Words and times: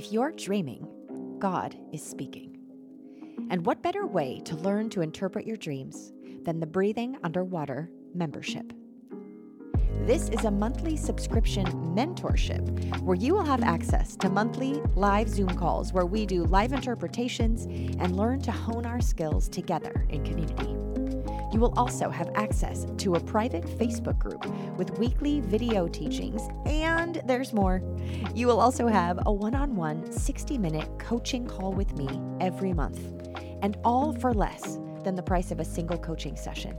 If 0.00 0.10
you're 0.10 0.32
dreaming, 0.32 0.88
God 1.38 1.76
is 1.92 2.02
speaking. 2.02 2.56
And 3.50 3.66
what 3.66 3.82
better 3.82 4.06
way 4.06 4.40
to 4.46 4.56
learn 4.56 4.88
to 4.90 5.02
interpret 5.02 5.46
your 5.46 5.58
dreams 5.58 6.14
than 6.42 6.58
the 6.58 6.66
Breathing 6.66 7.18
Underwater 7.22 7.90
membership? 8.14 8.72
This 10.06 10.30
is 10.30 10.46
a 10.46 10.50
monthly 10.50 10.96
subscription 10.96 11.66
mentorship 11.94 12.98
where 13.02 13.14
you 13.14 13.34
will 13.34 13.44
have 13.44 13.62
access 13.62 14.16
to 14.16 14.30
monthly 14.30 14.80
live 14.96 15.28
Zoom 15.28 15.50
calls 15.50 15.92
where 15.92 16.06
we 16.06 16.24
do 16.24 16.44
live 16.44 16.72
interpretations 16.72 17.66
and 18.00 18.16
learn 18.16 18.40
to 18.40 18.52
hone 18.52 18.86
our 18.86 19.02
skills 19.02 19.50
together 19.50 20.06
in 20.08 20.24
community. 20.24 20.89
You 21.52 21.58
will 21.58 21.72
also 21.76 22.10
have 22.10 22.30
access 22.36 22.86
to 22.98 23.14
a 23.16 23.20
private 23.20 23.64
Facebook 23.64 24.18
group 24.18 24.46
with 24.76 24.98
weekly 24.98 25.40
video 25.40 25.88
teachings, 25.88 26.48
and 26.64 27.20
there's 27.24 27.52
more. 27.52 27.82
You 28.34 28.46
will 28.46 28.60
also 28.60 28.86
have 28.86 29.18
a 29.26 29.32
one 29.32 29.54
on 29.56 29.74
one 29.74 30.10
60 30.12 30.58
minute 30.58 30.88
coaching 30.98 31.46
call 31.46 31.72
with 31.72 31.92
me 31.96 32.08
every 32.40 32.72
month, 32.72 33.00
and 33.62 33.76
all 33.84 34.12
for 34.12 34.32
less 34.32 34.78
than 35.02 35.16
the 35.16 35.22
price 35.22 35.50
of 35.50 35.58
a 35.58 35.64
single 35.64 35.98
coaching 35.98 36.36
session. 36.36 36.76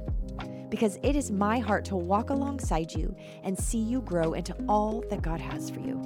Because 0.70 0.98
it 1.04 1.18
is 1.18 1.32
my 1.32 1.60
heart 1.60 1.84
to 1.86 1.98
walk 1.98 2.30
alongside 2.30 2.94
you 2.94 3.14
and 3.44 3.60
see 3.60 3.80
you 3.80 4.02
grow 4.02 4.34
into 4.34 4.56
all 4.70 5.04
that 5.10 5.22
God 5.22 5.42
has 5.42 5.70
for 5.70 5.82
you. 5.82 6.02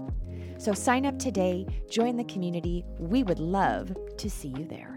So 0.58 0.74
sign 0.74 1.06
up 1.06 1.20
today, 1.20 1.68
join 1.90 2.18
the 2.18 2.24
community. 2.24 2.84
We 2.98 3.22
would 3.22 3.40
love 3.40 3.96
to 4.18 4.30
see 4.30 4.48
you 4.48 4.66
there. 4.66 4.95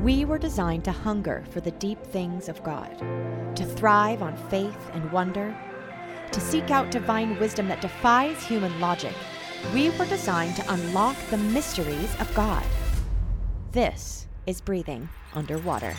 We 0.00 0.24
were 0.24 0.38
designed 0.38 0.84
to 0.84 0.92
hunger 0.92 1.44
for 1.50 1.60
the 1.60 1.72
deep 1.72 2.00
things 2.04 2.48
of 2.48 2.62
God, 2.62 2.96
to 3.56 3.64
thrive 3.64 4.22
on 4.22 4.36
faith 4.48 4.90
and 4.92 5.10
wonder, 5.10 5.56
to 6.30 6.40
seek 6.40 6.70
out 6.70 6.92
divine 6.92 7.36
wisdom 7.40 7.66
that 7.66 7.80
defies 7.80 8.44
human 8.44 8.78
logic. 8.78 9.14
We 9.74 9.90
were 9.90 10.06
designed 10.06 10.54
to 10.54 10.72
unlock 10.72 11.16
the 11.30 11.38
mysteries 11.38 12.14
of 12.20 12.32
God. 12.32 12.62
This 13.72 14.28
is 14.46 14.60
breathing 14.60 15.08
underwater. 15.34 15.96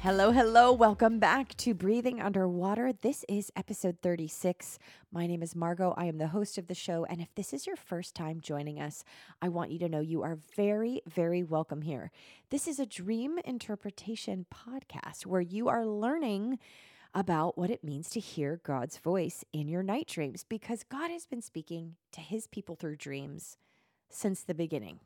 Hello, 0.00 0.30
hello. 0.30 0.72
Welcome 0.72 1.18
back 1.18 1.56
to 1.56 1.74
Breathing 1.74 2.20
Underwater. 2.20 2.92
This 2.92 3.24
is 3.28 3.50
episode 3.56 3.98
36. 4.00 4.78
My 5.10 5.26
name 5.26 5.42
is 5.42 5.56
Margaux. 5.56 5.92
I 5.96 6.04
am 6.04 6.18
the 6.18 6.28
host 6.28 6.56
of 6.56 6.68
the 6.68 6.74
show. 6.74 7.04
And 7.06 7.20
if 7.20 7.34
this 7.34 7.52
is 7.52 7.66
your 7.66 7.74
first 7.74 8.14
time 8.14 8.40
joining 8.40 8.80
us, 8.80 9.02
I 9.42 9.48
want 9.48 9.72
you 9.72 9.78
to 9.80 9.88
know 9.88 9.98
you 9.98 10.22
are 10.22 10.38
very, 10.54 11.02
very 11.08 11.42
welcome 11.42 11.82
here. 11.82 12.12
This 12.50 12.68
is 12.68 12.78
a 12.78 12.86
dream 12.86 13.40
interpretation 13.44 14.46
podcast 14.54 15.26
where 15.26 15.40
you 15.40 15.66
are 15.68 15.84
learning 15.84 16.60
about 17.12 17.58
what 17.58 17.68
it 17.68 17.82
means 17.82 18.08
to 18.10 18.20
hear 18.20 18.60
God's 18.62 18.98
voice 18.98 19.44
in 19.52 19.66
your 19.66 19.82
night 19.82 20.06
dreams 20.06 20.44
because 20.48 20.84
God 20.84 21.10
has 21.10 21.26
been 21.26 21.42
speaking 21.42 21.96
to 22.12 22.20
his 22.20 22.46
people 22.46 22.76
through 22.76 22.96
dreams 22.98 23.56
since 24.08 24.44
the 24.44 24.54
beginning. 24.54 25.00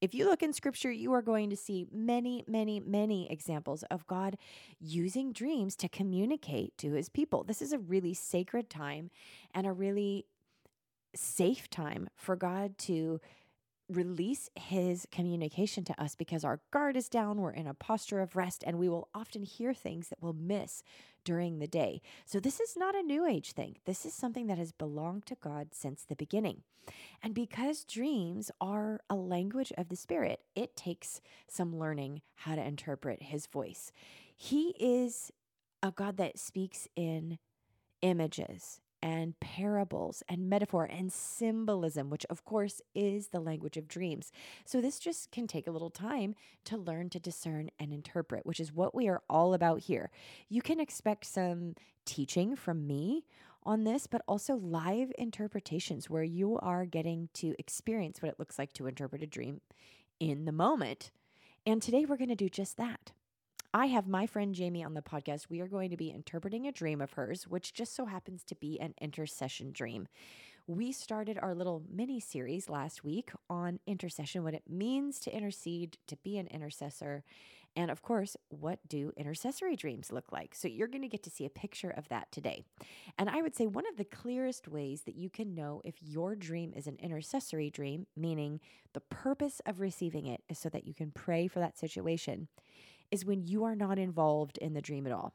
If 0.00 0.14
you 0.14 0.26
look 0.26 0.42
in 0.42 0.52
scripture, 0.52 0.90
you 0.90 1.12
are 1.14 1.22
going 1.22 1.48
to 1.50 1.56
see 1.56 1.86
many, 1.90 2.44
many, 2.46 2.80
many 2.80 3.30
examples 3.30 3.82
of 3.84 4.06
God 4.06 4.36
using 4.78 5.32
dreams 5.32 5.74
to 5.76 5.88
communicate 5.88 6.76
to 6.78 6.92
his 6.92 7.08
people. 7.08 7.44
This 7.44 7.62
is 7.62 7.72
a 7.72 7.78
really 7.78 8.12
sacred 8.12 8.68
time 8.68 9.10
and 9.54 9.66
a 9.66 9.72
really 9.72 10.26
safe 11.14 11.70
time 11.70 12.08
for 12.14 12.36
God 12.36 12.76
to 12.78 13.20
release 13.88 14.50
his 14.54 15.06
communication 15.10 15.84
to 15.84 16.02
us 16.02 16.14
because 16.14 16.44
our 16.44 16.60
guard 16.70 16.96
is 16.96 17.08
down, 17.08 17.40
we're 17.40 17.50
in 17.50 17.66
a 17.66 17.74
posture 17.74 18.20
of 18.20 18.36
rest, 18.36 18.64
and 18.66 18.78
we 18.78 18.88
will 18.88 19.08
often 19.14 19.42
hear 19.42 19.72
things 19.72 20.08
that 20.08 20.18
we'll 20.20 20.32
miss 20.32 20.82
during 21.24 21.58
the 21.58 21.66
day. 21.66 22.00
So, 22.24 22.40
this 22.40 22.60
is 22.60 22.76
not 22.76 22.94
a 22.94 23.02
new 23.02 23.26
age 23.26 23.52
thing. 23.52 23.76
This 23.84 24.06
is 24.06 24.14
something 24.14 24.46
that 24.46 24.58
has 24.58 24.72
belonged 24.72 25.26
to 25.26 25.36
God 25.36 25.68
since 25.72 26.04
the 26.04 26.16
beginning. 26.16 26.62
And 27.22 27.34
because 27.34 27.84
dreams 27.84 28.50
are 28.60 29.00
a 29.10 29.16
language 29.16 29.72
of 29.76 29.88
the 29.88 29.96
spirit, 29.96 30.40
it 30.54 30.76
takes 30.76 31.20
some 31.48 31.76
learning 31.76 32.22
how 32.36 32.54
to 32.54 32.64
interpret 32.64 33.22
his 33.22 33.46
voice. 33.46 33.92
He 34.36 34.74
is 34.78 35.32
a 35.82 35.90
God 35.90 36.16
that 36.18 36.38
speaks 36.38 36.86
in 36.94 37.38
images 38.02 38.80
and 39.06 39.38
parables 39.38 40.24
and 40.28 40.50
metaphor 40.50 40.84
and 40.84 41.12
symbolism, 41.12 42.10
which 42.10 42.26
of 42.28 42.44
course 42.44 42.82
is 42.92 43.28
the 43.28 43.38
language 43.38 43.76
of 43.76 43.86
dreams. 43.86 44.32
So, 44.64 44.80
this 44.80 44.98
just 44.98 45.30
can 45.30 45.46
take 45.46 45.68
a 45.68 45.70
little 45.70 45.90
time 45.90 46.34
to 46.64 46.76
learn 46.76 47.08
to 47.10 47.20
discern 47.20 47.70
and 47.78 47.92
interpret, 47.92 48.44
which 48.44 48.58
is 48.58 48.72
what 48.72 48.96
we 48.96 49.06
are 49.06 49.22
all 49.30 49.54
about 49.54 49.82
here. 49.82 50.10
You 50.48 50.60
can 50.60 50.80
expect 50.80 51.24
some 51.24 51.76
teaching 52.04 52.56
from 52.56 52.84
me 52.88 53.24
on 53.62 53.84
this, 53.84 54.08
but 54.08 54.22
also 54.26 54.56
live 54.56 55.12
interpretations 55.16 56.10
where 56.10 56.24
you 56.24 56.58
are 56.58 56.84
getting 56.84 57.28
to 57.34 57.54
experience 57.60 58.20
what 58.20 58.32
it 58.32 58.40
looks 58.40 58.58
like 58.58 58.72
to 58.72 58.88
interpret 58.88 59.22
a 59.22 59.26
dream 59.28 59.60
in 60.18 60.46
the 60.46 60.52
moment. 60.52 61.12
And 61.64 61.80
today 61.80 62.04
we're 62.04 62.16
going 62.16 62.28
to 62.28 62.34
do 62.34 62.48
just 62.48 62.76
that. 62.76 63.12
I 63.76 63.88
have 63.88 64.08
my 64.08 64.26
friend 64.26 64.54
Jamie 64.54 64.82
on 64.82 64.94
the 64.94 65.02
podcast. 65.02 65.50
We 65.50 65.60
are 65.60 65.68
going 65.68 65.90
to 65.90 65.98
be 65.98 66.08
interpreting 66.08 66.66
a 66.66 66.72
dream 66.72 67.02
of 67.02 67.12
hers, 67.12 67.46
which 67.46 67.74
just 67.74 67.94
so 67.94 68.06
happens 68.06 68.42
to 68.44 68.54
be 68.54 68.80
an 68.80 68.94
intercession 69.02 69.70
dream. 69.70 70.08
We 70.66 70.92
started 70.92 71.38
our 71.42 71.54
little 71.54 71.82
mini 71.92 72.18
series 72.18 72.70
last 72.70 73.04
week 73.04 73.32
on 73.50 73.78
intercession, 73.86 74.44
what 74.44 74.54
it 74.54 74.62
means 74.66 75.20
to 75.20 75.36
intercede, 75.36 75.98
to 76.06 76.16
be 76.16 76.38
an 76.38 76.46
intercessor, 76.46 77.22
and 77.76 77.90
of 77.90 78.00
course, 78.00 78.34
what 78.48 78.78
do 78.88 79.12
intercessory 79.14 79.76
dreams 79.76 80.10
look 80.10 80.32
like? 80.32 80.54
So 80.54 80.68
you're 80.68 80.88
going 80.88 81.02
to 81.02 81.08
get 81.08 81.22
to 81.24 81.30
see 81.30 81.44
a 81.44 81.50
picture 81.50 81.90
of 81.90 82.08
that 82.08 82.32
today. 82.32 82.64
And 83.18 83.28
I 83.28 83.42
would 83.42 83.54
say 83.54 83.66
one 83.66 83.86
of 83.86 83.98
the 83.98 84.04
clearest 84.04 84.68
ways 84.68 85.02
that 85.02 85.16
you 85.16 85.28
can 85.28 85.54
know 85.54 85.82
if 85.84 86.02
your 86.02 86.34
dream 86.34 86.72
is 86.74 86.86
an 86.86 86.96
intercessory 86.98 87.68
dream, 87.68 88.06
meaning 88.16 88.60
the 88.94 89.00
purpose 89.00 89.60
of 89.66 89.80
receiving 89.80 90.24
it 90.24 90.42
is 90.48 90.58
so 90.58 90.70
that 90.70 90.86
you 90.86 90.94
can 90.94 91.10
pray 91.10 91.46
for 91.46 91.58
that 91.58 91.78
situation 91.78 92.48
is 93.10 93.24
when 93.24 93.46
you 93.46 93.64
are 93.64 93.76
not 93.76 93.98
involved 93.98 94.58
in 94.58 94.74
the 94.74 94.82
dream 94.82 95.06
at 95.06 95.12
all. 95.12 95.34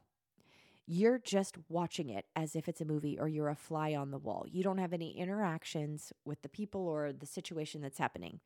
You're 0.86 1.18
just 1.18 1.56
watching 1.68 2.10
it 2.10 2.26
as 2.34 2.56
if 2.56 2.68
it's 2.68 2.80
a 2.80 2.86
movie 2.86 3.18
or 3.18 3.28
you're 3.28 3.48
a 3.48 3.54
fly 3.54 3.94
on 3.94 4.10
the 4.10 4.18
wall. 4.18 4.46
You 4.50 4.62
don't 4.62 4.78
have 4.78 4.92
any 4.92 5.16
interactions 5.16 6.12
with 6.24 6.42
the 6.42 6.48
people 6.48 6.88
or 6.88 7.12
the 7.12 7.26
situation 7.26 7.80
that's 7.80 7.98
happening. 7.98 8.40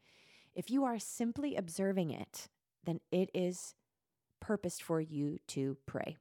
If 0.55 0.71
you 0.71 0.85
are 0.85 0.99
simply 0.99 1.57
observing 1.57 2.11
it, 2.11 2.49
then 2.85 3.01
it 3.11 3.31
is 3.35 3.75
purposed 4.41 4.83
for 4.83 5.01
you 5.01 5.39
to 5.49 5.77
pray. 5.87 6.17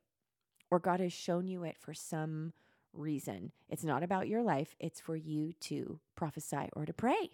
Or 0.72 0.80
God 0.80 1.00
has 1.00 1.14
shown 1.14 1.48
you 1.48 1.64
it 1.64 1.78
for 1.78 1.94
some 1.94 2.54
reason. 2.94 3.52
It's 3.70 3.84
not 3.84 4.04
about 4.04 4.28
your 4.28 4.42
life, 4.42 4.76
it's 4.80 5.00
for 5.00 5.16
you 5.16 5.54
to 5.62 6.00
prophesy 6.16 6.70
or 6.74 6.86
to 6.86 6.94
pray. 6.94 7.32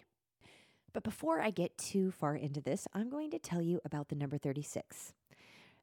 But 0.92 1.04
before 1.04 1.40
I 1.40 1.50
get 1.50 1.78
too 1.78 2.10
far 2.10 2.36
into 2.36 2.60
this, 2.60 2.86
I'm 2.92 3.08
going 3.08 3.30
to 3.30 3.38
tell 3.38 3.62
you 3.62 3.80
about 3.84 4.08
the 4.08 4.16
number 4.16 4.36
36. 4.36 5.14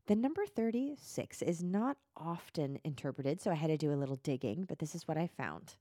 The 0.09 0.16
number 0.16 0.47
36 0.47 1.44
is 1.44 1.62
not 1.62 1.97
often 2.18 2.80
interpreted, 2.84 3.40
so 3.40 3.52
I 3.52 3.53
had 3.53 3.68
to 3.68 3.78
do 3.78 3.94
a 3.94 4.02
little 4.02 4.16
digging, 4.16 4.66
but 4.68 4.80
this 4.80 4.96
is 4.96 5.08
what 5.08 5.20
I 5.20 5.28
found. 5.28 5.75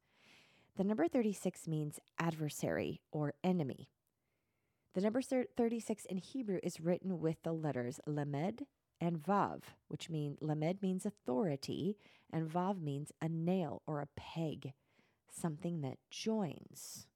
The 0.76 0.84
number 0.84 1.08
36 1.08 1.66
means 1.66 1.98
adversary 2.18 3.00
or 3.10 3.32
enemy. 3.42 3.88
The 4.92 5.00
number 5.00 5.22
36 5.22 6.04
in 6.04 6.18
Hebrew 6.18 6.58
is 6.62 6.78
written 6.78 7.20
with 7.20 7.42
the 7.42 7.52
letters 7.54 8.00
lamed 8.06 8.66
and 9.00 9.18
vav, 9.18 9.62
which 9.86 10.10
mean 10.10 10.36
lamed 10.42 10.82
means 10.82 11.06
authority 11.06 11.96
and 12.30 12.50
vav 12.50 12.82
means 12.82 13.10
a 13.22 13.30
nail 13.30 13.80
or 13.86 14.02
a 14.02 14.08
peg, 14.14 14.74
something 15.30 15.80
that 15.80 15.96
joins. 16.10 17.06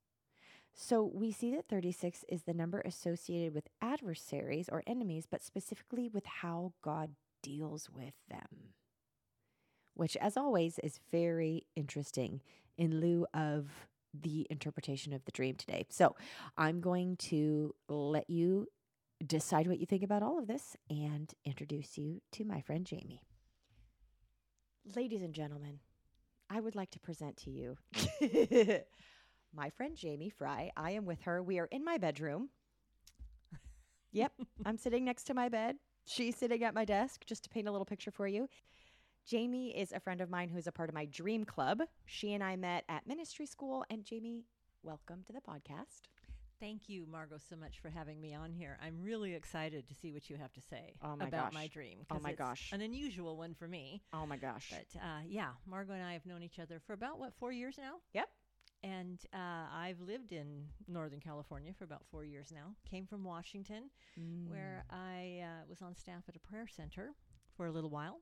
So 0.74 1.02
we 1.12 1.32
see 1.32 1.54
that 1.54 1.68
36 1.68 2.24
is 2.28 2.42
the 2.42 2.54
number 2.54 2.80
associated 2.80 3.54
with 3.54 3.68
adversaries 3.80 4.69
or 4.70 4.82
enemies, 4.86 5.26
but 5.30 5.42
specifically 5.42 6.08
with 6.08 6.24
how 6.26 6.72
God 6.82 7.10
deals 7.42 7.90
with 7.90 8.14
them, 8.30 8.74
which, 9.94 10.16
as 10.16 10.36
always, 10.36 10.78
is 10.78 11.00
very 11.10 11.66
interesting 11.76 12.40
in 12.78 13.00
lieu 13.00 13.26
of 13.34 13.69
the 14.14 14.46
interpretation 14.50 15.12
of 15.12 15.24
the 15.24 15.32
dream 15.32 15.56
today. 15.56 15.86
So 15.90 16.16
I'm 16.56 16.80
going 16.80 17.16
to 17.16 17.75
let 17.88 18.28
you 18.28 18.66
decide 19.25 19.66
what 19.66 19.78
you 19.78 19.86
think 19.86 20.02
about 20.02 20.22
all 20.22 20.38
of 20.38 20.46
this 20.46 20.76
and 20.90 21.32
introduce 21.44 21.96
you 21.96 22.20
to 22.32 22.44
my 22.44 22.60
friend 22.60 22.84
Jamie. 22.84 23.22
Ladies 24.96 25.22
and 25.22 25.34
gentlemen, 25.34 25.78
I 26.50 26.60
would 26.60 26.75
like 26.75 26.90
to 26.90 26.98
present 26.98 27.36
to 27.38 27.50
you 27.50 27.76
my 29.54 29.70
friend 29.70 29.96
Jamie 29.96 30.31
Frey. 30.31 30.72
I 30.76 30.93
am 30.93 31.04
with 31.04 31.22
her. 31.22 31.43
We 31.43 31.58
are 31.58 31.66
in 31.66 31.84
my 31.84 31.99
bedroom. 31.99 32.49
yep, 34.12 34.32
I'm 34.64 34.76
sitting 34.76 35.04
next 35.04 35.25
to 35.25 35.34
my 35.34 35.49
bed. 35.49 35.76
She's 36.04 36.37
sitting 36.37 36.64
at 36.64 36.75
my 36.75 36.84
desk, 36.84 37.25
just 37.26 37.44
to 37.44 37.50
paint 37.50 37.69
a 37.69 37.72
little 37.72 37.84
picture 37.84 38.10
for 38.10 38.26
you. 38.26 38.49
Jamie 39.25 39.76
is 39.76 39.93
a 39.93 40.00
friend 40.00 40.20
of 40.20 40.31
mine 40.31 40.49
who's 40.49 40.66
a 40.66 40.72
part 40.72 40.88
of 40.88 40.94
my 40.94 41.04
dream 41.04 41.44
club. 41.44 41.81
She 42.06 42.32
and 42.34 42.43
I 42.43 42.56
met 42.56 42.84
at 42.88 43.06
ministry 43.06 43.46
school. 43.46 43.84
And 43.88 44.04
Jamie, 44.04 44.46
welcome 44.82 45.22
to 45.26 45.32
the 45.32 45.40
podcast. 45.40 46.08
Thank 46.58 46.88
you, 46.88 47.06
Margaux, 47.10 47.38
so 47.49 47.56
much 47.56 47.78
for 47.81 47.88
having 47.88 48.20
me 48.20 48.34
on 48.34 48.52
here. 48.52 48.78
I'm 48.84 49.00
really 49.02 49.34
excited 49.34 49.87
to 49.88 49.94
see 49.94 50.12
what 50.12 50.28
you 50.31 50.37
have 50.37 50.52
to 50.52 50.60
say 50.60 50.94
Oh 51.02 51.16
my 51.16 51.26
about 51.26 51.46
gosh. 51.46 51.54
my 51.54 51.66
dream. 51.69 51.99
Oh 52.10 52.19
my 52.20 52.32
gosh. 52.32 52.70
An 52.72 52.81
unusual 52.81 53.37
one 53.37 53.54
for 53.54 53.66
me. 53.69 54.02
Oh 54.12 54.26
my 54.26 54.37
gosh. 54.37 54.70
But 54.72 55.00
uh, 55.00 55.20
yeah, 55.26 55.50
Margaux 55.69 55.93
and 55.93 56.02
I 56.02 56.12
have 56.14 56.26
known 56.26 56.43
each 56.43 56.58
other 56.60 56.81
for 56.84 56.93
about, 56.93 57.19
what, 57.19 57.32
four 57.38 57.52
years 57.52 57.76
now? 57.78 57.94
Yep. 58.14 58.28
And 58.84 59.20
uh, 59.32 59.67
I've 59.73 60.00
lived 60.00 60.32
in 60.32 60.64
Northern 60.88 61.20
California 61.20 61.73
for 61.76 61.84
about 61.84 62.02
four 62.11 62.25
years 62.25 62.50
now. 62.52 62.75
Came 62.90 63.06
from 63.06 63.23
Washington, 63.25 63.90
where 64.49 64.84
Mm. 64.90 64.96
I 64.96 65.40
uh, 65.44 65.64
was 65.69 65.82
on 65.82 65.94
staff 65.94 66.25
at 66.29 66.34
a 66.37 66.40
prayer 66.40 66.67
center 66.67 67.14
for 67.56 67.67
a 67.67 67.70
little 67.73 67.90
while. 67.90 68.20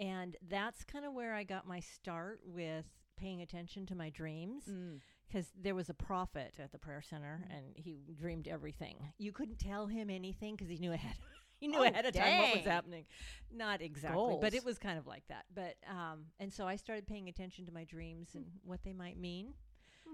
And 0.00 0.36
that's 0.48 0.84
kind 0.84 1.04
of 1.04 1.12
where 1.12 1.34
I 1.34 1.44
got 1.44 1.66
my 1.66 1.80
start 1.80 2.40
with 2.44 2.84
paying 3.16 3.42
attention 3.42 3.86
to 3.86 3.94
my 3.94 4.10
dreams 4.10 4.64
Mm. 4.68 5.00
because 5.26 5.52
there 5.60 5.74
was 5.74 5.88
a 5.88 5.94
prophet 5.94 6.54
at 6.58 6.72
the 6.72 6.78
prayer 6.78 7.02
center 7.02 7.44
and 7.50 7.76
he 7.76 8.14
dreamed 8.16 8.48
everything. 8.48 8.96
You 9.18 9.32
couldn't 9.32 9.58
tell 9.58 9.86
him 9.86 10.10
anything 10.10 10.56
because 10.56 10.68
he 10.68 10.78
knew 10.78 10.92
ahead. 10.92 11.16
He 11.60 11.68
knew 11.68 11.78
Oh, 11.78 11.84
ahead 11.84 12.04
of 12.04 12.12
time 12.12 12.38
what 12.38 12.56
was 12.56 12.64
happening. 12.66 13.06
Not 13.50 13.80
exactly, 13.80 14.36
but 14.40 14.52
it 14.54 14.64
was 14.64 14.76
kind 14.76 14.98
of 14.98 15.06
like 15.06 15.22
that. 15.28 15.44
But 15.54 15.76
um, 15.88 16.24
and 16.40 16.52
so 16.52 16.66
I 16.66 16.74
started 16.76 17.06
paying 17.06 17.28
attention 17.28 17.64
to 17.66 17.72
my 17.72 17.84
dreams 17.84 18.30
and 18.34 18.44
what 18.64 18.82
they 18.84 18.92
might 18.92 19.16
mean. 19.18 19.54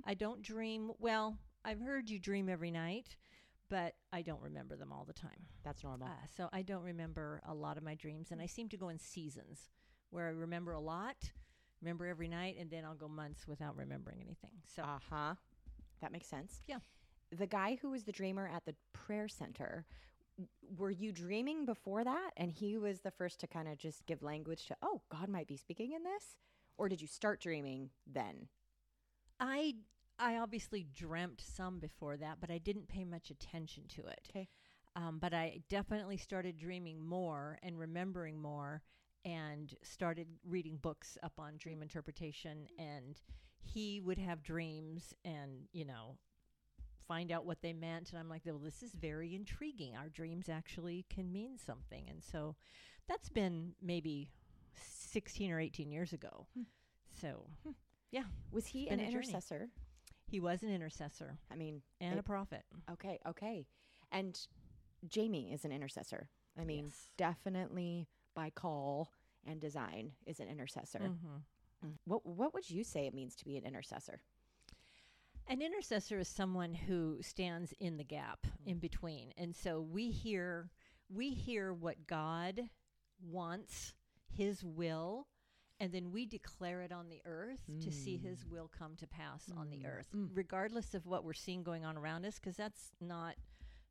I 0.06 0.14
don't 0.14 0.42
dream. 0.42 0.92
Well, 0.98 1.36
I've 1.64 1.80
heard 1.80 2.08
you 2.08 2.18
dream 2.18 2.48
every 2.48 2.70
night, 2.70 3.16
but 3.68 3.94
I 4.12 4.22
don't 4.22 4.42
remember 4.42 4.76
them 4.76 4.92
all 4.92 5.04
the 5.04 5.12
time. 5.12 5.46
That's 5.64 5.84
normal. 5.84 6.08
Uh, 6.08 6.26
so 6.36 6.48
I 6.52 6.62
don't 6.62 6.82
remember 6.82 7.42
a 7.46 7.54
lot 7.54 7.76
of 7.76 7.82
my 7.82 7.94
dreams, 7.94 8.28
and 8.30 8.40
I 8.40 8.46
seem 8.46 8.68
to 8.70 8.76
go 8.76 8.88
in 8.88 8.98
seasons 8.98 9.70
where 10.10 10.26
I 10.26 10.30
remember 10.30 10.72
a 10.72 10.80
lot, 10.80 11.16
remember 11.80 12.06
every 12.06 12.28
night, 12.28 12.56
and 12.58 12.70
then 12.70 12.84
I'll 12.84 12.94
go 12.94 13.08
months 13.08 13.46
without 13.46 13.76
remembering 13.76 14.20
anything. 14.20 14.62
So 14.66 14.82
Uh 14.82 14.98
huh. 15.08 15.34
That 16.00 16.12
makes 16.12 16.26
sense. 16.28 16.62
Yeah. 16.66 16.78
The 17.30 17.46
guy 17.46 17.78
who 17.80 17.90
was 17.90 18.04
the 18.04 18.12
dreamer 18.12 18.50
at 18.52 18.64
the 18.64 18.74
prayer 18.92 19.28
center, 19.28 19.86
were 20.76 20.90
you 20.90 21.12
dreaming 21.12 21.64
before 21.66 22.02
that? 22.02 22.30
And 22.36 22.50
he 22.50 22.78
was 22.78 23.00
the 23.00 23.10
first 23.10 23.38
to 23.40 23.46
kind 23.46 23.68
of 23.68 23.76
just 23.76 24.06
give 24.06 24.22
language 24.22 24.66
to, 24.66 24.76
oh, 24.82 25.02
God 25.10 25.28
might 25.28 25.46
be 25.46 25.56
speaking 25.56 25.92
in 25.92 26.02
this? 26.02 26.36
Or 26.78 26.88
did 26.88 27.00
you 27.00 27.06
start 27.06 27.40
dreaming 27.40 27.90
then? 28.06 28.48
I 29.40 29.76
I 30.18 30.36
obviously 30.36 30.84
dreamt 30.94 31.40
some 31.40 31.78
before 31.80 32.18
that, 32.18 32.40
but 32.40 32.50
I 32.50 32.58
didn't 32.58 32.88
pay 32.88 33.04
much 33.04 33.30
attention 33.30 33.84
to 33.88 34.06
it. 34.06 34.28
'Kay. 34.30 34.48
Um, 34.96 35.18
but 35.18 35.32
I 35.32 35.62
definitely 35.68 36.16
started 36.18 36.56
dreaming 36.58 37.00
more 37.00 37.58
and 37.62 37.78
remembering 37.78 38.40
more, 38.40 38.82
and 39.24 39.74
started 39.82 40.28
reading 40.44 40.76
books 40.76 41.16
up 41.22 41.38
on 41.38 41.56
dream 41.58 41.80
interpretation. 41.82 42.68
And 42.78 43.20
he 43.62 44.00
would 44.00 44.18
have 44.18 44.42
dreams, 44.42 45.14
and 45.24 45.68
you 45.72 45.84
know, 45.84 46.18
find 47.08 47.32
out 47.32 47.46
what 47.46 47.62
they 47.62 47.72
meant. 47.72 48.10
And 48.10 48.18
I'm 48.18 48.28
like, 48.28 48.42
well, 48.46 48.58
this 48.58 48.82
is 48.82 48.92
very 48.94 49.34
intriguing. 49.34 49.96
Our 49.96 50.08
dreams 50.10 50.48
actually 50.48 51.06
can 51.10 51.32
mean 51.32 51.56
something. 51.58 52.08
And 52.08 52.22
so, 52.22 52.56
that's 53.08 53.28
been 53.30 53.74
maybe 53.82 54.30
16 54.74 55.50
or 55.50 55.60
18 55.60 55.90
years 55.90 56.12
ago. 56.12 56.46
So, 57.20 57.48
Was 58.52 58.66
he 58.66 58.88
an 58.88 58.94
a 59.00 59.04
journey. 59.04 59.14
intercessor? 59.16 59.68
he 60.26 60.38
was 60.40 60.62
an 60.62 60.68
intercessor. 60.70 61.38
I 61.50 61.56
mean, 61.56 61.82
and 62.00 62.14
it- 62.14 62.18
a 62.20 62.22
prophet. 62.22 62.64
okay, 62.90 63.18
okay. 63.26 63.66
And 64.12 64.38
Jamie 65.08 65.52
is 65.52 65.64
an 65.64 65.72
intercessor. 65.72 66.28
I 66.56 66.64
mean, 66.64 66.86
Yes. 66.86 67.10
definitely 67.16 68.08
by 68.34 68.50
call 68.50 69.12
and 69.44 69.60
design 69.60 70.14
is 70.26 70.38
an 70.40 70.46
intercessor. 70.48 71.00
Mhm. 71.00 71.42
What 72.04 72.24
what 72.26 72.52
would 72.54 72.68
you 72.70 72.84
say 72.84 73.06
it 73.06 73.14
means 73.14 73.34
to 73.36 73.44
be 73.44 73.56
an 73.56 73.64
intercessor? 73.64 74.22
An 75.48 75.62
intercessor 75.62 76.18
is 76.20 76.28
someone 76.28 76.74
who 76.74 77.20
stands 77.22 77.72
in 77.80 77.96
the 77.96 78.04
gap 78.04 78.46
in 78.64 78.78
between, 78.78 79.32
and 79.36 79.56
so 79.56 79.80
we 79.80 80.10
hear 80.12 80.70
we 81.08 81.30
hear 81.34 81.72
what 81.74 82.06
God 82.06 82.70
wants, 83.20 83.94
His 84.28 84.62
will, 84.64 85.26
and 85.80 85.92
then 85.92 86.12
we 86.12 86.26
declare 86.26 86.82
it 86.82 86.92
on 86.92 87.08
the 87.08 87.20
earth 87.24 87.62
to 87.82 87.90
see 87.90 88.16
His 88.18 88.44
will 88.46 88.68
come 88.76 88.94
to 88.96 89.06
pass 89.06 89.50
on 89.56 89.70
the 89.70 89.86
earth, 89.86 90.08
Mm. 90.14 90.28
regardless 90.34 90.94
of 90.94 91.06
what 91.06 91.24
we're 91.24 91.32
seeing 91.32 91.62
going 91.62 91.84
on 91.84 91.96
around 91.96 92.24
us, 92.26 92.38
because 92.38 92.56
that's 92.56 92.92
not 93.00 93.34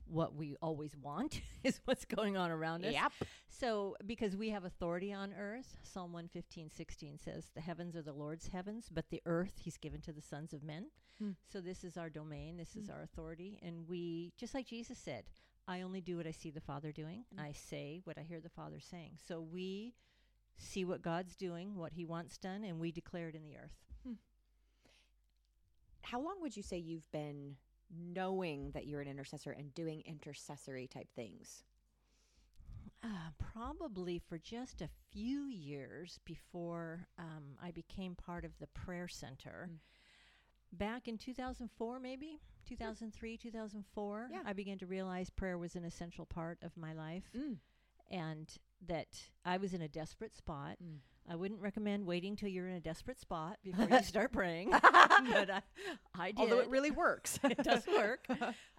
what 0.06 0.34
we 0.36 0.56
always 0.62 0.96
want 0.98 1.40
is 1.64 1.80
what's 1.86 2.04
going 2.06 2.36
on 2.36 2.50
around 2.50 2.84
us. 2.86 2.94
Yep. 2.94 3.12
So, 3.48 3.96
because 4.08 4.36
we 4.36 4.50
have 4.50 4.66
authority 4.66 5.14
on 5.14 5.34
earth, 5.34 5.78
Psalm 5.84 6.14
115, 6.14 6.72
16 6.72 7.20
says, 7.20 7.50
The 7.54 7.62
heavens 7.62 7.96
are 7.96 8.02
the 8.02 8.14
Lord's 8.14 8.48
heavens, 8.48 8.90
but 8.92 9.10
the 9.12 9.22
earth 9.28 9.54
he's 9.64 9.78
given 9.78 10.02
to 10.02 10.12
the 10.12 10.22
sons 10.22 10.52
of 10.54 10.64
men. 10.64 10.88
Hmm. 11.20 11.32
So, 11.52 11.62
this 11.62 11.84
is 11.84 11.96
our 11.98 12.10
domain, 12.10 12.58
this 12.58 12.76
is 12.76 12.88
Hmm. 12.88 12.94
our 12.94 13.02
authority. 13.04 13.60
And 13.62 13.88
we, 13.88 14.34
just 14.38 14.54
like 14.56 14.66
Jesus 14.66 14.98
said, 14.98 15.26
I 15.68 15.82
only 15.82 16.02
do 16.02 16.18
what 16.18 16.26
I 16.26 16.32
see 16.32 16.50
the 16.50 16.62
Father 16.62 16.92
doing, 16.92 17.26
Hmm. 17.36 17.42
I 17.42 17.52
say 17.52 18.02
what 18.06 18.18
I 18.18 18.24
hear 18.24 18.40
the 18.42 18.50
Father 18.50 18.80
saying. 18.80 19.18
So, 19.28 19.40
we 19.42 19.94
see 20.60 20.86
what 20.86 21.02
God's 21.02 21.36
doing, 21.36 21.76
what 21.76 21.94
he 21.94 22.06
wants 22.06 22.38
done, 22.38 22.64
and 22.64 22.80
we 22.80 22.92
declare 22.92 23.30
it 23.30 23.36
in 23.36 23.44
the 23.44 23.58
earth. 23.58 23.76
How 26.04 26.20
long 26.20 26.42
would 26.42 26.56
you 26.58 26.64
say 26.64 26.78
you've 26.78 27.10
been 27.12 27.56
knowing 27.96 28.72
that 28.72 28.88
you're 28.88 29.02
an 29.02 29.08
intercessor 29.08 29.52
and 29.52 29.74
doing 29.74 30.02
intercessory 30.06 30.88
type 30.88 31.08
things? 31.16 31.64
Uh, 33.04 33.08
probably 33.54 34.20
for 34.20 34.38
just 34.38 34.82
a 34.82 34.90
few 35.12 35.46
years 35.46 36.20
before 36.26 37.08
um, 37.18 37.56
I 37.64 37.72
became 37.72 38.16
part 38.16 38.44
of 38.44 38.52
the 38.60 38.68
prayer 38.68 39.08
center. 39.08 39.70
Mm. 39.72 39.78
Back 40.78 41.08
in 41.08 41.18
2004, 41.18 42.00
maybe 42.00 42.40
2003, 42.68 43.38
2004, 43.38 44.30
Yeah. 44.32 44.40
I 44.46 44.54
began 44.54 44.78
to 44.80 44.86
realize 44.86 45.30
prayer 45.30 45.58
was 45.58 45.76
an 45.76 45.86
essential 45.86 46.26
part 46.26 46.58
of 46.62 46.76
my 46.78 46.94
life 46.94 47.24
Mm. 47.38 47.58
And 48.10 48.52
that 48.88 49.08
I 49.46 49.58
was 49.58 49.74
in 49.74 49.82
a 49.82 49.88
desperate 49.88 50.36
spot. 50.36 50.78
Mm. 50.84 51.00
I 51.30 51.36
wouldn't 51.36 51.62
recommend 51.62 52.08
waiting 52.08 52.36
till 52.36 52.50
you're 52.50 52.68
in 52.68 52.76
a 52.76 52.80
desperate 52.80 53.20
spot 53.20 53.58
before 53.64 53.88
you 53.90 54.02
start 54.04 54.32
praying, 54.32 54.72
but 54.72 55.50
I, 55.52 55.62
I 56.18 56.32
did. 56.32 56.40
Although 56.40 56.60
it 56.60 56.70
really 56.70 56.92
works. 56.92 57.40
it 57.44 57.64
does 57.64 57.86
work. 57.88 58.28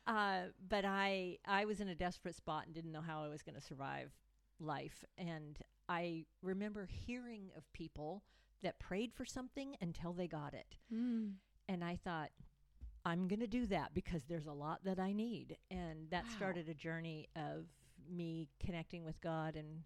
Uh, 0.07 0.41
but 0.69 0.85
I 0.85 1.39
I 1.47 1.65
was 1.65 1.81
in 1.81 1.89
a 1.89 1.95
desperate 1.95 2.35
spot 2.35 2.67
and 2.67 2.75
didn't 2.75 2.93
know 2.93 3.03
how 3.03 3.23
I 3.23 3.29
was 3.29 3.43
going 3.43 3.55
to 3.55 3.61
survive 3.61 4.11
life. 4.59 5.05
And 5.17 5.59
I 5.89 6.25
remember 6.43 6.87
hearing 6.87 7.51
of 7.57 7.71
people 7.73 8.23
that 8.63 8.79
prayed 8.79 9.13
for 9.15 9.25
something 9.25 9.77
until 9.81 10.13
they 10.13 10.27
got 10.27 10.55
it. 10.55 10.77
Mm. 10.93 11.35
And 11.69 11.85
I 11.85 11.97
thought, 12.03 12.31
I'm 13.05 13.29
going 13.29 13.41
to 13.41 13.47
do 13.47 13.67
that 13.67 13.95
because 13.95 14.23
there's 14.29 14.47
a 14.47 14.53
lot 14.53 14.85
that 14.85 14.99
I 14.99 15.13
need. 15.13 15.57
And 15.71 16.11
that 16.11 16.25
Wow. 16.25 16.31
started 16.37 16.69
a 16.69 16.75
journey 16.75 17.29
of 17.37 17.67
me 18.11 18.49
connecting 18.65 19.05
with 19.05 19.21
God 19.21 19.57
and 19.57 19.83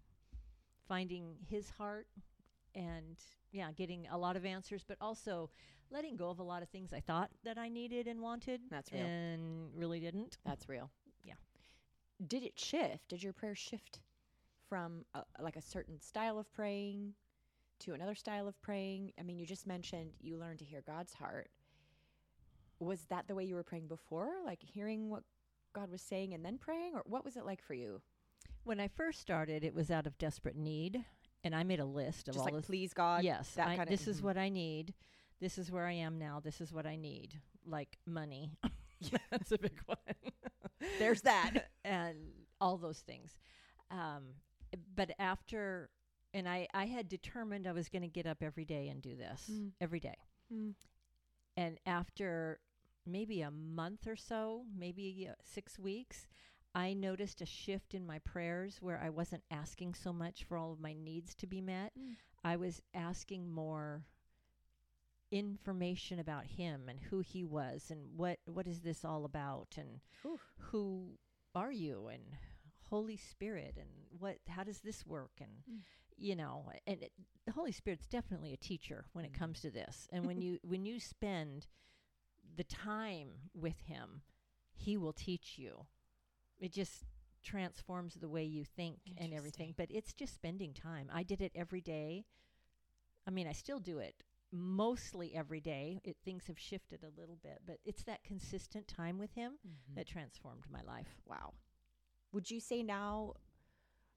finding 0.87 1.35
His 1.49 1.69
heart 1.69 2.07
and, 2.73 3.17
yeah, 3.51 3.71
getting 3.71 4.07
a 4.11 4.17
lot 4.17 4.35
of 4.35 4.45
answers, 4.45 4.83
but 4.87 4.97
also 4.99 5.49
letting 5.91 6.15
go 6.15 6.29
of 6.29 6.39
a 6.39 6.43
lot 6.43 6.61
of 6.61 6.69
things 6.69 6.91
I 6.93 6.99
thought 6.99 7.29
that 7.43 7.57
I 7.57 7.69
needed 7.69 8.07
and 8.07 8.21
wanted. 8.21 8.61
That's 8.69 8.91
real. 8.91 9.05
And 9.05 9.69
really 9.75 9.99
didn't. 9.99 10.37
That's 10.45 10.67
real. 10.67 10.89
Yeah. 11.23 11.35
Did 12.27 12.43
it 12.43 12.59
shift? 12.59 13.07
Did 13.09 13.23
your 13.23 13.33
prayer 13.33 13.55
shift 13.55 13.99
from 14.67 15.05
a, 15.13 15.23
like 15.39 15.55
a 15.55 15.61
certain 15.61 16.01
style 16.01 16.39
of 16.39 16.51
praying 16.53 17.13
to 17.79 17.93
another 17.93 18.15
style 18.15 18.47
of 18.47 18.59
praying? 18.61 19.13
I 19.19 19.23
mean, 19.23 19.37
you 19.37 19.45
just 19.45 19.67
mentioned 19.67 20.11
you 20.19 20.37
learned 20.37 20.59
to 20.59 20.65
hear 20.65 20.81
God's 20.85 21.13
heart. 21.13 21.49
Was 22.79 23.05
that 23.09 23.27
the 23.27 23.35
way 23.35 23.43
you 23.45 23.55
were 23.55 23.63
praying 23.63 23.87
before? 23.87 24.29
Like 24.45 24.59
hearing 24.61 25.09
what 25.09 25.23
God 25.73 25.91
was 25.91 26.01
saying 26.01 26.33
and 26.33 26.43
then 26.43 26.57
praying? 26.57 26.93
Or 26.95 27.03
what 27.05 27.23
was 27.23 27.37
it 27.37 27.45
like 27.45 27.61
for 27.61 27.73
you? 27.73 28.01
When 28.65 28.79
I 28.81 28.87
first 28.89 29.21
started, 29.21 29.63
it 29.63 29.73
was 29.73 29.89
out 29.91 30.05
of 30.07 30.17
desperate 30.17 30.55
need. 30.57 31.05
And 31.43 31.55
I 31.55 31.63
made 31.63 31.79
a 31.79 31.85
list 31.85 32.27
of 32.27 32.33
Just 32.33 32.39
all 32.39 32.45
like, 32.45 32.53
this. 32.55 32.65
please 32.65 32.93
God. 32.93 33.23
yes, 33.23 33.51
that 33.51 33.67
I, 33.67 33.75
kinda- 33.75 33.91
this 33.91 34.07
is 34.07 34.19
mhm. 34.19 34.23
what 34.23 34.37
I 34.37 34.49
need. 34.49 34.93
This 35.39 35.57
is 35.59 35.71
where 35.71 35.85
I 35.85 35.91
am 35.93 36.17
now. 36.17 36.39
This 36.43 36.59
is 36.59 36.73
what 36.73 36.85
I 36.87 36.95
need. 36.95 37.39
Like 37.65 37.97
money. 38.05 38.57
That's 39.31 39.51
a 39.51 39.57
big 39.59 39.79
one. 39.85 39.97
There's 40.99 41.21
that. 41.21 41.69
and 41.83 42.17
all 42.59 42.77
those 42.77 42.99
things. 42.99 43.37
Um, 43.91 44.23
but 44.95 45.11
after, 45.19 45.89
and 46.33 46.49
I, 46.49 46.67
I 46.73 46.85
had 46.87 47.07
determined 47.09 47.67
I 47.67 47.73
was 47.73 47.89
going 47.89 48.01
to 48.01 48.07
get 48.07 48.25
up 48.25 48.41
every 48.41 48.65
day 48.65 48.87
and 48.87 49.01
do 49.01 49.15
this 49.15 49.47
Mm. 49.51 49.71
every 49.79 49.99
day. 49.99 50.17
Mm. 50.51 50.73
And 51.57 51.79
after 51.85 52.59
maybe 53.05 53.41
a 53.41 53.51
month 53.51 54.07
or 54.07 54.15
so, 54.15 54.63
maybe 54.75 55.27
uh, 55.29 55.35
six 55.43 55.77
weeks, 55.77 56.27
I 56.75 56.93
noticed 56.93 57.41
a 57.41 57.45
shift 57.45 57.93
in 57.93 58.05
my 58.05 58.19
prayers 58.19 58.77
where 58.81 59.01
I 59.01 59.09
wasn't 59.09 59.43
asking 59.49 59.93
so 59.95 60.11
much 60.11 60.43
for 60.43 60.57
all 60.57 60.73
of 60.73 60.79
my 60.81 60.93
needs 60.93 61.33
to 61.35 61.47
be 61.47 61.61
met. 61.61 61.93
Mm. 61.97 62.17
I 62.43 62.57
was 62.57 62.81
asking 62.93 63.49
more 63.49 64.03
information 65.31 66.19
about 66.19 66.45
him 66.45 66.87
and 66.87 66.99
who 66.99 67.19
he 67.19 67.43
was 67.43 67.89
and 67.89 68.15
what 68.15 68.39
what 68.45 68.67
is 68.67 68.81
this 68.81 69.03
all 69.03 69.25
about 69.25 69.75
and 69.77 69.99
who 70.71 71.17
are 71.55 71.71
you 71.71 72.07
and 72.07 72.21
Holy 72.89 73.17
Spirit 73.17 73.75
and 73.77 73.89
what 74.19 74.37
how 74.47 74.63
does 74.63 74.81
this 74.81 75.05
work 75.05 75.31
and 75.39 75.49
Mm. 75.69 75.81
you 76.17 76.35
know 76.35 76.71
and 76.85 77.01
it, 77.01 77.11
the 77.45 77.51
Holy 77.53 77.71
Spirit's 77.71 78.05
definitely 78.07 78.53
a 78.53 78.57
teacher 78.57 79.05
when 79.13 79.25
it 79.25 79.31
Mhm. 79.33 79.39
comes 79.39 79.61
to 79.61 79.71
this 79.71 80.07
and 80.11 80.25
when 80.25 80.41
you 80.41 80.59
when 80.63 80.85
you 80.85 80.99
spend 80.99 81.67
the 82.55 82.63
time 82.63 83.49
with 83.53 83.79
him 83.81 84.21
he 84.75 84.95
will 84.97 85.13
teach 85.13 85.57
you. 85.57 85.87
It 86.59 86.71
just 86.71 87.03
transforms 87.43 88.15
the 88.15 88.29
way 88.29 88.43
you 88.43 88.63
think 88.63 88.97
and 89.17 89.33
everything. 89.33 89.73
But 89.77 89.91
it's 89.91 90.13
just 90.13 90.33
spending 90.33 90.73
time. 90.73 91.09
I 91.13 91.23
did 91.23 91.41
it 91.41 91.51
every 91.55 91.81
day. 91.81 92.25
I 93.27 93.31
mean, 93.31 93.47
I 93.47 93.51
still 93.53 93.79
do 93.79 93.99
it 93.99 94.15
mostly 94.51 95.35
every 95.35 95.59
day. 95.59 95.99
It 96.03 96.17
things 96.23 96.47
have 96.47 96.57
shifted 96.59 97.03
a 97.03 97.19
little 97.19 97.37
bit, 97.41 97.61
but 97.65 97.77
it's 97.85 98.03
that 98.03 98.23
consistent 98.23 98.87
time 98.87 99.17
with 99.17 99.33
him 99.33 99.53
Mm-hmm. 99.67 99.95
that 99.95 100.07
transformed 100.07 100.63
my 100.71 100.81
life. 100.81 101.19
Wow. 101.25 101.53
Would 102.31 102.49
you 102.49 102.59
say 102.59 102.83
now? 102.83 103.33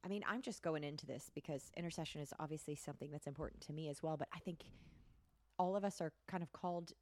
I 0.04 0.08
mean, 0.08 0.22
I'm 0.28 0.42
just 0.42 0.62
going 0.62 0.84
into 0.84 1.06
this 1.06 1.30
because 1.34 1.72
intercession 1.76 2.20
is 2.20 2.32
obviously 2.38 2.76
something 2.76 3.10
that's 3.10 3.26
important 3.26 3.60
to 3.62 3.72
me 3.72 3.88
as 3.88 4.02
well. 4.02 4.16
But 4.16 4.28
I 4.32 4.38
think 4.38 4.60
all 5.58 5.74
of 5.76 5.84
us 5.84 6.00
are 6.00 6.12
kind 6.28 6.42
of 6.42 6.52
called 6.52 6.92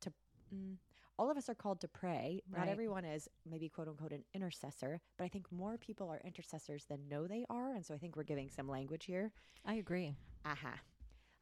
to. 0.00 0.10
Mm, 0.54 0.76
all 1.20 1.30
of 1.30 1.36
us 1.36 1.50
are 1.50 1.54
called 1.54 1.82
to 1.82 1.88
pray. 1.88 2.40
Not 2.50 2.66
everyone 2.66 3.04
is 3.04 3.28
maybe 3.48 3.68
quote 3.68 3.88
unquote 3.88 4.12
an 4.12 4.24
intercessor, 4.32 5.02
but 5.18 5.24
I 5.24 5.28
think 5.28 5.52
more 5.52 5.76
people 5.76 6.08
are 6.08 6.18
intercessors 6.24 6.86
than 6.86 7.06
know 7.10 7.26
they 7.26 7.44
are, 7.50 7.74
and 7.74 7.84
so 7.84 7.92
I 7.92 7.98
think 7.98 8.16
we're 8.16 8.22
giving 8.22 8.48
some 8.48 8.66
language 8.66 9.04
here. 9.04 9.30
I 9.66 9.74
agree. 9.74 10.14
Aha. 10.46 10.80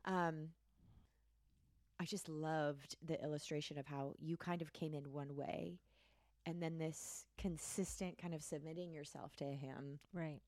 Um, 0.05 0.49
I 2.01 2.07
just 2.07 2.29
loved 2.29 2.97
the 3.07 3.23
illustration 3.23 3.79
of 3.79 3.87
how 3.87 4.15
you 4.19 4.37
kind 4.37 4.63
of 4.63 4.73
came 4.73 4.95
in 4.95 5.13
one 5.13 5.37
way, 5.37 5.79
and 6.45 6.61
then 6.61 6.79
this 6.79 7.27
consistent 7.39 8.19
kind 8.19 8.35
of 8.35 8.43
submitting 8.43 8.93
yourself 8.93 9.37
to 9.37 9.45
him. 9.45 10.01
Right. 10.13 10.41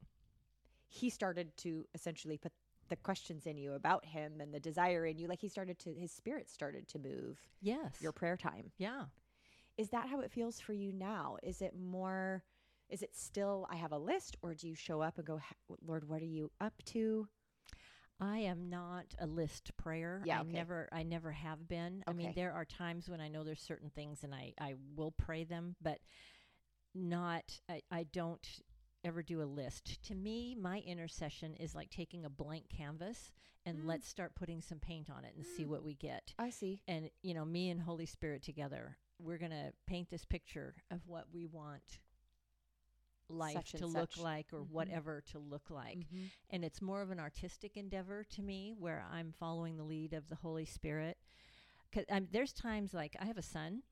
He 0.88 1.08
started 1.08 1.56
to 1.58 1.86
essentially 1.94 2.36
put 2.36 2.50
the 2.90 2.96
questions 2.96 3.46
in 3.46 3.56
you 3.56 3.72
about 3.72 4.04
him 4.04 4.40
and 4.40 4.52
the 4.52 4.60
desire 4.60 5.06
in 5.06 5.18
you. 5.18 5.26
Like 5.28 5.40
he 5.40 5.48
started 5.48 5.78
to, 5.80 5.94
his 5.94 6.12
spirit 6.12 6.50
started 6.50 6.86
to 6.88 6.98
move 6.98 7.38
Yes. 7.62 7.96
your 8.00 8.12
prayer 8.12 8.36
time. 8.36 8.70
yeah. 8.76 9.04
Is 9.78 9.88
that 9.90 10.08
how 10.10 10.20
it 10.20 10.30
feels 10.30 10.60
for 10.60 10.74
you 10.74 10.92
now? 10.92 11.38
Is 11.42 11.62
it 11.62 11.72
more, 11.74 12.44
is 12.90 13.00
it 13.02 13.16
still, 13.16 13.66
I 13.70 13.76
have 13.76 13.92
a 13.92 13.98
list, 13.98 14.36
or 14.42 14.52
do 14.52 14.68
you 14.68 14.74
show 14.74 15.00
up 15.00 15.16
and 15.16 15.26
go, 15.26 15.40
Lord, 15.86 16.06
what 16.06 16.20
are 16.20 16.26
you 16.26 16.50
up 16.60 16.74
to? 16.86 17.26
I 18.20 18.38
am 18.40 18.68
not 18.68 19.06
a 19.18 19.26
list 19.26 19.74
prayer. 19.78 20.20
Yeah, 20.26 20.40
I 20.40 20.42
never 20.42 20.90
I 20.92 21.02
never 21.04 21.32
have 21.32 21.66
been. 21.66 22.02
Okay. 22.06 22.10
I 22.10 22.12
mean, 22.12 22.32
there 22.36 22.52
are 22.52 22.66
times 22.66 23.08
when 23.08 23.18
I 23.22 23.28
know 23.28 23.42
there's 23.44 23.62
certain 23.62 23.88
things 23.88 24.22
and 24.22 24.34
I 24.34 24.52
I 24.60 24.74
will 24.94 25.12
pray 25.12 25.44
them, 25.44 25.76
but 25.80 26.00
not 26.94 27.44
I, 27.70 27.80
I 27.90 28.02
don't 28.12 28.46
ever 29.04 29.22
do 29.22 29.42
a 29.42 29.44
list. 29.44 30.02
To 30.04 30.14
me, 30.14 30.54
my 30.54 30.80
intercession 30.80 31.54
is 31.54 31.74
like 31.74 31.90
taking 31.90 32.24
a 32.24 32.30
blank 32.30 32.68
canvas 32.68 33.32
and 33.66 33.78
Mm. 33.78 33.86
let's 33.86 34.08
start 34.08 34.34
putting 34.34 34.60
some 34.60 34.78
paint 34.78 35.10
on 35.10 35.24
it 35.24 35.34
and 35.36 35.44
see 35.46 35.64
Mm. 35.64 35.68
what 35.68 35.82
we 35.84 35.94
get. 35.94 36.34
I 36.38 36.50
see. 36.50 36.82
And 36.86 37.10
you 37.22 37.34
know, 37.34 37.44
me 37.44 37.70
and 37.70 37.80
Holy 37.80 38.06
Spirit 38.06 38.42
together, 38.42 38.98
we're 39.18 39.38
going 39.38 39.50
to 39.52 39.72
paint 39.86 40.08
this 40.10 40.24
picture 40.24 40.74
of 40.90 41.06
what 41.06 41.30
we 41.32 41.46
want 41.46 42.00
life 43.28 43.54
Such 43.54 43.72
to 43.72 43.86
look 43.86 44.16
like 44.16 44.52
or 44.52 44.64
Mhm. 44.64 44.70
whatever 44.70 45.20
to 45.20 45.38
look 45.38 45.70
like 45.70 45.98
Mhm. 45.98 46.32
and 46.50 46.64
it's 46.64 46.82
more 46.82 47.00
of 47.00 47.10
an 47.12 47.20
artistic 47.20 47.76
endeavor 47.76 48.24
to 48.24 48.42
me 48.42 48.72
where 48.72 49.02
I'm 49.02 49.30
following 49.32 49.76
the 49.76 49.84
lead 49.84 50.12
of 50.14 50.28
the 50.28 50.34
Holy 50.36 50.64
Spirit. 50.64 51.16
Cause 51.92 52.04
there's 52.32 52.52
times 52.52 52.92
like 52.92 53.14
I 53.20 53.26
have 53.26 53.38
a 53.38 53.42
son. 53.42 53.84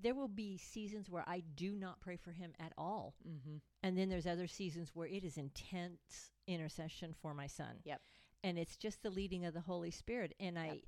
There 0.00 0.14
will 0.14 0.28
be 0.28 0.58
seasons 0.58 1.08
where 1.10 1.24
I 1.26 1.40
do 1.40 1.72
not 1.74 2.00
pray 2.00 2.16
for 2.16 2.32
him 2.32 2.52
at 2.58 2.72
all, 2.76 3.14
Mhm. 3.26 3.60
and 3.82 3.96
then 3.96 4.08
there's 4.08 4.26
other 4.26 4.46
seasons 4.46 4.94
where 4.94 5.06
it 5.08 5.24
is 5.24 5.36
intense 5.38 6.32
intercession 6.46 7.14
for 7.14 7.34
my 7.34 7.46
son. 7.46 7.80
Yep. 7.84 8.02
And 8.44 8.58
it's 8.58 8.76
just 8.76 9.02
the 9.02 9.10
leading 9.10 9.44
of 9.44 9.54
the 9.54 9.62
Holy 9.62 9.90
Spirit. 9.90 10.34
And 10.38 10.58
I, 10.58 10.66
Yep. 10.66 10.84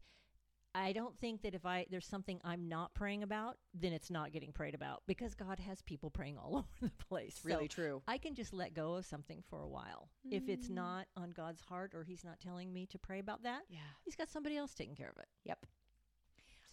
I 0.74 0.92
don't 0.92 1.18
think 1.18 1.42
that 1.42 1.54
if 1.54 1.64
I 1.66 1.86
there's 1.90 2.06
something 2.06 2.40
I'm 2.44 2.68
not 2.68 2.94
praying 2.94 3.22
about, 3.22 3.58
then 3.74 3.92
it's 3.92 4.10
not 4.10 4.30
getting 4.30 4.52
prayed 4.52 4.74
about 4.74 5.02
because 5.06 5.34
God 5.34 5.58
has 5.58 5.80
people 5.82 6.10
praying 6.10 6.36
all 6.38 6.56
over 6.58 6.68
the 6.80 6.90
place. 7.04 7.44
Really 7.44 7.64
So 7.64 7.74
true. 7.74 8.02
I 8.06 8.18
can 8.18 8.34
just 8.34 8.52
let 8.52 8.74
go 8.74 8.94
of 8.94 9.06
something 9.06 9.42
for 9.48 9.60
a 9.62 9.66
while. 9.68 10.10
If 10.30 10.48
it's 10.48 10.68
Mm. 10.68 10.74
not 10.74 11.08
on 11.16 11.30
God's 11.30 11.62
heart 11.62 11.94
or 11.94 12.04
He's 12.04 12.22
not 12.22 12.38
telling 12.38 12.72
me 12.72 12.86
to 12.88 12.98
pray 12.98 13.18
about 13.18 13.42
that, 13.42 13.62
Yeah. 13.68 13.80
He's 14.04 14.14
got 14.14 14.28
somebody 14.28 14.56
else 14.56 14.74
taking 14.74 14.94
care 14.94 15.08
of 15.10 15.16
it. 15.18 15.28
Yep. 15.44 15.66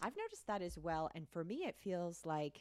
I've 0.02 0.16
noticed 0.16 0.46
that 0.46 0.62
as 0.62 0.78
well. 0.78 1.10
And 1.14 1.28
for 1.28 1.44
me, 1.44 1.64
it 1.66 1.76
feels 1.76 2.24
like 2.24 2.60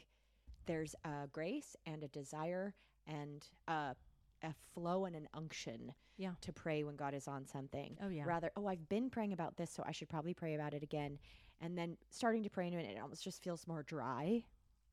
there's 0.65 0.95
a 1.03 1.27
grace 1.31 1.75
and 1.85 2.03
a 2.03 2.07
desire 2.07 2.73
and 3.07 3.45
a, 3.67 3.95
a 4.43 4.53
flow 4.73 5.05
and 5.05 5.15
an 5.15 5.27
unction 5.33 5.93
Yeah. 6.17 6.31
to 6.41 6.51
pray 6.51 6.83
when 6.83 6.95
God 6.95 7.13
is 7.13 7.27
on 7.27 7.45
something. 7.45 7.97
Oh, 8.01 8.09
yeah. 8.09 8.23
Rather, 8.25 8.51
oh, 8.55 8.67
I've 8.67 8.87
been 8.89 9.09
praying 9.09 9.33
about 9.33 9.57
this, 9.57 9.69
so 9.71 9.83
I 9.85 9.91
should 9.91 10.09
probably 10.09 10.33
pray 10.33 10.55
about 10.55 10.73
it 10.73 10.81
again. 10.83 11.19
And 11.61 11.77
then 11.77 11.97
starting 12.09 12.43
to 12.43 12.49
pray 12.49 12.67
into 12.67 12.79
it, 12.79 12.85
it 12.85 12.99
almost 13.01 13.23
just 13.23 13.43
feels 13.43 13.67
more 13.67 13.83
dry. 13.83 14.43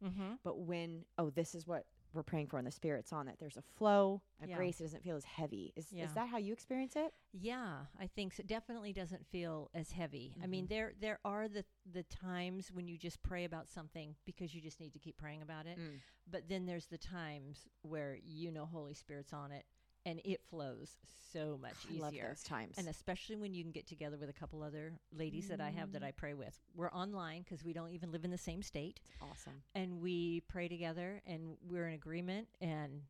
Mm-hmm. 0.04 0.34
But 0.44 0.58
when, 0.58 1.04
oh, 1.18 1.30
this 1.30 1.54
is 1.54 1.66
what 1.66 1.84
we're 2.14 2.22
praying 2.22 2.46
for 2.48 2.58
and 2.58 2.66
the 2.66 2.70
Spirit's 2.70 3.12
on 3.12 3.28
it, 3.28 3.36
there's 3.38 3.56
a 3.56 3.62
flow, 3.62 4.22
a 4.42 4.46
Yeah. 4.46 4.56
grace. 4.56 4.80
It 4.80 4.84
doesn't 4.84 5.02
feel 5.02 5.16
as 5.16 5.24
heavy. 5.24 5.72
Is, 5.76 5.92
Yeah. 5.92 6.04
is 6.04 6.14
that 6.14 6.28
how 6.28 6.38
you 6.38 6.52
experience 6.52 6.96
it? 6.96 7.14
Yeah, 7.32 7.86
I 7.98 8.06
think 8.06 8.34
so. 8.34 8.42
Definitely 8.42 8.92
doesn't 8.92 9.26
feel 9.26 9.70
as 9.74 9.92
heavy. 9.92 10.36
I 10.42 10.46
mean, 10.46 10.66
Mhm. 10.66 10.68
there 10.68 10.92
there 11.00 11.18
are 11.24 11.48
the 11.48 11.64
the 11.86 12.02
times 12.04 12.70
when 12.72 12.86
you 12.88 12.96
just 12.98 13.22
pray 13.22 13.44
about 13.44 13.70
something 13.70 14.16
because 14.24 14.54
you 14.54 14.60
just 14.60 14.80
need 14.80 14.92
to 14.92 14.98
keep 14.98 15.16
praying 15.16 15.42
about 15.42 15.66
it. 15.66 15.78
Mm. 15.78 16.00
But 16.26 16.48
then 16.48 16.66
there's 16.66 16.86
the 16.86 16.98
times 16.98 17.66
where 17.82 18.16
you 18.16 18.52
know 18.52 18.66
Holy 18.66 18.94
Spirit's 18.94 19.32
on 19.32 19.50
it 19.52 19.66
and 20.04 20.20
it 20.24 20.40
flows 20.50 20.96
so 21.32 21.58
much 21.62 21.74
I 21.90 21.98
love 21.98 22.12
easier. 22.12 22.28
those 22.28 22.42
times. 22.42 22.76
And 22.78 22.88
especially 22.88 23.36
when 23.36 23.54
you 23.54 23.62
can 23.62 23.72
get 23.72 23.86
together 23.86 24.16
with 24.18 24.28
a 24.28 24.32
couple 24.34 24.62
other 24.62 24.92
ladies 25.16 25.48
that 25.48 25.60
I 25.60 25.70
have 25.70 25.92
that 25.92 26.02
Mm. 26.02 26.06
I 26.06 26.10
pray 26.10 26.34
with. 26.34 26.58
We're 26.74 26.90
online 26.90 27.42
because 27.42 27.64
we 27.64 27.72
don't 27.72 27.90
even 27.92 28.10
live 28.12 28.24
in 28.24 28.30
the 28.30 28.38
same 28.38 28.62
state. 28.62 29.00
It's 29.06 29.16
awesome. 29.22 29.62
And 29.74 30.00
we 30.00 30.42
pray 30.48 30.68
together 30.68 31.22
and 31.26 31.56
we're 31.68 31.88
in 31.88 31.94
agreement. 31.94 32.48
And 32.60 33.02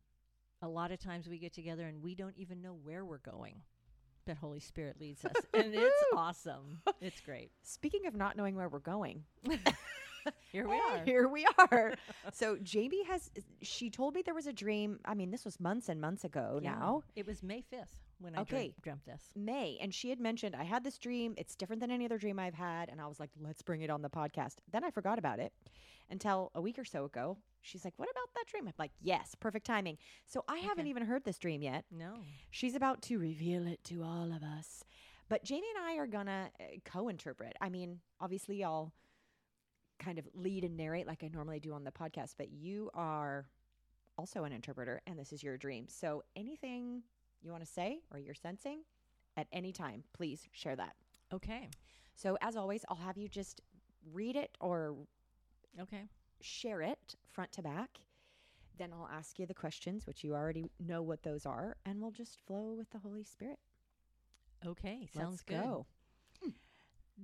a 0.60 0.68
lot 0.68 0.92
of 0.92 1.00
times 1.00 1.28
we 1.28 1.38
get 1.38 1.52
together 1.52 1.86
and 1.86 2.02
we 2.02 2.14
don't 2.14 2.36
even 2.36 2.62
know 2.62 2.74
where 2.84 3.04
we're 3.04 3.18
going. 3.18 3.62
But 4.24 4.36
Holy 4.36 4.60
Spirit 4.60 5.00
leads 5.00 5.24
us. 5.24 5.32
and 5.52 5.74
it's 5.74 6.04
awesome. 6.16 6.80
It's 7.00 7.20
great. 7.20 7.50
Speaking 7.64 8.06
of 8.06 8.14
not 8.14 8.36
knowing 8.36 8.54
where 8.54 8.68
we're 8.68 8.78
going, 8.78 9.24
Here 10.52 10.68
we 10.68 10.76
are. 10.76 11.04
Here 11.04 11.28
we 11.28 11.46
are. 11.58 11.94
so 12.32 12.56
Jamie 12.62 13.04
has. 13.04 13.30
She 13.62 13.90
told 13.90 14.14
me 14.14 14.22
there 14.24 14.34
was 14.34 14.46
a 14.46 14.52
dream. 14.52 14.98
I 15.04 15.14
mean, 15.14 15.30
this 15.30 15.44
was 15.44 15.58
months 15.60 15.88
and 15.88 16.00
months 16.00 16.24
ago 16.24 16.60
Yeah. 16.62 16.72
now. 16.72 17.02
It 17.16 17.26
was 17.26 17.42
May 17.42 17.62
5th 17.72 17.86
when 18.18 18.36
I 18.36 18.40
Okay. 18.42 18.56
dream- 18.56 18.74
dreamt 18.82 19.04
this. 19.06 19.22
May, 19.34 19.78
and 19.80 19.94
she 19.94 20.10
had 20.10 20.20
mentioned 20.20 20.54
I 20.54 20.64
had 20.64 20.84
this 20.84 20.98
dream. 20.98 21.34
It's 21.36 21.54
different 21.56 21.80
than 21.80 21.90
any 21.90 22.04
other 22.04 22.18
dream 22.18 22.38
I've 22.38 22.54
had, 22.54 22.88
and 22.88 23.00
I 23.00 23.06
was 23.06 23.18
like, 23.18 23.30
let's 23.40 23.62
bring 23.62 23.82
it 23.82 23.90
on 23.90 24.02
the 24.02 24.10
podcast. 24.10 24.56
Then 24.70 24.84
I 24.84 24.90
forgot 24.90 25.18
about 25.18 25.40
it 25.40 25.52
until 26.10 26.50
a 26.54 26.60
week 26.60 26.78
or 26.78 26.84
so 26.84 27.04
ago. 27.04 27.38
She's 27.62 27.84
like, 27.84 27.94
"What 27.96 28.10
about 28.10 28.34
that 28.34 28.46
dream?" 28.48 28.66
I'm 28.66 28.74
like, 28.78 28.90
"Yes, 29.00 29.34
perfect 29.38 29.64
timing." 29.66 29.98
So 30.26 30.44
I 30.48 30.58
haven't 30.58 30.88
even 30.88 31.04
heard 31.04 31.24
this 31.24 31.38
dream 31.38 31.62
yet. 31.62 31.84
No. 31.90 32.16
She's 32.50 32.74
about 32.74 33.02
to 33.02 33.18
reveal 33.18 33.66
it 33.68 33.82
to 33.84 34.02
all 34.02 34.32
of 34.32 34.42
us. 34.42 34.82
But 35.28 35.44
Jamie 35.44 35.68
and 35.76 35.84
I 35.86 35.96
are 35.98 36.06
gonna 36.08 36.50
uh, 36.60 36.64
co-interpret. 36.84 37.56
I 37.60 37.68
mean, 37.70 38.00
obviously, 38.20 38.62
I'll 38.64 38.92
kind 40.02 40.18
of 40.18 40.26
lead 40.34 40.64
and 40.64 40.76
narrate 40.76 41.06
like 41.06 41.22
I 41.22 41.28
normally 41.28 41.60
do 41.60 41.72
on 41.72 41.84
the 41.84 41.90
podcast, 41.92 42.34
but 42.36 42.50
you 42.50 42.90
are 42.94 43.46
also 44.18 44.44
an 44.44 44.52
interpreter, 44.52 45.00
and 45.06 45.18
this 45.18 45.32
is 45.32 45.42
your 45.42 45.56
dream. 45.56 45.86
So 45.88 46.22
anything 46.36 47.02
you 47.40 47.50
want 47.50 47.64
to 47.64 47.70
say 47.70 48.00
or 48.10 48.18
you're 48.18 48.34
sensing 48.34 48.80
at 49.36 49.46
any 49.52 49.72
time, 49.72 50.04
please 50.12 50.48
share 50.52 50.76
that. 50.76 50.94
Okay. 51.32 51.70
So 52.14 52.36
as 52.40 52.56
always, 52.56 52.84
I'll 52.88 52.96
have 52.96 53.16
you 53.16 53.28
just 53.28 53.60
read 54.12 54.36
it 54.36 54.56
or 54.60 54.94
Okay. 55.80 56.08
share 56.40 56.82
it 56.82 57.14
front 57.30 57.52
to 57.52 57.62
back. 57.62 58.00
Then 58.78 58.92
I'll 58.92 59.08
ask 59.10 59.38
you 59.38 59.46
the 59.46 59.54
questions, 59.54 60.06
which 60.06 60.24
you 60.24 60.34
already 60.34 60.70
know 60.78 61.02
what 61.02 61.22
those 61.22 61.46
are, 61.46 61.76
and 61.86 62.00
we'll 62.00 62.10
just 62.10 62.38
flow 62.46 62.74
with 62.76 62.90
the 62.90 62.98
Holy 62.98 63.24
Spirit. 63.24 63.58
Okay. 64.66 65.08
Sounds 65.14 65.30
Let's 65.30 65.42
good. 65.42 65.56
go. 65.62 65.86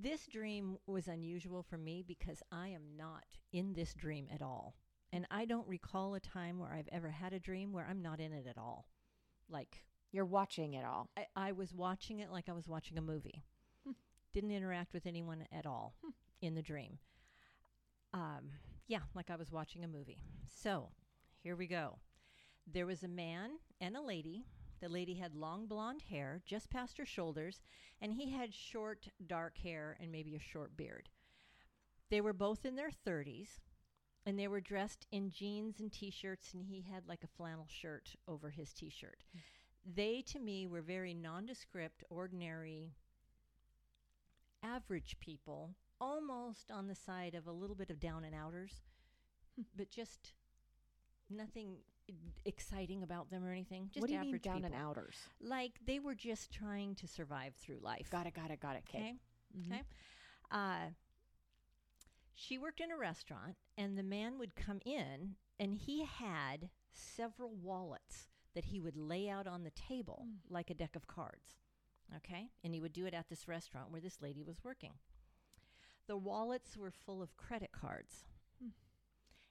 This 0.00 0.26
dream 0.28 0.78
was 0.86 1.08
unusual 1.08 1.62
for 1.62 1.76
me 1.76 2.04
because 2.06 2.42
I 2.52 2.68
am 2.68 2.96
not 2.96 3.24
in 3.52 3.72
this 3.74 3.94
dream 3.94 4.28
at 4.32 4.42
all. 4.42 4.76
And 5.12 5.26
I 5.30 5.44
don't 5.44 5.66
recall 5.66 6.14
a 6.14 6.20
time 6.20 6.58
where 6.58 6.70
I've 6.72 6.88
ever 6.92 7.10
had 7.10 7.32
a 7.32 7.40
dream 7.40 7.72
where 7.72 7.86
I'm 7.88 8.02
not 8.02 8.20
in 8.20 8.32
it 8.32 8.46
at 8.46 8.58
all. 8.58 8.86
Like, 9.48 9.82
You're 10.12 10.24
watching 10.24 10.74
it 10.74 10.84
all. 10.84 11.10
I, 11.16 11.26
I 11.36 11.52
was 11.52 11.74
watching 11.74 12.20
it 12.20 12.30
like 12.30 12.48
I 12.48 12.52
was 12.52 12.68
watching 12.68 12.96
a 12.98 13.02
movie. 13.02 13.44
Hmm. 13.84 13.92
Didn't 14.32 14.52
interact 14.52 14.92
with 14.94 15.06
anyone 15.06 15.46
at 15.52 15.66
all 15.66 15.94
Hmm. 16.02 16.10
in 16.42 16.54
the 16.54 16.62
dream. 16.62 16.98
Um, 18.14 18.50
yeah, 18.86 19.00
like 19.14 19.30
I 19.30 19.36
was 19.36 19.50
watching 19.52 19.84
a 19.84 19.88
movie. 19.88 20.22
So 20.46 20.90
here 21.42 21.56
we 21.56 21.66
go. 21.66 21.98
There 22.66 22.86
was 22.86 23.02
a 23.02 23.08
man 23.08 23.50
and 23.80 23.96
a 23.96 24.02
lady. 24.02 24.44
The 24.80 24.88
lady 24.88 25.14
had 25.14 25.34
long 25.34 25.66
blonde 25.66 26.02
hair 26.02 26.40
just 26.46 26.70
past 26.70 26.98
her 26.98 27.06
shoulders, 27.06 27.60
and 28.00 28.12
he 28.12 28.30
had 28.30 28.54
short, 28.54 29.08
dark 29.26 29.58
hair 29.58 29.96
and 30.00 30.12
maybe 30.12 30.36
a 30.36 30.40
short 30.40 30.76
beard. 30.76 31.08
They 32.10 32.20
were 32.20 32.32
both 32.32 32.64
in 32.64 32.76
their 32.76 32.90
30s, 32.90 33.58
and 34.24 34.38
they 34.38 34.48
were 34.48 34.60
dressed 34.60 35.06
in 35.10 35.30
jeans 35.30 35.80
and 35.80 35.92
t 35.92 36.10
shirts, 36.10 36.54
and 36.54 36.64
he 36.64 36.82
had 36.82 37.06
like 37.08 37.24
a 37.24 37.36
flannel 37.36 37.66
shirt 37.68 38.14
over 38.26 38.50
his 38.50 38.72
t 38.72 38.88
shirt. 38.88 39.24
Hmm. 39.32 39.40
They, 39.94 40.22
to 40.22 40.38
me, 40.38 40.66
were 40.66 40.82
very 40.82 41.14
nondescript, 41.14 42.04
ordinary, 42.10 42.94
average 44.62 45.16
people, 45.18 45.74
almost 46.00 46.70
on 46.70 46.88
the 46.88 46.94
side 46.94 47.34
of 47.34 47.46
a 47.46 47.52
little 47.52 47.76
bit 47.76 47.90
of 47.90 48.00
down 48.00 48.24
and 48.24 48.34
outers, 48.34 48.82
hmm. 49.56 49.62
but 49.76 49.90
just 49.90 50.32
nothing 51.30 51.76
exciting 52.44 53.02
about 53.02 53.30
them 53.30 53.44
or 53.44 53.52
anything. 53.52 53.88
Just 53.92 54.00
what 54.00 54.08
do 54.08 54.14
you 54.14 54.20
mean 54.20 54.38
down 54.38 54.62
people. 54.62 54.72
and 54.72 54.74
outers? 54.74 55.16
Like 55.40 55.72
they 55.86 55.98
were 55.98 56.14
just 56.14 56.50
trying 56.50 56.94
to 56.96 57.06
survive 57.06 57.54
through 57.54 57.78
life. 57.82 58.08
Got 58.10 58.26
it, 58.26 58.34
got 58.34 58.50
it, 58.50 58.60
got 58.60 58.76
it. 58.76 58.84
Okay. 58.88 59.14
Mhm. 59.56 59.66
Okay. 59.72 59.82
Uh, 60.50 60.90
she 62.34 62.56
worked 62.56 62.80
in 62.80 62.90
a 62.90 62.96
restaurant, 62.96 63.56
and 63.76 63.98
the 63.98 64.02
man 64.02 64.38
would 64.38 64.54
come 64.54 64.80
in, 64.84 65.34
and 65.58 65.74
he 65.74 66.04
had 66.04 66.70
several 66.92 67.50
wallets 67.54 68.28
that 68.54 68.66
he 68.66 68.80
would 68.80 68.96
lay 68.96 69.28
out 69.28 69.46
on 69.46 69.64
the 69.64 69.70
table 69.70 70.24
Mm. 70.26 70.38
like 70.48 70.70
a 70.70 70.74
deck 70.74 70.96
of 70.96 71.06
cards. 71.06 71.58
Okay. 72.16 72.50
And 72.64 72.72
he 72.72 72.80
would 72.80 72.92
do 72.92 73.06
it 73.06 73.12
at 73.14 73.28
this 73.28 73.46
restaurant 73.46 73.90
where 73.90 74.00
this 74.00 74.22
lady 74.22 74.42
was 74.42 74.64
working. 74.64 74.94
The 76.06 76.16
wallets 76.16 76.76
were 76.76 76.90
full 76.90 77.20
of 77.22 77.36
credit 77.36 77.70
cards. 77.72 78.24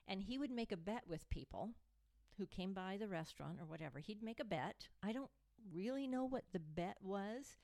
And 0.08 0.22
he 0.22 0.38
would 0.38 0.50
make 0.50 0.72
a 0.72 0.76
bet 0.76 1.06
with 1.06 1.28
people 1.30 1.70
who 2.38 2.46
came 2.46 2.72
by 2.72 2.96
the 2.98 3.08
restaurant 3.08 3.60
or 3.60 3.66
whatever. 3.66 3.98
He'd 4.00 4.22
make 4.22 4.40
a 4.40 4.44
bet. 4.44 4.88
I 5.02 5.12
don't 5.12 5.30
really 5.72 6.06
know 6.08 6.24
what 6.24 6.44
the 6.52 6.60
bet 6.60 6.96
was, 7.02 7.56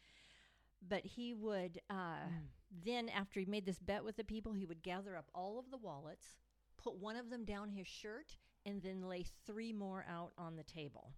but 0.86 1.04
he 1.06 1.32
would 1.34 1.80
uh, 1.88 2.28
Mm. 2.28 2.48
then, 2.84 3.08
after 3.08 3.40
he 3.40 3.46
made 3.46 3.64
this 3.66 3.78
bet 3.78 4.04
with 4.04 4.16
the 4.16 4.24
people, 4.24 4.52
he 4.52 4.66
would 4.66 4.82
gather 4.82 5.16
up 5.16 5.30
all 5.34 5.58
of 5.58 5.70
the 5.70 5.78
wallets, 5.78 6.36
put 6.76 6.96
one 6.96 7.16
of 7.16 7.30
them 7.30 7.44
down 7.44 7.70
his 7.70 7.86
shirt, 7.86 8.36
and 8.66 8.82
then 8.82 9.08
lay 9.08 9.24
three 9.46 9.72
more 9.72 10.04
out 10.08 10.32
on 10.36 10.56
the 10.56 10.64
table. 10.64 11.14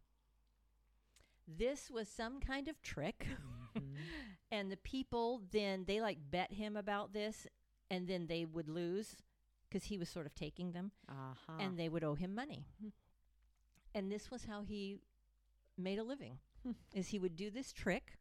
This 1.48 1.90
was 1.90 2.08
some 2.08 2.40
kind 2.40 2.68
of 2.68 2.82
trick. 2.82 3.26
Mhm. 3.74 3.96
and 4.52 4.70
the 4.70 4.76
people 4.76 5.42
then 5.50 5.84
they 5.86 6.00
like 6.00 6.18
bet 6.30 6.52
him 6.52 6.76
about 6.76 7.12
this 7.12 7.46
and 7.90 8.06
then 8.08 8.26
they 8.26 8.44
would 8.44 8.68
lose 8.68 9.16
because 9.76 9.88
he 9.88 9.98
was 9.98 10.08
sort 10.08 10.24
of 10.26 10.34
taking 10.34 10.72
them 10.72 10.90
Uh-huh. 11.08 11.58
and 11.60 11.78
they 11.78 11.88
would 11.90 12.02
owe 12.02 12.14
him 12.14 12.34
money 12.34 12.66
Hmm. 12.80 12.88
and 13.94 14.10
this 14.10 14.30
was 14.30 14.44
how 14.46 14.62
he 14.62 15.00
made 15.76 15.98
a 15.98 16.02
living 16.04 16.38
Hmm. 16.62 16.72
is 16.94 17.08
he 17.08 17.18
would 17.18 17.36
do 17.36 17.50
this 17.50 17.72
trick 17.72 18.18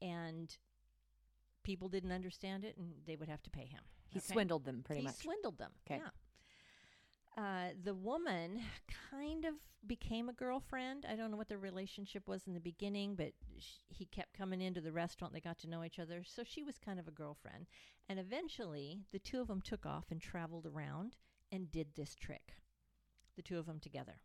and 0.00 0.56
people 1.64 1.88
didn't 1.88 2.12
understand 2.12 2.64
it 2.64 2.76
and 2.76 2.94
they 3.06 3.16
would 3.16 3.28
have 3.28 3.42
to 3.42 3.50
pay 3.50 3.66
him 3.66 3.82
he 4.08 4.18
okay? 4.20 4.32
swindled 4.34 4.64
them 4.64 4.82
pretty 4.84 5.00
he 5.00 5.06
much. 5.06 5.16
He 5.16 5.22
swindled 5.22 5.58
them 5.58 5.72
'Kay. 5.84 5.96
yeah 5.96 6.10
uh, 7.36 7.68
the 7.82 7.94
woman 7.94 8.60
kind 9.10 9.44
of 9.44 9.54
became 9.86 10.28
a 10.28 10.32
girlfriend. 10.32 11.06
I 11.08 11.14
don't 11.14 11.30
know 11.30 11.36
what 11.36 11.48
their 11.48 11.58
relationship 11.58 12.26
was 12.26 12.46
in 12.46 12.54
the 12.54 12.60
beginning, 12.60 13.16
but 13.16 13.32
sh- 13.58 13.78
he 13.88 14.06
kept 14.06 14.36
coming 14.36 14.60
into 14.60 14.80
the 14.80 14.92
restaurant. 14.92 15.32
They 15.32 15.40
got 15.40 15.58
to 15.58 15.70
know 15.70 15.84
each 15.84 15.98
other. 15.98 16.22
So 16.24 16.42
she 16.44 16.62
was 16.62 16.78
kind 16.78 16.98
of 16.98 17.08
a 17.08 17.12
girlfriend. 17.12 17.66
And 18.08 18.18
eventually, 18.18 19.00
the 19.12 19.18
two 19.18 19.40
of 19.40 19.48
them 19.48 19.60
took 19.60 19.84
off 19.86 20.06
and 20.10 20.20
traveled 20.20 20.66
around 20.66 21.16
and 21.52 21.70
did 21.70 21.88
this 21.94 22.14
trick. 22.14 22.54
The 23.36 23.42
two 23.42 23.58
of 23.58 23.66
them 23.66 23.80
together. 23.80 24.20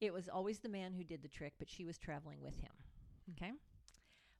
It 0.00 0.12
was 0.12 0.28
always 0.28 0.58
the 0.58 0.68
man 0.68 0.92
who 0.92 1.04
did 1.04 1.22
the 1.22 1.28
trick, 1.28 1.54
but 1.58 1.68
she 1.68 1.84
was 1.84 1.98
traveling 1.98 2.40
with 2.42 2.56
him. 2.60 2.72
Okay. 3.32 3.52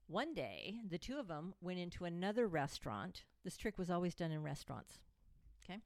One 0.06 0.34
day, 0.34 0.76
the 0.88 0.98
two 0.98 1.18
of 1.18 1.26
them 1.26 1.54
went 1.60 1.80
into 1.80 2.04
another 2.04 2.46
restaurant. 2.46 3.24
This 3.42 3.56
trick 3.56 3.78
was 3.78 3.90
always 3.90 4.14
done 4.14 4.30
in 4.30 4.42
restaurants. 4.42 4.98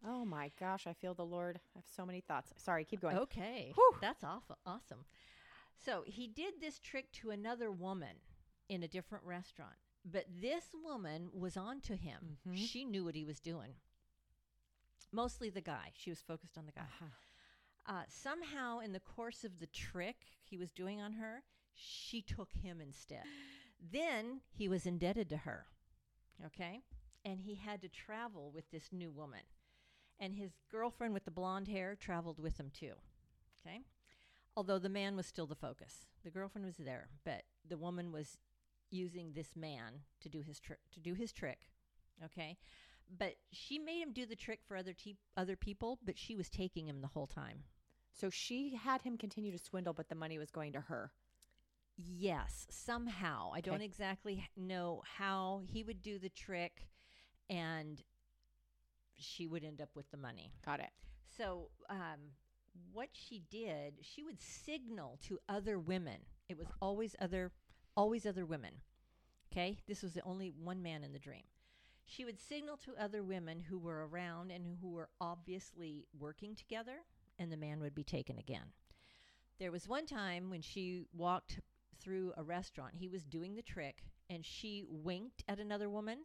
Oh 0.06 0.24
my 0.24 0.50
gosh, 0.58 0.86
I 0.86 0.92
feel 0.92 1.14
the 1.14 1.24
Lord. 1.24 1.60
I 1.74 1.78
have 1.78 1.84
so 1.96 2.04
many 2.06 2.20
thoughts. 2.20 2.52
Sorry, 2.56 2.84
keep 2.84 3.00
going. 3.00 3.16
Okay. 3.16 3.72
Whew. 3.74 3.96
That's 4.00 4.24
awful, 4.24 4.58
awesome. 4.66 5.04
So 5.84 6.02
he 6.06 6.26
did 6.26 6.54
this 6.60 6.78
trick 6.78 7.10
to 7.12 7.30
another 7.30 7.70
woman 7.70 8.16
in 8.68 8.82
a 8.82 8.88
different 8.88 9.24
restaurant. 9.24 9.74
But 10.04 10.26
this 10.40 10.64
woman 10.84 11.30
was 11.32 11.56
on 11.56 11.80
to 11.82 11.96
him. 11.96 12.38
Mhm. 12.46 12.56
She 12.56 12.84
knew 12.84 13.04
what 13.04 13.14
he 13.14 13.24
was 13.24 13.40
doing. 13.40 13.74
Mostly 15.12 15.50
the 15.50 15.60
guy. 15.60 15.92
She 15.94 16.10
was 16.10 16.20
focused 16.22 16.56
on 16.56 16.66
the 16.66 16.72
guy. 16.72 16.82
Uh-huh. 16.82 17.06
Uh, 17.86 18.04
somehow, 18.08 18.78
in 18.78 18.92
the 18.92 19.00
course 19.00 19.44
of 19.44 19.58
the 19.58 19.66
trick 19.66 20.16
he 20.42 20.56
was 20.56 20.70
doing 20.72 21.00
on 21.00 21.12
her, 21.14 21.42
she 21.74 22.22
took 22.22 22.52
him 22.52 22.80
instead. 22.80 23.24
Then 23.80 24.42
he 24.52 24.68
was 24.68 24.84
indebted 24.84 25.30
to 25.30 25.38
her. 25.38 25.66
Okay? 26.44 26.82
And 27.24 27.40
he 27.40 27.54
had 27.54 27.80
to 27.80 27.88
travel 27.88 28.50
with 28.50 28.70
this 28.70 28.92
new 28.92 29.10
woman. 29.10 29.40
And 30.20 30.34
his 30.34 30.52
girlfriend 30.70 31.14
with 31.14 31.24
the 31.24 31.30
blonde 31.30 31.68
hair 31.68 31.96
traveled 31.98 32.38
with 32.38 32.58
him 32.60 32.70
too. 32.72 32.92
Okay? 33.66 33.80
Although 34.56 34.78
the 34.78 34.88
man 34.88 35.16
was 35.16 35.26
still 35.26 35.46
the 35.46 35.54
focus. 35.54 36.06
The 36.22 36.30
girlfriend 36.30 36.66
was 36.66 36.76
there, 36.76 37.08
but 37.24 37.44
the 37.66 37.78
woman 37.78 38.12
was 38.12 38.36
using 38.90 39.32
this 39.32 39.56
man 39.56 40.00
to 40.20 40.28
do 40.28 40.42
his 40.42 40.60
trick 40.60 40.78
to 40.92 41.00
do 41.00 41.14
his 41.14 41.32
trick. 41.32 41.60
Okay? 42.24 42.58
But 43.18 43.36
she 43.50 43.78
made 43.78 44.02
him 44.02 44.12
do 44.12 44.26
the 44.26 44.36
trick 44.36 44.60
for 44.66 44.76
other 44.76 44.92
te- 44.92 45.16
other 45.36 45.56
people, 45.56 45.98
but 46.04 46.18
she 46.18 46.36
was 46.36 46.50
taking 46.50 46.86
him 46.86 47.00
the 47.00 47.08
whole 47.08 47.26
time. 47.26 47.64
So 48.12 48.28
she 48.28 48.74
had 48.74 49.02
him 49.02 49.16
continue 49.16 49.52
to 49.52 49.58
swindle, 49.58 49.94
but 49.94 50.08
the 50.08 50.14
money 50.14 50.38
was 50.38 50.50
going 50.50 50.72
to 50.72 50.80
her. 50.80 51.12
Yes, 51.96 52.66
somehow. 52.70 53.52
I 53.54 53.60
don't 53.60 53.82
exactly 53.82 54.48
know 54.56 55.02
how 55.18 55.62
he 55.66 55.82
would 55.82 56.02
do 56.02 56.18
the 56.18 56.28
trick 56.28 56.88
and 57.48 58.02
she 59.22 59.46
would 59.46 59.64
end 59.64 59.80
up 59.80 59.90
with 59.94 60.10
the 60.10 60.16
money. 60.16 60.52
Got 60.64 60.80
it. 60.80 60.90
So, 61.36 61.68
um, 61.88 62.18
what 62.92 63.08
she 63.12 63.42
did, 63.50 63.94
she 64.02 64.22
would 64.22 64.40
signal 64.40 65.18
to 65.26 65.38
other 65.48 65.78
women. 65.78 66.20
It 66.48 66.56
was 66.56 66.68
always 66.80 67.14
other 67.20 67.52
always 67.96 68.26
other 68.26 68.46
women. 68.46 68.72
Okay? 69.52 69.78
This 69.86 70.02
was 70.02 70.14
the 70.14 70.22
only 70.24 70.52
one 70.62 70.82
man 70.82 71.02
in 71.02 71.12
the 71.12 71.18
dream. 71.18 71.42
She 72.06 72.24
would 72.24 72.40
signal 72.40 72.76
to 72.78 73.02
other 73.02 73.22
women 73.22 73.60
who 73.60 73.78
were 73.78 74.06
around 74.08 74.50
and 74.50 74.64
who 74.80 74.90
were 74.90 75.10
obviously 75.20 76.06
working 76.18 76.54
together 76.54 77.04
and 77.38 77.52
the 77.52 77.56
man 77.56 77.80
would 77.80 77.94
be 77.94 78.04
taken 78.04 78.38
again. 78.38 78.72
There 79.58 79.70
was 79.70 79.86
one 79.86 80.06
time 80.06 80.50
when 80.50 80.62
she 80.62 81.04
walked 81.12 81.60
through 82.00 82.32
a 82.36 82.42
restaurant. 82.42 82.94
He 82.94 83.08
was 83.08 83.24
doing 83.24 83.54
the 83.54 83.62
trick 83.62 84.02
and 84.28 84.44
she 84.44 84.84
winked 84.88 85.44
at 85.48 85.60
another 85.60 85.88
woman. 85.88 86.20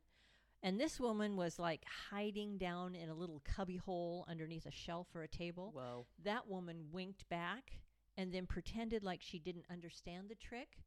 And 0.65 0.79
this 0.79 0.99
woman 0.99 1.35
was 1.35 1.59
like 1.59 1.85
hiding 2.09 2.57
down 2.57 2.95
in 2.95 3.09
a 3.09 3.13
little 3.13 3.39
cubby 3.45 3.77
hole 3.77 4.25
underneath 4.27 4.65
a 4.65 4.71
shelf 4.71 5.05
or 5.13 5.21
a 5.21 5.27
table. 5.27 5.69
Whoa. 5.75 6.07
That 6.23 6.47
woman 6.47 6.85
winked 6.91 7.29
back 7.29 7.73
and 8.17 8.33
then 8.33 8.47
pretended 8.47 9.03
like 9.03 9.21
she 9.21 9.37
didn't 9.37 9.65
understand 9.71 10.27
the 10.27 10.33
trick. 10.33 10.79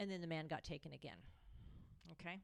And 0.00 0.10
then 0.10 0.22
the 0.22 0.26
man 0.26 0.46
got 0.46 0.64
taken 0.64 0.94
again. 0.94 1.18
Okay? 2.12 2.38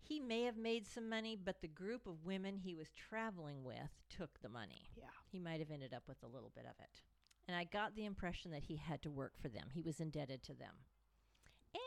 He 0.00 0.20
may 0.20 0.44
have 0.44 0.56
made 0.56 0.86
some 0.86 1.10
money, 1.10 1.36
but 1.36 1.60
the 1.60 1.68
group 1.68 2.06
of 2.06 2.24
women 2.24 2.56
he 2.56 2.74
was 2.74 2.88
traveling 3.10 3.62
with 3.62 3.90
took 4.08 4.40
the 4.40 4.48
money. 4.48 4.88
Yeah. 4.96 5.04
He 5.30 5.38
might 5.38 5.60
have 5.60 5.70
ended 5.70 5.92
up 5.92 6.04
with 6.08 6.22
a 6.22 6.34
little 6.34 6.50
bit 6.54 6.64
of 6.64 6.82
it. 6.82 7.02
And 7.46 7.54
I 7.54 7.64
got 7.64 7.94
the 7.94 8.06
impression 8.06 8.52
that 8.52 8.64
he 8.64 8.76
had 8.76 9.02
to 9.02 9.10
work 9.10 9.34
for 9.38 9.50
them. 9.50 9.66
He 9.74 9.82
was 9.82 10.00
indebted 10.00 10.42
to 10.44 10.54
them. 10.54 10.76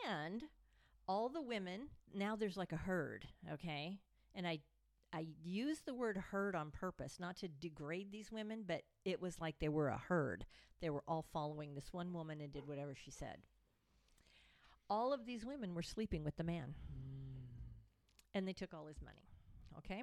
And 0.08 0.44
all 1.06 1.28
the 1.28 1.42
women, 1.42 1.88
now 2.14 2.36
there's 2.36 2.56
like 2.56 2.72
a 2.72 2.76
herd, 2.76 3.26
okay? 3.52 3.98
And 4.34 4.46
I 4.46 4.60
I 5.12 5.26
use 5.44 5.80
the 5.80 5.94
word 5.94 6.16
herd 6.16 6.56
on 6.56 6.72
purpose, 6.72 7.20
not 7.20 7.36
to 7.36 7.48
degrade 7.48 8.10
these 8.10 8.32
women, 8.32 8.64
but 8.66 8.82
it 9.04 9.22
was 9.22 9.40
like 9.40 9.60
they 9.60 9.68
were 9.68 9.86
a 9.86 9.96
herd. 9.96 10.44
They 10.80 10.90
were 10.90 11.04
all 11.06 11.24
following 11.32 11.74
this 11.74 11.92
one 11.92 12.12
woman 12.12 12.40
and 12.40 12.52
did 12.52 12.66
whatever 12.66 12.96
she 12.96 13.12
said. 13.12 13.38
All 14.90 15.12
of 15.12 15.24
these 15.24 15.46
women 15.46 15.72
were 15.72 15.82
sleeping 15.82 16.24
with 16.24 16.36
the 16.36 16.42
man 16.42 16.74
hmm. 16.88 17.54
and 18.34 18.48
they 18.48 18.52
took 18.52 18.74
all 18.74 18.86
his 18.86 19.00
money. 19.00 19.28
Okay? 19.78 20.02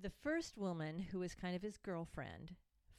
The 0.00 0.10
first 0.10 0.56
woman, 0.58 0.98
who 0.98 1.20
was 1.20 1.36
kind 1.36 1.54
of 1.54 1.62
his 1.62 1.78
girlfriend, 1.78 2.56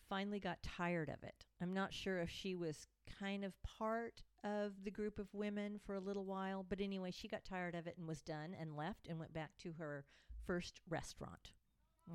finally 0.08 0.40
got 0.40 0.64
tired 0.64 1.10
of 1.10 1.22
it. 1.22 1.46
I'm 1.62 1.74
not 1.74 1.94
sure 1.94 2.20
if 2.20 2.30
she 2.30 2.56
was 2.56 2.88
kind 3.20 3.44
of 3.44 3.54
part 3.64 4.22
of 4.44 4.72
the 4.84 4.92
group 4.92 5.20
of 5.20 5.34
women 5.34 5.80
for 5.86 5.96
a 5.96 6.00
little 6.00 6.26
while, 6.26 6.66
but 6.68 6.82
anyway, 6.82 7.12
she 7.12 7.28
got 7.28 7.46
tired 7.46 7.76
of 7.76 7.88
it 7.88 7.98
and 7.98 8.08
was 8.08 8.22
done 8.22 8.56
and 8.60 8.76
left 8.76 9.08
and 9.08 9.20
went 9.20 9.34
back 9.34 9.52
to 9.60 9.74
her 9.78 10.06
first 10.46 10.82
restaurant. 10.90 11.52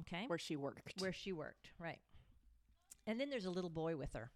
Okay? 0.01 0.25
Where 0.27 0.39
she 0.39 0.57
worked. 0.57 1.01
Where 1.01 1.13
she 1.13 1.33
worked, 1.33 1.71
right. 1.79 2.01
And 3.07 3.19
then 3.19 3.31
there's 3.31 3.47
a 3.47 3.51
little 3.51 3.71
boy 3.71 3.97
with 3.97 4.13
her. 4.13 4.31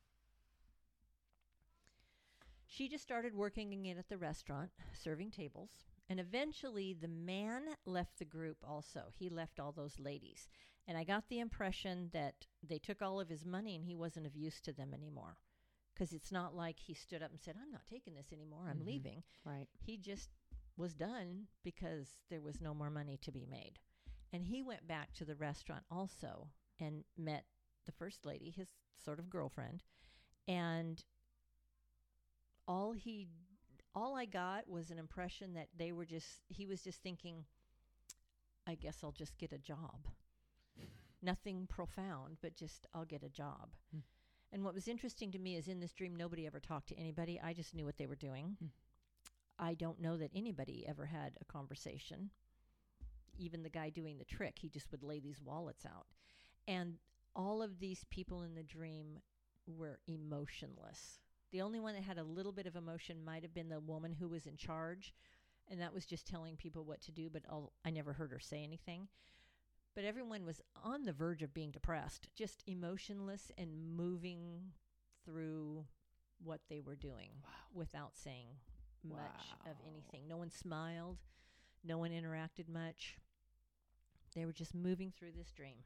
She 2.66 2.88
just 2.88 3.04
started 3.04 3.34
working 3.34 3.74
again 3.74 3.98
at 3.98 4.08
the 4.08 4.16
restaurant, 4.16 4.70
serving 4.94 5.30
tables. 5.30 5.70
And 6.08 6.18
eventually, 6.18 6.96
the 6.98 7.08
man 7.08 7.64
left 7.84 8.18
the 8.18 8.24
group 8.24 8.56
also. 8.66 9.12
He 9.12 9.28
left 9.28 9.60
all 9.60 9.72
those 9.72 10.00
ladies. 10.00 10.48
And 10.88 10.96
I 10.96 11.04
got 11.04 11.28
the 11.28 11.40
impression 11.40 12.08
that 12.12 12.46
they 12.66 12.78
took 12.78 13.02
all 13.02 13.20
of 13.20 13.28
his 13.28 13.44
money 13.44 13.76
and 13.76 13.84
he 13.84 13.94
wasn't 13.94 14.26
of 14.26 14.34
use 14.34 14.60
to 14.62 14.72
them 14.72 14.92
anymore. 14.94 15.36
Because 15.94 16.12
it's 16.12 16.32
not 16.32 16.54
like 16.54 16.78
he 16.78 16.94
stood 16.94 17.22
up 17.22 17.30
and 17.30 17.40
said, 17.40 17.56
I'm 17.60 17.70
not 17.70 17.86
taking 17.86 18.14
this 18.14 18.32
anymore. 18.32 18.68
I'm 18.68 18.80
Mhm. 18.80 18.86
leaving. 18.86 19.24
right. 19.44 19.68
He 19.78 19.96
just 19.98 20.30
was 20.76 20.94
done 20.94 21.48
because 21.62 22.18
there 22.30 22.40
was 22.40 22.60
no 22.60 22.72
more 22.74 22.90
money 22.90 23.18
to 23.18 23.30
be 23.32 23.44
made. 23.46 23.78
And 24.32 24.46
he 24.46 24.62
went 24.62 24.86
back 24.86 25.12
to 25.14 25.24
the 25.24 25.36
restaurant 25.36 25.84
also 25.90 26.50
and 26.78 27.04
met 27.16 27.44
the 27.84 27.92
first 27.92 28.24
lady, 28.24 28.50
his 28.50 28.72
sort 28.96 29.18
of 29.18 29.28
girlfriend. 29.28 29.82
And 30.48 31.04
all 32.66 32.92
he 32.92 33.28
all 33.94 34.16
I 34.16 34.24
got 34.24 34.68
was 34.68 34.90
an 34.90 34.98
impression 34.98 35.52
that 35.54 35.68
they 35.76 35.92
were 35.92 36.06
just 36.06 36.40
he 36.48 36.66
was 36.66 36.82
just 36.82 37.02
thinking 37.02 37.44
I 38.66 38.76
guess 38.76 39.02
I'll 39.02 39.12
just 39.12 39.36
get 39.38 39.52
a 39.52 39.58
job. 39.58 40.06
Nothing 41.20 41.66
profound, 41.66 42.38
but 42.40 42.54
just 42.56 42.86
I'll 42.94 43.04
get 43.04 43.22
a 43.22 43.28
job. 43.28 43.74
Hmm. 43.90 44.00
And 44.52 44.64
what 44.64 44.74
was 44.74 44.86
interesting 44.86 45.32
to 45.32 45.38
me 45.38 45.56
is 45.56 45.68
in 45.68 45.80
this 45.80 45.92
dream, 45.92 46.14
nobody 46.14 46.46
ever 46.46 46.60
talked 46.60 46.88
to 46.88 46.98
anybody. 46.98 47.40
I 47.42 47.54
just 47.54 47.74
knew 47.74 47.86
what 47.86 47.96
they 47.96 48.06
were 48.06 48.14
doing. 48.14 48.56
Hmm. 48.58 48.66
I 49.58 49.74
don't 49.74 50.00
know 50.00 50.16
that 50.16 50.30
anybody 50.34 50.84
ever 50.86 51.06
had 51.06 51.36
a 51.40 51.44
conversation. 51.44 52.30
Even 53.38 53.62
the 53.62 53.70
guy 53.70 53.90
doing 53.90 54.18
the 54.18 54.24
trick, 54.24 54.58
he 54.60 54.68
just 54.68 54.90
would 54.90 55.02
lay 55.02 55.20
these 55.20 55.40
wallets 55.40 55.86
out. 55.86 56.06
And 56.68 56.94
all 57.34 57.62
of 57.62 57.78
these 57.78 58.04
people 58.10 58.42
in 58.42 58.54
the 58.54 58.62
dream 58.62 59.20
were 59.66 60.00
emotionless. 60.06 61.18
The 61.50 61.62
only 61.62 61.80
one 61.80 61.94
that 61.94 62.02
had 62.02 62.18
a 62.18 62.24
little 62.24 62.52
bit 62.52 62.66
of 62.66 62.76
emotion 62.76 63.24
might 63.24 63.42
have 63.42 63.54
been 63.54 63.68
the 63.68 63.80
woman 63.80 64.12
who 64.12 64.28
was 64.28 64.46
in 64.46 64.56
charge, 64.56 65.14
and 65.70 65.80
that 65.80 65.94
was 65.94 66.06
just 66.06 66.26
telling 66.26 66.56
people 66.56 66.84
what 66.84 67.00
to 67.02 67.12
do, 67.12 67.30
but 67.30 67.42
I'll, 67.48 67.72
I 67.84 67.90
never 67.90 68.12
heard 68.12 68.32
her 68.32 68.40
say 68.40 68.62
anything. 68.62 69.08
But 69.94 70.04
everyone 70.04 70.46
was 70.46 70.62
on 70.82 71.02
the 71.04 71.12
verge 71.12 71.42
of 71.42 71.52
being 71.52 71.70
depressed, 71.70 72.28
just 72.34 72.62
emotionless 72.66 73.52
and 73.58 73.94
moving 73.96 74.72
through 75.24 75.84
what 76.42 76.60
they 76.68 76.80
were 76.80 76.96
doing 76.96 77.30
Wow. 77.44 77.50
without 77.74 78.16
saying 78.16 78.48
much 79.04 79.54
of 79.66 79.76
anything. 79.86 80.26
No 80.26 80.38
one 80.38 80.50
smiled, 80.50 81.18
no 81.84 81.98
one 81.98 82.10
interacted 82.10 82.68
much. 82.68 83.18
They 84.34 84.46
were 84.46 84.52
just 84.52 84.74
moving 84.74 85.10
through 85.12 85.32
this 85.32 85.52
dream. 85.52 85.84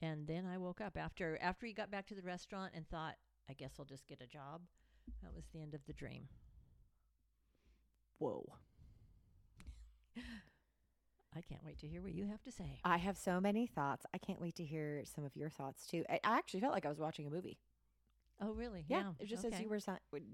And 0.00 0.26
then 0.26 0.46
I 0.46 0.58
woke 0.58 0.80
up 0.80 0.96
after 0.96 1.36
after 1.40 1.66
he 1.66 1.72
got 1.72 1.90
back 1.90 2.06
to 2.06 2.14
the 2.14 2.22
restaurant 2.22 2.72
and 2.74 2.88
thought, 2.88 3.16
I 3.48 3.54
guess 3.54 3.74
I'll 3.78 3.84
just 3.84 4.06
get 4.06 4.20
a 4.20 4.26
job. 4.26 4.62
That 5.22 5.34
was 5.34 5.44
the 5.52 5.60
end 5.60 5.74
of 5.74 5.84
the 5.86 5.92
dream. 5.92 6.28
Whoa. 8.18 8.46
I 11.34 11.40
can't 11.40 11.64
wait 11.64 11.78
to 11.78 11.86
hear 11.86 12.02
what 12.02 12.12
you 12.12 12.26
have 12.26 12.42
to 12.42 12.52
say. 12.52 12.80
I 12.84 12.98
have 12.98 13.16
so 13.16 13.40
many 13.40 13.66
thoughts. 13.66 14.04
I 14.12 14.18
can't 14.18 14.40
wait 14.40 14.54
to 14.56 14.64
hear 14.64 15.02
some 15.04 15.24
of 15.24 15.34
your 15.36 15.48
thoughts 15.50 15.86
too. 15.86 16.04
I, 16.10 16.20
I 16.24 16.36
actually 16.38 16.60
felt 16.60 16.72
like 16.74 16.84
I 16.84 16.90
was 16.90 16.98
watching 16.98 17.26
a 17.26 17.30
movie. 17.30 17.58
Oh, 18.40 18.52
really? 18.52 18.84
Yeah, 18.88 19.12
it 19.20 19.26
just 19.26 19.44
as 19.44 19.58
you 19.60 19.68
were 19.68 19.78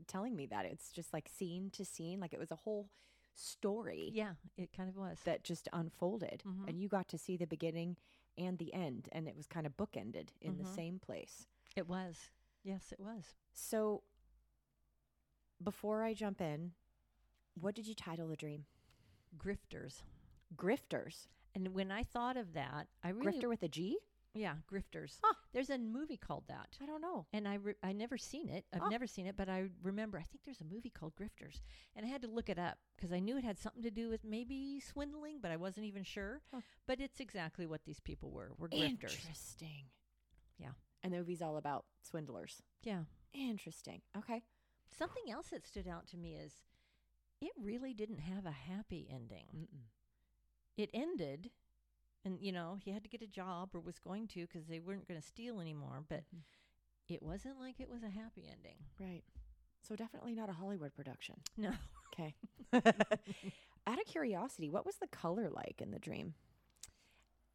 telling 0.06 0.34
me 0.34 0.46
that 0.46 0.64
it's 0.64 0.90
just 0.90 1.12
like 1.12 1.28
scene 1.28 1.70
to 1.72 1.84
scene, 1.84 2.20
like 2.20 2.32
it 2.32 2.38
was 2.40 2.50
a 2.50 2.56
whole 2.56 2.88
story 3.34 4.11
Yeah, 4.14 4.32
it 4.56 4.72
kind 4.72 4.88
of 4.88 4.96
was. 4.96 5.18
that 5.24 5.44
just 5.44 5.68
unfolded, 5.72 6.42
Mhm. 6.46 6.68
and 6.68 6.80
you 6.80 6.88
got 6.88 7.06
to 7.08 7.18
see 7.18 7.37
the 7.37 7.46
beginning 7.46 7.96
and 8.37 8.56
the 8.58 8.72
end, 8.72 9.08
and 9.12 9.28
it 9.28 9.37
was 9.37 9.46
kind 9.46 9.66
of 9.66 9.76
bookended 9.76 10.28
in 10.40 10.56
the 10.56 10.64
Mhm. 10.64 10.74
same 10.74 10.98
place. 10.98 11.46
it 11.76 11.87
was. 11.87 12.30
Yes, 12.64 12.90
it 12.92 12.98
was. 12.98 13.37
So, 13.52 14.02
before 15.62 16.02
I 16.02 16.14
jump 16.14 16.40
in, 16.40 16.72
what 17.54 17.74
did 17.74 17.87
you 17.87 17.94
title 17.94 18.26
the 18.28 18.37
dream? 18.37 18.66
Grifters. 19.37 20.02
Grifters. 20.56 21.26
And 21.54 21.74
when 21.74 21.90
I 21.90 22.02
thought 22.02 22.37
of 22.37 22.54
that, 22.54 22.88
I 23.02 23.11
really 23.11 23.38
Grifter 23.40 23.48
with 23.48 23.62
a 23.62 23.68
G? 23.68 23.98
yeah, 24.34 24.54
grifters. 24.70 25.18
Huh. 25.24 25.34
There's 25.52 25.70
a 25.70 25.78
movie 25.78 26.16
called 26.18 26.44
that. 26.48 26.76
I 26.80 26.87
don't 26.87 27.00
know. 27.00 27.26
and 27.32 27.48
I 27.48 27.54
re- 27.54 27.74
I 27.82 27.92
never 27.92 28.16
seen 28.16 28.48
it. 28.48 28.66
I've 28.72 28.82
Oh. 28.82 28.88
never 28.88 29.06
seen 29.06 29.26
it, 29.26 29.37
but 29.37 29.48
I 29.48 29.68
remember. 29.82 30.18
I 30.18 30.22
think 30.22 30.44
there's 30.44 30.61
a 30.61 30.64
movie 30.72 30.90
called 30.90 31.16
Grifters, 31.16 31.61
and 31.96 32.06
I 32.06 32.08
had 32.08 32.22
to 32.22 32.28
look 32.28 32.48
it 32.48 32.58
up 32.58 32.78
because 32.96 33.11
I 33.12 33.18
knew 33.18 33.37
it 33.37 33.42
had 33.44 33.58
something 33.58 33.82
to 33.82 33.90
do 33.90 34.08
with 34.08 34.22
maybe 34.24 34.78
swindling, 34.80 35.40
but 35.40 35.50
I 35.50 35.56
wasn't 35.56 35.87
even 35.87 36.04
sure. 36.04 36.42
Huh. 36.52 36.61
But 36.87 37.00
it's 37.00 37.18
exactly 37.18 37.66
what 37.66 37.84
these 37.84 37.98
people 38.00 38.30
were. 38.30 38.52
Were 38.58 38.68
grifters. 38.68 39.16
Interesting. 39.18 39.87
Yeah. 40.58 40.72
And 41.02 41.12
the 41.12 41.18
movie's 41.18 41.42
all 41.42 41.56
about 41.56 41.87
swindlers. 42.02 42.62
Yeah. 42.82 43.04
Interesting. 43.32 44.02
Okay. 44.16 44.42
Something 44.96 45.30
else 45.30 45.48
that 45.48 45.66
stood 45.66 45.88
out 45.88 46.06
to 46.08 46.16
me 46.16 46.37
is 46.37 46.52
it 47.40 47.52
really 47.61 47.94
didn't 47.94 48.18
have 48.20 48.46
a 48.46 48.50
happy 48.52 49.08
ending. 49.12 49.68
It 50.78 50.88
ended, 50.94 51.50
and 52.24 52.40
you 52.40 52.52
know 52.52 52.78
he 52.82 52.92
had 52.92 53.02
to 53.02 53.08
get 53.10 53.20
a 53.20 53.26
job 53.26 53.70
or 53.74 53.80
was 53.80 53.98
going 53.98 54.28
to 54.28 54.46
because 54.46 54.66
they 54.66 54.80
weren't 54.80 55.06
going 55.06 55.20
to 55.20 55.26
steal 55.26 55.60
anymore. 55.60 56.04
But 56.08 56.22
Mhm. 56.34 56.42
it 57.08 57.22
wasn't 57.22 57.58
like 57.60 57.80
it 57.80 57.90
was 57.90 58.02
a 58.02 58.08
happy 58.08 58.48
ending. 58.50 58.78
Right. 58.98 59.24
So 59.82 59.96
definitely 59.96 60.34
not 60.34 60.48
a 60.48 60.52
Hollywood 60.52 60.94
production. 60.94 61.42
No. 61.56 61.72
Okay. 62.12 62.34
Out 62.72 63.98
of 64.00 64.06
curiosity, 64.06 64.68
what 64.70 64.86
was 64.86 64.96
the 64.96 65.06
color 65.08 65.50
like 65.50 65.80
in 65.80 65.90
the 65.90 65.98
dream? 65.98 66.34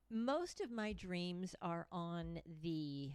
most 0.09 0.61
of 0.61 0.69
my 0.69 0.93
dreams 0.93 1.55
are 1.61 1.87
on 1.91 2.39
the 2.61 3.11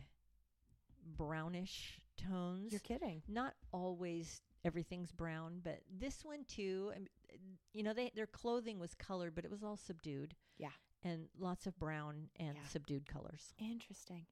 brownish 1.17 2.01
tones. 2.17 2.73
You're 2.73 2.81
kidding. 2.81 3.23
Not 3.29 3.55
always 3.73 4.41
everything's 4.65 5.13
brown, 5.13 5.61
but 5.63 5.81
this 5.91 6.25
one 6.25 6.45
too. 6.49 6.93
You 7.73 7.83
know, 7.83 7.93
they 7.93 8.11
their 8.15 8.27
clothing 8.27 8.79
was 8.79 8.95
colored, 8.95 9.35
but 9.35 9.45
it 9.45 9.51
was 9.51 9.63
all 9.63 9.77
subdued. 9.77 10.35
Yeah. 10.57 10.71
and 11.05 11.29
lots 11.39 11.65
of 11.69 11.79
brown 11.79 12.29
and 12.41 12.57
Yeah. 12.57 12.65
subdued 12.65 13.07
colors. 13.07 13.55
Interesting. 13.59 14.27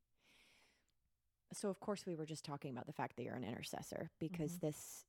So, 1.52 1.68
of 1.70 1.78
course, 1.78 2.04
we 2.06 2.16
were 2.16 2.26
just 2.26 2.44
talking 2.44 2.72
about 2.72 2.86
the 2.86 2.92
fact 2.92 3.14
that 3.16 3.22
you're 3.22 3.36
an 3.36 3.44
intercessor 3.44 4.10
because 4.18 4.56
Mhm. 4.56 4.60
this 4.60 5.06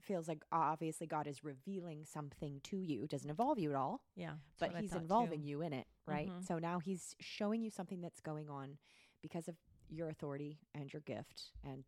feels 0.00 0.26
like 0.26 0.42
obviously 0.50 1.06
God 1.06 1.28
is 1.28 1.44
revealing 1.44 2.04
something 2.04 2.60
to 2.62 2.78
you. 2.80 3.04
It 3.04 3.10
doesn't 3.10 3.30
involve 3.30 3.58
you 3.60 3.70
at 3.70 3.76
all, 3.76 4.02
Yeah, 4.16 4.38
but 4.58 4.74
He's 4.80 4.92
involving 4.94 5.42
you 5.44 5.60
in 5.62 5.72
it, 5.72 5.86
right? 6.06 6.28
Mhm. 6.28 6.42
So 6.42 6.58
now 6.58 6.80
He's 6.80 7.14
showing 7.20 7.62
you 7.62 7.70
something 7.70 8.00
that's 8.00 8.20
going 8.20 8.48
on 8.50 8.78
because 9.22 9.46
of 9.48 9.56
your 9.88 10.08
authority 10.08 10.58
and 10.74 10.92
your 10.92 11.02
gift. 11.02 11.52
And 11.62 11.84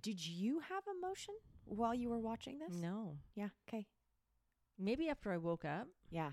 did 0.00 0.24
you 0.26 0.60
have 0.60 0.86
emotion 0.86 1.34
while 1.66 1.94
you 1.94 2.08
were 2.08 2.18
watching 2.18 2.58
this? 2.58 2.74
No, 2.74 3.18
Yeah. 3.34 3.50
Okay. 3.68 3.86
Maybe 4.80 5.08
after 5.08 5.30
I 5.32 5.36
woke 5.36 5.64
up, 5.64 5.88
Yeah. 6.10 6.32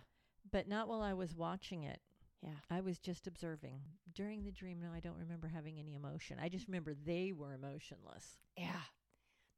but 0.52 0.68
not 0.68 0.88
while 0.88 1.02
I 1.02 1.14
was 1.14 1.36
watching 1.36 1.84
it. 1.84 2.02
Yeah. 2.42 2.56
I 2.70 2.82
was 2.82 3.00
just 3.00 3.28
observing. 3.28 3.82
During 4.14 4.44
the 4.44 4.52
dream, 4.52 4.80
no, 4.80 4.92
I 4.94 5.00
don't 5.00 5.18
remember 5.18 5.48
having 5.48 5.80
any 5.80 5.96
emotion. 5.96 6.38
I 6.40 6.50
just 6.50 6.68
remember 6.68 6.94
they 6.94 7.34
were 7.34 7.54
emotionless. 7.54 8.38
Yeah. 8.56 8.82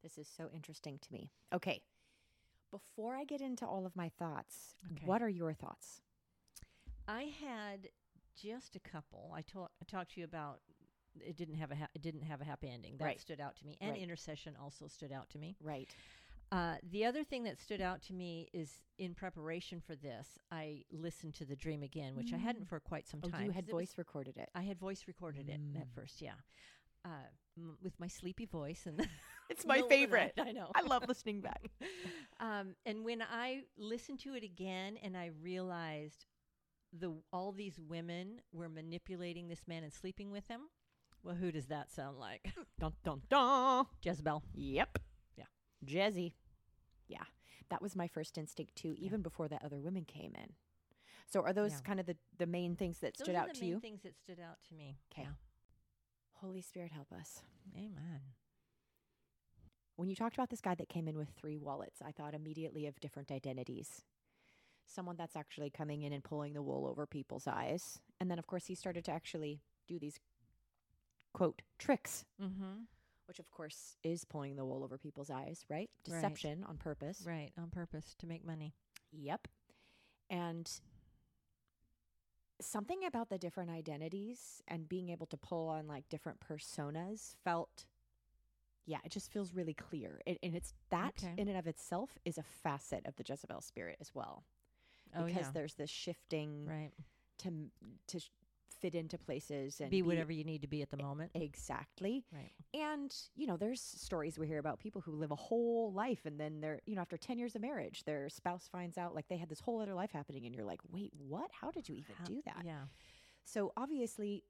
This 0.02 0.16
is 0.18 0.28
so 0.28 0.50
interesting 0.52 0.98
to 0.98 1.12
me. 1.12 1.30
Okay. 1.52 1.82
Before 2.70 3.14
I 3.16 3.24
get 3.24 3.40
into 3.40 3.66
all 3.66 3.84
of 3.84 3.96
my 3.96 4.08
thoughts, 4.08 4.74
Okay. 4.92 5.04
what 5.04 5.22
are 5.22 5.28
your 5.28 5.52
thoughts? 5.52 6.00
I 7.06 7.24
had 7.24 7.88
just 8.34 8.76
a 8.76 8.80
couple. 8.80 9.32
I 9.34 9.42
told 9.42 9.68
I 9.82 9.84
talked 9.84 10.12
to 10.12 10.20
you 10.20 10.24
about 10.24 10.60
it 11.20 11.36
didn't 11.36 11.56
have 11.56 11.72
a 11.72 11.76
ha- 11.76 11.88
it 11.94 12.00
didn't 12.02 12.22
have 12.22 12.40
a 12.40 12.44
happy 12.44 12.70
ending. 12.70 12.96
That 12.96 13.04
Right. 13.04 13.20
stood 13.20 13.40
out 13.40 13.56
to 13.56 13.66
me, 13.66 13.76
and 13.80 13.90
Right. 13.92 14.00
intercession 14.00 14.56
also 14.56 14.86
stood 14.86 15.10
out 15.12 15.28
to 15.30 15.38
me. 15.38 15.56
Right. 15.60 15.94
Uh, 16.52 16.74
the 16.90 17.04
other 17.04 17.22
thing 17.22 17.44
that 17.44 17.60
stood 17.60 17.80
out 17.80 18.02
to 18.02 18.12
me 18.12 18.48
is 18.52 18.82
in 18.98 19.14
preparation 19.14 19.80
for 19.80 19.94
this, 19.94 20.26
I 20.50 20.82
listened 20.90 21.34
to 21.34 21.44
the 21.44 21.54
dream 21.54 21.82
again, 21.84 22.16
which 22.16 22.32
I 22.32 22.38
hadn't 22.38 22.68
for 22.68 22.80
quite 22.80 23.06
some 23.06 23.20
Oh, 23.22 23.28
time. 23.28 23.42
you 23.42 23.46
'cause 23.48 23.54
had 23.54 23.64
it 23.68 23.72
was- 23.74 23.88
voice 23.90 23.98
recorded 23.98 24.36
it. 24.36 24.50
I 24.54 24.62
had 24.62 24.78
voice 24.78 25.06
recorded 25.06 25.48
it 25.48 25.60
Mm. 25.60 25.80
at 25.80 25.88
first, 25.94 26.20
yeah, 26.20 26.34
uh, 27.04 27.28
m- 27.56 27.78
with 27.80 27.98
my 28.00 28.08
sleepy 28.08 28.46
voice, 28.46 28.84
and 28.86 28.98
It's 29.48 29.64
my 29.66 29.82
favorite. 29.88 30.34
I 30.38 30.50
know. 30.52 30.70
I 30.74 30.82
love 30.82 31.06
listening 31.06 31.40
back. 31.40 31.70
um, 32.40 32.74
and 32.84 33.04
when 33.04 33.22
I 33.22 33.64
listened 33.76 34.18
to 34.20 34.34
it 34.34 34.42
again, 34.42 34.96
and 34.96 35.16
I 35.16 35.26
realized 35.26 36.26
the 36.92 37.14
all 37.32 37.52
these 37.52 37.78
women 37.78 38.40
were 38.52 38.68
manipulating 38.68 39.46
this 39.46 39.68
man 39.68 39.84
and 39.84 39.92
sleeping 39.92 40.32
with 40.32 40.48
him. 40.48 40.68
Well, 41.22 41.36
who 41.36 41.52
does 41.52 41.66
that 41.66 41.90
sound 41.92 42.18
like? 42.18 42.52
dun 42.80 42.94
dun 43.04 43.22
dun. 43.28 43.86
Jezebel. 44.02 44.42
Yep. 44.54 44.98
Yeah. 45.36 45.44
Jezzy. 45.84 46.34
Yeah. 47.10 47.24
That 47.68 47.82
was 47.82 47.94
my 47.96 48.08
first 48.08 48.38
instinct 48.38 48.76
too, 48.76 48.94
Yeah. 48.96 49.06
even 49.06 49.22
before 49.22 49.48
the 49.48 49.62
other 49.64 49.80
women 49.80 50.04
came 50.04 50.34
in. 50.34 50.54
So 51.26 51.42
are 51.42 51.52
those 51.52 51.72
Yeah. 51.74 51.80
kind 51.80 52.00
of 52.00 52.06
the, 52.06 52.16
the 52.38 52.46
main 52.46 52.74
things 52.76 52.98
that 53.00 53.14
Those 53.16 53.26
stood 53.26 53.34
are 53.34 53.38
out 53.42 53.48
the 53.48 53.54
to 53.54 53.60
main 53.60 53.70
you? 53.70 53.80
things 53.80 54.02
that 54.02 54.16
stood 54.16 54.40
out 54.40 54.58
to 54.68 54.74
me. 54.74 54.98
'Kay. 55.10 55.22
Yeah. 55.22 55.34
Holy 56.34 56.62
Spirit 56.62 56.92
help 56.92 57.12
us. 57.12 57.42
Amen. 57.76 58.34
When 59.96 60.08
you 60.08 60.16
talked 60.16 60.34
about 60.34 60.48
this 60.48 60.62
guy 60.62 60.74
that 60.76 60.88
came 60.88 61.06
in 61.08 61.18
with 61.18 61.28
three 61.30 61.58
wallets, 61.58 62.00
I 62.00 62.10
thought 62.12 62.34
immediately 62.34 62.86
of 62.86 62.98
different 63.00 63.30
identities. 63.30 64.04
Someone 64.86 65.16
that's 65.16 65.36
actually 65.36 65.70
coming 65.70 66.02
in 66.02 66.12
and 66.12 66.24
pulling 66.24 66.54
the 66.54 66.62
wool 66.62 66.86
over 66.86 67.06
people's 67.06 67.46
eyes. 67.46 68.00
And 68.18 68.30
then, 68.30 68.38
of 68.38 68.46
course, 68.46 68.66
he 68.66 68.74
started 68.74 69.04
to 69.04 69.12
actually 69.12 69.60
do 69.86 69.98
these 69.98 70.18
quote 71.32 71.62
tricks, 71.78 72.24
Mm-hmm. 72.40 72.84
Which, 73.30 73.38
of 73.38 73.48
course, 73.52 73.96
is 74.02 74.24
pulling 74.24 74.56
the 74.56 74.64
wool 74.64 74.82
over 74.82 74.98
people's 74.98 75.30
eyes, 75.30 75.64
right? 75.68 75.88
Right. 76.08 76.20
Deception 76.20 76.64
on 76.68 76.78
purpose. 76.78 77.22
Right, 77.24 77.52
on 77.56 77.70
purpose 77.70 78.16
to 78.18 78.26
make 78.26 78.44
money. 78.44 78.74
Yep. 79.12 79.46
And 80.28 80.68
something 82.60 83.04
about 83.06 83.28
the 83.28 83.38
different 83.38 83.70
identities 83.70 84.64
and 84.66 84.88
being 84.88 85.10
able 85.10 85.26
to 85.26 85.36
pull 85.36 85.68
on 85.68 85.86
like 85.86 86.08
different 86.08 86.40
personas 86.40 87.36
felt 87.44 87.86
yeah, 88.84 88.98
it 89.04 89.12
just 89.12 89.30
feels 89.30 89.54
really 89.54 89.74
clear. 89.74 90.20
It, 90.26 90.38
and 90.42 90.56
it's 90.56 90.74
that 90.90 91.14
Okay. 91.22 91.34
in 91.38 91.46
and 91.46 91.56
of 91.56 91.68
itself 91.68 92.18
is 92.24 92.36
a 92.36 92.42
facet 92.42 93.06
of 93.06 93.14
the 93.14 93.22
Jezebel 93.24 93.60
spirit 93.60 93.98
as 94.00 94.10
well. 94.12 94.42
Oh 95.16 95.24
because 95.24 95.42
yeah. 95.46 95.50
there's 95.54 95.74
this 95.74 95.90
shifting 95.90 96.66
Right. 96.66 96.90
to 97.38 97.70
to 98.08 98.20
fit 98.74 98.94
into 98.94 99.18
places 99.18 99.80
and 99.80 99.90
Be 99.90 100.02
whatever 100.02 100.32
you 100.32 100.44
need 100.44 100.62
to 100.62 100.68
be 100.68 100.82
at 100.82 100.90
the 100.90 100.96
moment. 100.96 101.30
exactly. 101.34 102.24
Right. 102.32 102.52
And, 102.74 103.14
you 103.36 103.46
know, 103.46 103.56
there's 103.56 103.80
stories 103.80 104.38
we 104.38 104.46
hear 104.46 104.58
about 104.58 104.78
people 104.78 105.00
who 105.00 105.12
live 105.12 105.30
a 105.30 105.36
whole 105.36 105.92
life 105.92 106.20
and 106.26 106.38
then 106.38 106.60
they're, 106.60 106.80
you 106.86 106.94
know, 106.94 107.00
after 107.02 107.16
10 107.16 107.38
years 107.38 107.54
of 107.56 107.62
marriage, 107.62 108.04
their 108.04 108.28
spouse 108.28 108.68
finds 108.70 108.96
out 108.98 109.14
like 109.14 109.28
they 109.28 109.36
had 109.36 109.48
this 109.48 109.60
whole 109.60 109.80
other 109.80 109.94
life 109.94 110.10
happening 110.12 110.46
and 110.46 110.54
you're 110.54 110.64
like, 110.64 110.80
wait, 110.90 111.12
what? 111.16 111.50
How 111.52 111.70
did 111.70 111.88
you 111.88 111.96
even 111.96 112.14
How- 112.16 112.24
do 112.24 112.42
that? 112.46 112.62
Yeah. 112.64 112.82
So 113.44 113.72
obviously, 113.76 114.44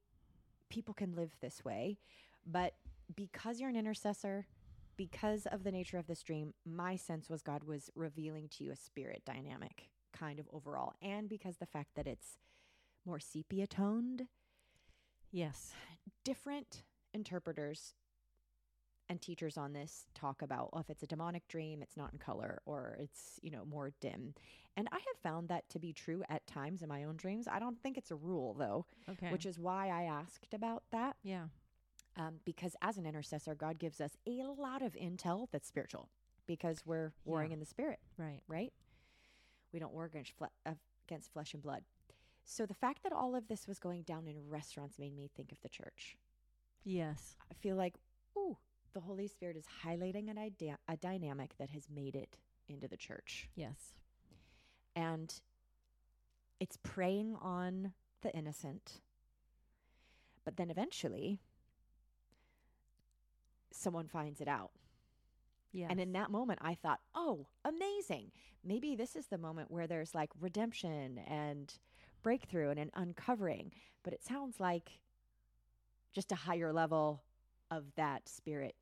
people 0.69 0.93
can 0.93 1.15
live 1.15 1.31
this 1.41 1.63
way, 1.65 1.97
but 2.45 2.73
because 3.15 3.59
you're 3.59 3.69
an 3.69 3.75
intercessor, 3.75 4.45
because 4.97 5.45
of 5.47 5.63
the 5.63 5.71
nature 5.71 5.97
of 5.97 6.07
this 6.07 6.21
dream, 6.21 6.53
my 6.65 6.95
sense 6.95 7.29
was 7.29 7.41
God 7.41 7.63
was 7.63 7.89
revealing 7.95 8.47
to 8.49 8.63
you 8.63 8.71
a 8.71 8.75
spirit 8.75 9.23
dynamic 9.25 9.89
kind 10.13 10.39
of 10.39 10.47
overall. 10.53 10.93
And 11.01 11.27
because 11.27 11.57
the 11.57 11.65
fact 11.65 11.95
that 11.95 12.05
it's 12.07 12.37
more 13.05 13.19
sepia 13.19 13.67
toned, 13.67 14.27
Yes. 15.31 15.73
different 16.23 16.83
interpreters 17.13 17.95
and 19.09 19.21
teachers 19.21 19.57
on 19.57 19.73
this 19.73 20.05
talk 20.13 20.41
about 20.41 20.71
well, 20.73 20.81
if 20.81 20.89
it's 20.89 21.03
a 21.03 21.07
demonic 21.07 21.47
dream, 21.47 21.81
it's 21.81 21.97
not 21.97 22.13
in 22.13 22.19
color 22.19 22.61
or 22.65 22.95
it's, 22.99 23.39
you 23.41 23.51
know, 23.51 23.65
more 23.65 23.91
dim. 23.99 24.33
And 24.77 24.87
I 24.91 24.95
have 24.95 25.17
found 25.21 25.49
that 25.49 25.67
to 25.69 25.79
be 25.79 25.91
true 25.93 26.23
at 26.29 26.45
times 26.47 26.81
in 26.81 26.89
my 26.89 27.03
own 27.03 27.17
dreams. 27.17 27.47
I 27.47 27.59
don't 27.59 27.81
think 27.81 27.97
it's 27.97 28.11
a 28.11 28.15
rule 28.15 28.53
though, 28.53 28.85
Okay. 29.09 29.31
which 29.31 29.45
is 29.45 29.59
why 29.59 29.87
I 29.89 30.03
asked 30.03 30.53
about 30.53 30.83
that. 30.91 31.17
yeah. 31.23 31.47
Um, 32.17 32.41
because 32.43 32.75
as 32.81 32.97
an 32.97 33.05
intercessor, 33.05 33.55
God 33.55 33.79
gives 33.79 34.01
us 34.01 34.17
a 34.27 34.43
lot 34.43 34.81
of 34.81 34.93
intel 34.95 35.47
that's 35.49 35.65
spiritual 35.67 36.09
because 36.45 36.85
we're 36.85 37.13
warring 37.23 37.51
Yeah. 37.51 37.53
in 37.53 37.59
the 37.61 37.65
spirit, 37.65 37.99
Right. 38.17 38.41
right? 38.49 38.73
We 39.71 39.79
don't 39.79 39.93
war 39.93 40.03
against, 40.05 40.33
fle- 40.33 40.45
uh, 40.65 40.75
against 41.07 41.31
flesh 41.31 41.53
and 41.53 41.63
blood. 41.63 41.85
So 42.43 42.65
the 42.65 42.73
fact 42.73 43.03
that 43.03 43.13
all 43.13 43.35
of 43.35 43.47
this 43.47 43.67
was 43.67 43.79
going 43.79 44.03
down 44.03 44.27
in 44.27 44.49
restaurants 44.49 44.99
made 44.99 45.15
me 45.15 45.29
think 45.35 45.51
of 45.51 45.61
the 45.61 45.69
church. 45.69 46.17
Yes. 46.83 47.35
I 47.49 47.53
feel 47.55 47.75
like, 47.75 47.95
ooh, 48.37 48.57
the 48.93 48.99
Holy 48.99 49.27
Spirit 49.27 49.55
is 49.55 49.65
highlighting 49.85 50.29
an 50.29 50.37
idea, 50.37 50.77
a 50.87 50.97
dynamic 50.97 51.51
that 51.59 51.69
has 51.69 51.87
made 51.93 52.15
it 52.15 52.37
into 52.67 52.87
the 52.87 52.97
church. 52.97 53.49
Yes. 53.55 53.93
And 54.95 55.33
it's 56.59 56.77
preying 56.77 57.35
on 57.41 57.93
the 58.21 58.31
innocent. 58.35 58.99
But 60.43 60.57
then 60.57 60.69
eventually, 60.69 61.39
someone 63.71 64.07
finds 64.07 64.41
it 64.41 64.47
out. 64.47 64.71
Yes. 65.71 65.87
And 65.89 65.99
in 65.99 66.11
that 66.13 66.31
moment, 66.31 66.59
I 66.61 66.75
thought, 66.75 66.99
oh, 67.15 67.47
amazing. 67.63 68.31
Maybe 68.63 68.95
this 68.95 69.15
is 69.15 69.27
the 69.27 69.37
moment 69.37 69.71
where 69.71 69.87
there's 69.87 70.13
like 70.13 70.29
redemption 70.39 71.19
and 71.27 71.73
breakthrough 72.21 72.69
and 72.69 72.79
an 72.79 72.91
uncovering. 72.93 73.71
But 74.03 74.13
it 74.13 74.23
sounds 74.23 74.59
like 74.59 74.91
just 76.13 76.31
a 76.31 76.35
higher 76.35 76.73
level 76.73 77.23
of 77.69 77.85
that 77.95 78.27
spirit 78.27 78.75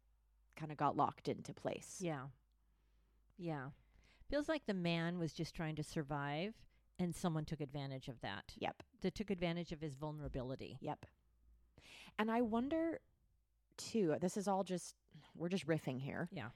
kind 0.55 0.71
of 0.71 0.77
got 0.77 0.97
locked 0.97 1.27
into 1.27 1.53
place. 1.53 1.97
Yeah. 1.99 2.23
Yeah. 3.37 3.67
Feels 4.29 4.49
like 4.49 4.65
the 4.65 4.73
man 4.73 5.17
was 5.19 5.33
just 5.33 5.55
trying 5.55 5.75
to 5.75 5.83
survive 5.83 6.53
and 6.97 7.15
someone 7.15 7.45
took 7.45 7.61
advantage 7.61 8.07
of 8.07 8.19
that. 8.21 8.53
Yep. 8.57 8.83
That 9.01 9.15
took 9.15 9.29
advantage 9.29 9.71
of 9.71 9.81
his 9.81 9.95
vulnerability. 9.95 10.77
Yep. 10.81 11.05
And 12.17 12.29
I 12.29 12.41
wonder 12.41 12.99
too, 13.77 14.15
this 14.19 14.35
is 14.35 14.47
all 14.47 14.63
just, 14.63 14.95
we're 15.35 15.49
just 15.49 15.65
riffing 15.65 16.01
here. 16.01 16.27
Yeah. 16.31 16.49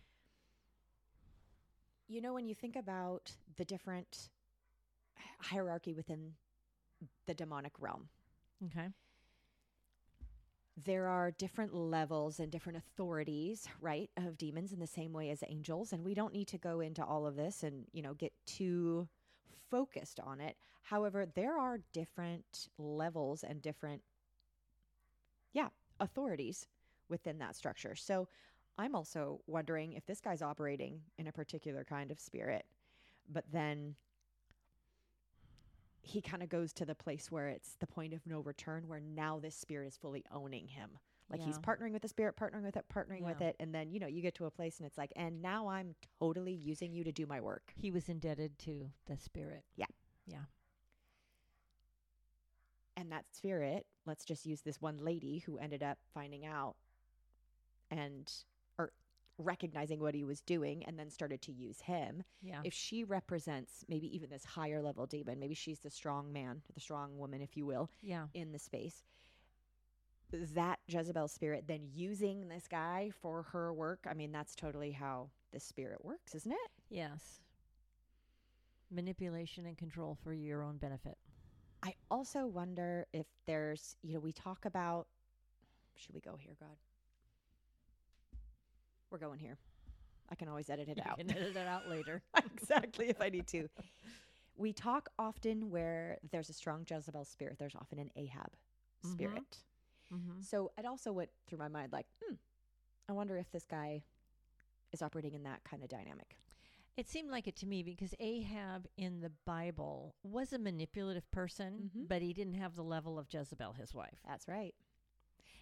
You 2.08 2.22
know, 2.22 2.34
when 2.34 2.46
you 2.46 2.54
think 2.54 2.76
about 2.76 3.32
the 3.56 3.64
different 3.64 4.30
hierarchy 5.40 5.94
within 5.94 6.34
the 7.26 7.34
demonic 7.34 7.74
realm, 7.80 8.10
Okay. 8.66 8.90
there 10.86 11.08
are 11.08 11.32
different 11.32 11.74
levels 11.74 12.40
and 12.40 12.52
different 12.52 12.78
authorities, 12.78 13.68
right, 13.80 14.10
of 14.18 14.38
demons 14.38 14.74
in 14.74 14.80
the 14.80 14.88
same 14.88 15.14
way 15.14 15.30
as 15.30 15.44
angels. 15.48 15.94
And 15.94 16.04
we 16.04 16.14
don't 16.14 16.34
need 16.34 16.48
to 16.50 16.58
go 16.58 16.80
into 16.80 17.04
all 17.04 17.28
of 17.28 17.36
this 17.36 17.64
and, 17.64 17.86
you 17.92 18.02
know, 18.02 18.14
get 18.14 18.34
too 18.46 19.08
focused 19.70 20.20
on 20.20 20.42
it. 20.42 20.58
However, 20.82 21.26
there 21.26 21.58
are 21.58 21.80
different 21.94 22.70
levels 22.78 23.44
and 23.44 23.62
different, 23.62 24.02
yeah, 25.54 25.70
authorities 26.00 26.68
within 27.08 27.38
that 27.40 27.56
structure. 27.56 27.96
So 27.96 28.28
I'm 28.78 28.96
also 28.96 29.42
wondering 29.46 29.94
if 29.94 30.06
this 30.06 30.20
guy's 30.20 30.42
operating 30.42 31.02
in 31.18 31.28
a 31.28 31.32
particular 31.32 31.84
kind 31.84 32.12
of 32.12 32.20
spirit, 32.20 32.66
but 33.32 33.46
then 33.52 33.96
he 36.04 36.22
kind 36.22 36.44
of 36.44 36.50
goes 36.50 36.74
to 36.74 36.86
the 36.86 36.96
place 36.96 37.32
where 37.32 37.48
it's 37.48 37.76
the 37.80 37.88
point 37.88 38.14
of 38.14 38.20
no 38.28 38.42
return, 38.42 38.88
where 38.88 39.00
now 39.00 39.40
this 39.40 39.56
spirit 39.56 39.88
is 39.88 39.98
fully 39.98 40.24
owning 40.32 40.68
him. 40.68 40.92
Like 41.32 41.42
he's 41.42 41.58
partnering 41.58 41.94
with 41.94 42.04
the 42.04 42.08
spirit, 42.08 42.36
partnering 42.36 42.64
with 42.64 42.78
it, 42.78 42.86
partnering 42.94 43.24
with 43.24 43.42
it. 43.42 43.56
And 43.60 43.74
then, 43.74 43.90
you 43.90 44.00
know, 44.00 44.06
you 44.06 44.22
get 44.22 44.36
to 44.36 44.46
a 44.46 44.52
place 44.52 44.78
and 44.78 44.86
it's 44.86 45.00
like, 45.00 45.12
and 45.16 45.42
now 45.42 45.68
I'm 45.68 45.96
totally 46.20 46.54
using 46.54 46.94
you 46.94 47.04
to 47.06 47.12
do 47.12 47.26
my 47.26 47.42
work. 47.42 47.74
He 47.76 47.90
was 47.90 48.08
indebted 48.08 48.60
to 48.60 48.92
the 49.08 49.18
spirit. 49.18 49.64
Yeah. 49.76 49.88
Yeah. 50.28 50.44
And 52.96 53.12
that 53.12 53.26
spirit, 53.32 53.88
let's 54.06 54.26
just 54.26 54.46
use 54.46 54.62
this 54.62 54.80
one 54.80 54.98
lady 54.98 55.40
who 55.40 55.58
ended 55.58 55.82
up 55.82 55.98
finding 56.14 56.46
out 56.46 56.76
and 57.90 58.32
or 58.78 58.92
recognizing 59.38 60.00
what 60.00 60.14
he 60.14 60.24
was 60.24 60.42
doing 60.42 60.84
and 60.86 60.98
then 60.98 61.10
started 61.10 61.42
to 61.42 61.52
use 61.52 61.82
him. 61.82 62.24
Yeah. 62.42 62.62
If 62.64 62.74
she 62.74 63.04
represents 63.04 63.84
maybe 63.88 64.14
even 64.16 64.30
this 64.30 64.46
higher 64.46 64.82
level 64.82 65.06
demon, 65.06 65.40
maybe 65.40 65.56
she's 65.56 65.80
the 65.80 65.90
strong 65.90 66.32
man, 66.32 66.62
the 66.74 66.80
strong 66.80 67.18
woman, 67.18 67.42
if 67.42 67.58
you 67.58 67.66
will, 67.66 67.90
yeah. 68.02 68.26
in 68.34 68.52
the 68.52 68.60
space. 68.60 69.04
That 70.32 70.80
Jezebel 70.88 71.28
spirit 71.28 71.66
then 71.68 71.82
using 71.94 72.48
this 72.48 72.68
guy 72.68 73.12
for 73.22 73.44
her 73.52 73.74
work. 73.74 74.06
I 74.10 74.14
mean, 74.14 74.32
that's 74.32 74.56
totally 74.56 74.92
how 74.92 75.30
the 75.52 75.60
spirit 75.60 76.04
works, 76.04 76.34
isn't 76.36 76.52
it? 76.52 76.72
Yes. 76.90 77.40
Manipulation 78.92 79.66
and 79.66 79.78
control 79.78 80.18
for 80.24 80.34
your 80.34 80.64
own 80.64 80.78
benefit. 80.78 81.18
I 81.84 81.96
also 82.10 82.46
wonder 82.46 83.06
if 83.14 83.28
there's, 83.46 83.96
you 84.02 84.14
know, 84.14 84.20
we 84.20 84.32
talk 84.32 84.66
about, 84.66 85.08
should 85.96 86.16
we 86.16 86.22
go 86.22 86.36
here, 86.36 86.56
God? 86.60 86.78
We're 89.14 89.20
going 89.20 89.38
here. 89.38 89.60
I 90.32 90.34
can 90.34 90.48
always 90.48 90.72
edit 90.72 90.90
it 90.90 90.98
You 90.98 91.04
out. 91.06 91.20
can 91.20 91.30
edit 91.30 91.56
it 91.56 91.68
out 91.68 91.88
later. 91.88 92.24
exactly, 92.56 93.10
if 93.10 93.22
I 93.22 93.30
need 93.30 93.46
to. 93.50 93.68
We 94.58 94.74
talk 94.74 95.08
often 95.20 95.70
where 95.70 96.18
there's 96.32 96.50
a 96.50 96.54
strong 96.54 96.84
Jezebel 96.90 97.24
spirit, 97.26 97.58
there's 97.60 97.76
often 97.76 98.00
an 98.00 98.10
Ahab 98.16 98.48
Mhm. 99.06 99.12
spirit. 99.12 99.58
Mm-hmm. 100.12 100.42
So 100.42 100.72
it 100.80 100.86
also 100.86 101.12
went 101.14 101.30
through 101.46 101.60
my 101.60 101.68
mind 101.68 101.92
like, 101.92 102.08
hmm, 102.24 102.34
I 103.08 103.14
wonder 103.14 103.38
if 103.38 103.52
this 103.52 103.66
guy 103.68 104.02
is 104.92 105.04
operating 105.04 105.36
in 105.36 105.44
that 105.44 105.64
kind 105.64 105.84
of 105.84 105.90
dynamic. 105.90 106.38
It 106.98 107.08
seemed 107.08 107.30
like 107.30 107.48
it 107.48 107.56
to 107.58 107.68
me 107.68 107.84
because 107.84 108.16
Ahab 108.20 108.88
in 108.98 109.22
the 109.22 109.32
Bible 109.46 110.16
was 110.24 110.54
a 110.54 110.58
manipulative 110.60 111.30
person, 111.30 111.92
Mhm. 111.96 112.08
but 112.08 112.24
he 112.24 112.34
didn't 112.34 112.56
have 112.56 112.76
the 112.76 112.84
level 112.84 113.20
of 113.20 113.32
Jezebel, 113.32 113.74
his 113.74 113.94
wife. 113.94 114.24
That's 114.26 114.48
right. 114.48 114.74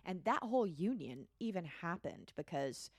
And 0.06 0.24
that 0.24 0.44
whole 0.44 0.68
union 0.68 1.28
even 1.40 1.66
happened 1.66 2.32
because 2.38 2.90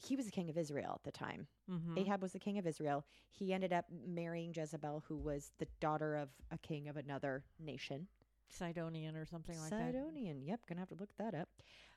he 0.00 0.16
was 0.16 0.26
the 0.26 0.32
king 0.32 0.48
of 0.50 0.56
Israel 0.56 0.92
at 0.94 1.02
the 1.04 1.10
time. 1.10 1.46
Mm-hmm. 1.70 1.98
Ahab 1.98 2.22
was 2.22 2.32
the 2.32 2.38
king 2.38 2.58
of 2.58 2.66
Israel. 2.66 3.04
He 3.32 3.52
ended 3.52 3.72
up 3.72 3.86
marrying 4.06 4.52
Jezebel, 4.54 5.04
who 5.08 5.16
was 5.16 5.52
the 5.58 5.66
daughter 5.80 6.14
of 6.16 6.28
a 6.50 6.58
king 6.58 6.88
of 6.88 6.96
another 6.96 7.44
nation. 7.58 8.06
Sidonian 8.48 9.16
or 9.16 9.26
something 9.26 9.58
like 9.60 9.70
that. 9.70 9.92
Sidonian. 9.92 10.42
Yep, 10.42 10.60
gonna 10.68 10.80
have 10.80 10.88
to 10.88 10.94
look 10.94 11.14
that 11.18 11.34
up. 11.34 11.48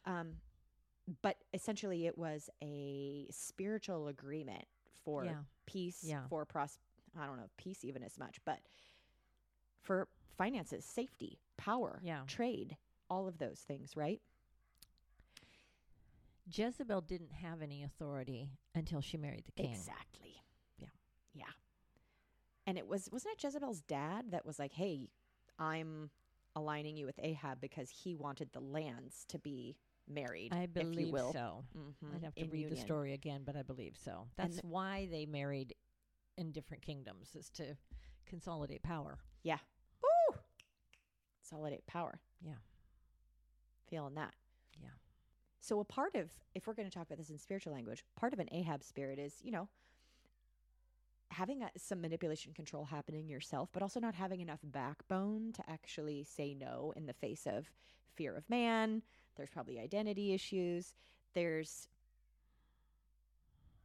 Um, 0.05 0.33
but 1.21 1.37
essentially, 1.53 2.05
it 2.07 2.17
was 2.17 2.49
a 2.61 3.27
spiritual 3.31 4.07
agreement 4.07 4.65
for 5.03 5.25
Yeah. 5.25 5.43
peace, 5.65 6.03
Yeah. 6.03 6.27
for 6.27 6.45
pros. 6.45 6.77
I 7.17 7.25
don't 7.25 7.37
know, 7.37 7.49
peace 7.57 7.83
even 7.85 8.03
as 8.03 8.17
much, 8.17 8.43
but 8.45 8.59
for 9.81 10.07
finances, 10.37 10.85
safety, 10.85 11.39
power, 11.57 11.99
Yeah. 12.03 12.23
trade, 12.27 12.77
all 13.09 13.27
of 13.27 13.37
those 13.37 13.61
things, 13.61 13.95
right? 13.95 14.21
Jezebel 16.49 17.01
didn't 17.01 17.31
have 17.31 17.61
any 17.61 17.83
authority 17.83 18.49
until 18.75 19.01
she 19.01 19.17
married 19.17 19.45
the 19.45 19.51
king. 19.51 19.71
Exactly. 19.71 20.41
Yeah. 20.77 20.87
Yeah. 21.33 21.51
And 22.67 22.77
it 22.77 22.87
was 22.87 23.09
wasn't 23.11 23.33
it 23.37 23.43
Jezebel's 23.43 23.81
dad 23.81 24.31
that 24.31 24.45
was 24.45 24.59
like, 24.59 24.73
"Hey, 24.73 25.09
I'm 25.59 26.09
aligning 26.55 26.97
you 26.97 27.05
with 27.05 27.19
Ahab 27.21 27.61
because 27.61 27.89
he 27.89 28.15
wanted 28.15 28.51
the 28.53 28.59
lands 28.59 29.25
to 29.29 29.39
be 29.39 29.77
married, 30.07 30.53
I 30.53 30.63
if 30.63 30.75
you 30.75 30.83
believe 30.91 31.13
will." 31.13 31.31
so. 31.33 31.65
Mhm, 31.75 32.15
I'd 32.15 32.23
have 32.23 32.35
to 32.35 32.41
in 32.41 32.49
read 32.49 32.69
the 32.69 32.75
story 32.75 33.13
again, 33.13 33.43
but 33.43 33.55
I 33.55 33.63
believe 33.63 33.97
so. 33.97 34.27
That's 34.35 34.59
the- 34.61 34.67
why 34.67 35.07
they 35.07 35.25
married 35.25 35.75
in 36.37 36.51
different 36.51 36.83
kingdoms, 36.83 37.35
is 37.35 37.49
to 37.51 37.77
consolidate 38.25 38.83
power. 38.83 39.19
Yeah. 39.43 39.59
Ooh. 40.03 40.35
Consolidate 41.41 41.85
power. 41.87 42.21
Yeah. 42.41 42.55
Feeling 43.87 44.15
that. 44.15 44.33
So 45.61 45.79
a 45.79 45.85
part 45.85 46.15
of 46.15 46.31
if 46.55 46.65
we're 46.67 46.73
going 46.73 46.89
to 46.89 46.93
talk 46.93 47.05
about 47.07 47.19
this 47.19 47.29
in 47.29 47.37
spiritual 47.37 47.71
language, 47.73 48.03
part 48.15 48.33
of 48.33 48.39
an 48.39 48.49
Ahab 48.51 48.83
spirit 48.83 49.19
is, 49.19 49.35
you 49.43 49.51
know, 49.51 49.67
having 51.29 51.61
a, 51.61 51.69
some 51.77 52.01
manipulation 52.01 52.51
control 52.53 52.83
happening 52.85 53.29
yourself, 53.29 53.69
but 53.71 53.81
also 53.83 53.99
not 53.99 54.15
having 54.15 54.41
enough 54.41 54.59
backbone 54.63 55.53
to 55.53 55.63
actually 55.69 56.23
say 56.23 56.55
no 56.59 56.91
in 56.97 57.05
the 57.05 57.13
face 57.13 57.45
of 57.45 57.69
fear 58.15 58.35
of 58.35 58.49
man. 58.49 59.03
There's 59.37 59.51
probably 59.51 59.79
identity 59.79 60.33
issues. 60.33 60.93
There's 61.35 61.87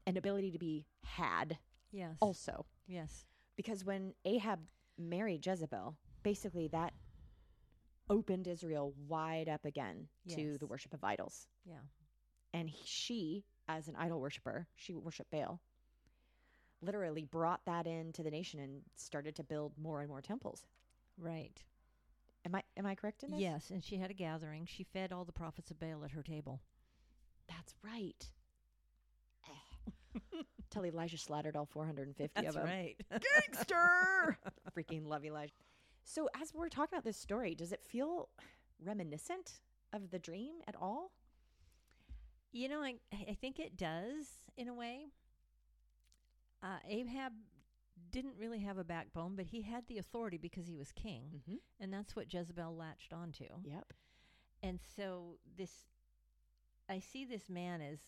an 0.07 0.17
ability 0.17 0.51
to 0.53 0.59
be 0.59 0.87
had 1.05 1.59
Yes. 1.93 2.17
also 2.21 2.67
yes. 2.87 3.25
because 3.57 3.85
when 3.85 4.13
Ahab 4.25 4.61
married 4.99 5.45
Jezebel, 5.47 5.97
basically 6.23 6.69
that 6.69 6.93
opened 8.09 8.47
Israel 8.49 8.95
wide 9.09 9.49
up 9.49 9.65
again 9.65 10.09
to 10.29 10.59
the 10.59 10.67
worship 10.67 10.95
of 10.95 11.03
idols. 11.05 11.47
Yeah. 11.65 11.77
And 12.53 12.71
he- 12.71 12.87
she, 12.87 13.45
as 13.69 13.89
an 13.89 13.97
idol 13.97 14.21
worshiper, 14.21 14.67
she 14.77 14.95
worshiped 14.95 15.31
Baal, 15.31 15.61
literally 16.81 17.25
brought 17.25 17.65
that 17.67 17.87
into 17.87 18.23
the 18.23 18.31
nation 18.31 18.61
and 18.61 18.83
started 18.95 19.37
to 19.37 19.43
build 19.45 19.73
more 19.79 20.01
and 20.01 20.09
more 20.09 20.23
temples. 20.23 20.65
Right. 21.19 21.63
Am 22.45 22.55
I 22.55 22.63
am 22.77 22.87
I 22.87 22.95
correct 22.95 23.25
in 23.25 23.33
this? 23.33 23.41
Yes, 23.41 23.71
and 23.71 23.83
she 23.83 23.97
had 23.97 24.11
a 24.11 24.15
gathering. 24.15 24.67
She 24.67 24.85
fed 24.85 25.13
all 25.13 25.25
the 25.25 25.33
prophets 25.33 25.71
of 25.73 25.81
Baal 25.81 26.05
at 26.05 26.13
her 26.13 26.23
table. 26.23 26.61
That's 27.49 27.75
right. 27.83 28.31
Till 30.71 30.85
Elijah 30.85 31.17
slaughtered 31.19 31.57
all 31.57 31.67
450 31.67 32.33
That's 32.35 32.49
of 32.49 32.63
them. 32.63 32.65
right. 32.65 32.97
Gangster! 33.11 34.37
Freaking 34.77 35.07
love 35.07 35.25
Elijah. 35.25 35.53
So, 36.09 36.29
as 36.41 36.55
we're 36.55 36.69
talking 36.69 36.97
about 36.97 37.05
this 37.05 37.17
story, 37.17 37.57
does 37.57 37.73
it 37.73 37.83
feel 37.85 38.29
reminiscent 38.81 39.61
of 39.93 40.11
the 40.11 40.21
dream 40.21 40.55
at 40.69 40.77
all? 40.81 41.11
You 42.53 42.69
know, 42.69 42.81
I 42.81 42.95
I 43.13 43.35
think 43.35 43.59
it 43.59 43.77
does 43.77 44.27
in 44.57 44.69
a 44.69 44.75
way. 44.75 45.07
Uh, 46.63 46.79
Ahab 46.89 47.33
didn't 48.11 48.37
really 48.39 48.61
have 48.61 48.79
a 48.79 48.85
backbone, 48.85 49.35
but 49.35 49.47
he 49.47 49.63
had 49.63 49.89
the 49.89 49.99
authority 49.99 50.39
because 50.39 50.67
he 50.69 50.77
was 50.77 50.93
king, 50.93 51.25
Mm-hmm. 51.35 51.57
and 51.81 51.93
that's 51.93 52.15
what 52.15 52.33
Jezebel 52.33 52.77
latched 52.77 53.13
onto. 53.13 53.47
Yep. 53.65 53.93
And 54.63 54.79
so 54.97 55.39
this, 55.59 55.73
I 56.89 57.01
see 57.01 57.25
this 57.25 57.49
man 57.51 57.81
as, 57.83 57.99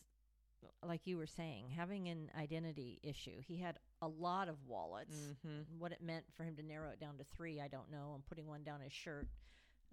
like 0.82 1.06
you 1.06 1.18
were 1.18 1.26
saying, 1.26 1.70
having 1.70 2.08
an 2.08 2.30
identity 2.38 3.00
issue. 3.02 3.40
He 3.40 3.58
had 3.58 3.78
a 4.02 4.08
lot 4.08 4.48
of 4.48 4.56
wallets. 4.66 5.16
Mm-hmm. 5.46 5.78
What 5.78 5.92
it 5.92 6.00
meant 6.02 6.24
for 6.36 6.44
him 6.44 6.56
to 6.56 6.62
narrow 6.62 6.90
it 6.90 7.00
down 7.00 7.18
to 7.18 7.24
three, 7.24 7.60
I 7.60 7.68
don't 7.68 7.90
know. 7.90 8.12
I'm 8.14 8.22
putting 8.22 8.46
one 8.46 8.62
down 8.62 8.80
his 8.80 8.92
shirt. 8.92 9.26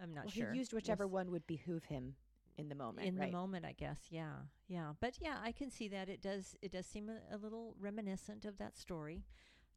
I'm 0.01 0.13
not 0.13 0.25
Well, 0.25 0.31
sure. 0.31 0.51
he 0.51 0.57
used 0.59 0.73
whichever 0.73 1.05
s- 1.05 1.09
one 1.09 1.31
would 1.31 1.47
behoove 1.47 1.85
him 1.85 2.15
in 2.57 2.69
the 2.69 2.75
moment. 2.75 3.07
in 3.07 3.17
right? 3.17 3.29
the 3.31 3.37
moment 3.37 3.65
i 3.65 3.73
guess 3.73 3.99
yeah 4.09 4.31
yeah 4.69 4.93
but 5.01 5.15
yeah 5.19 5.35
i 5.43 5.51
can 5.51 5.69
see 5.69 5.89
that 5.89 6.07
it 6.07 6.21
does 6.21 6.55
it 6.61 6.71
does 6.71 6.85
seem 6.85 7.09
a, 7.09 7.35
a 7.35 7.37
little 7.37 7.75
reminiscent 7.81 8.45
of 8.45 8.57
that 8.59 8.77
story 8.77 9.25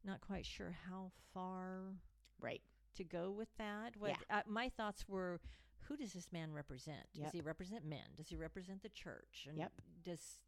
not 0.05 0.21
quite 0.21 0.45
sure 0.45 0.73
how 0.89 1.11
far 1.33 1.95
Right. 2.39 2.61
to 2.95 3.03
go 3.03 3.31
with 3.31 3.49
that 3.57 3.97
what 3.97 4.15
uh, 4.29 4.43
my 4.47 4.69
thoughts 4.69 5.03
were 5.09 5.41
who 5.89 5.97
does 5.97 6.13
this 6.13 6.31
man 6.31 6.53
represent 6.53 7.05
Yep. 7.13 7.25
does 7.25 7.33
he 7.33 7.41
represent 7.41 7.83
men 7.85 8.05
does 8.15 8.29
he 8.29 8.37
represent 8.37 8.81
the 8.81 8.87
church 8.89 9.45
and 9.49 9.57
Yep. 9.57 9.71
does 10.03 10.39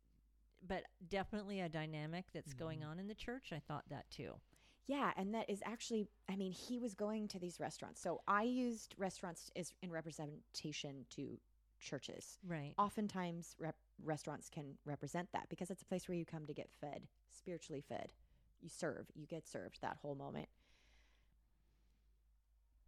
but 0.68 0.84
definitely 1.10 1.60
a 1.60 1.70
dynamic 1.70 2.26
that's 2.34 2.54
going 2.54 2.80
Mhm. 2.82 2.88
on 2.88 3.00
in 3.00 3.08
the 3.08 3.16
church 3.16 3.52
i 3.52 3.60
thought 3.60 3.88
that 3.90 4.10
too 4.10 4.40
Yeah, 4.88 5.14
and 5.16 5.34
that 5.36 5.50
is 5.50 5.62
actually, 5.64 6.08
I 6.28 6.36
mean, 6.36 6.52
he 6.52 6.78
was 6.80 6.96
going 6.96 7.28
to 7.30 7.40
these 7.40 7.60
restaurants. 7.62 8.02
So 8.02 8.22
I 8.28 8.44
used 8.44 8.94
restaurants 8.98 9.50
as 9.56 9.74
in 9.82 9.90
representation 9.92 11.06
to 11.12 11.40
churches. 11.80 12.40
right 12.44 12.74
Oftentimes, 12.78 13.56
rep- 13.58 13.78
restaurants 14.04 14.50
can 14.50 14.78
represent 14.84 15.32
that 15.32 15.48
because 15.50 15.70
it's 15.70 15.84
a 15.84 15.86
place 15.86 16.08
where 16.10 16.18
you 16.18 16.26
come 16.26 16.46
to 16.48 16.54
get 16.54 16.70
fed, 16.74 17.08
spiritually 17.30 17.82
fed. 17.82 18.12
You 18.60 18.70
serve, 18.70 19.12
you 19.14 19.28
get 19.28 19.48
served 19.48 19.80
that 19.82 19.98
whole 19.98 20.16
moment. 20.16 20.50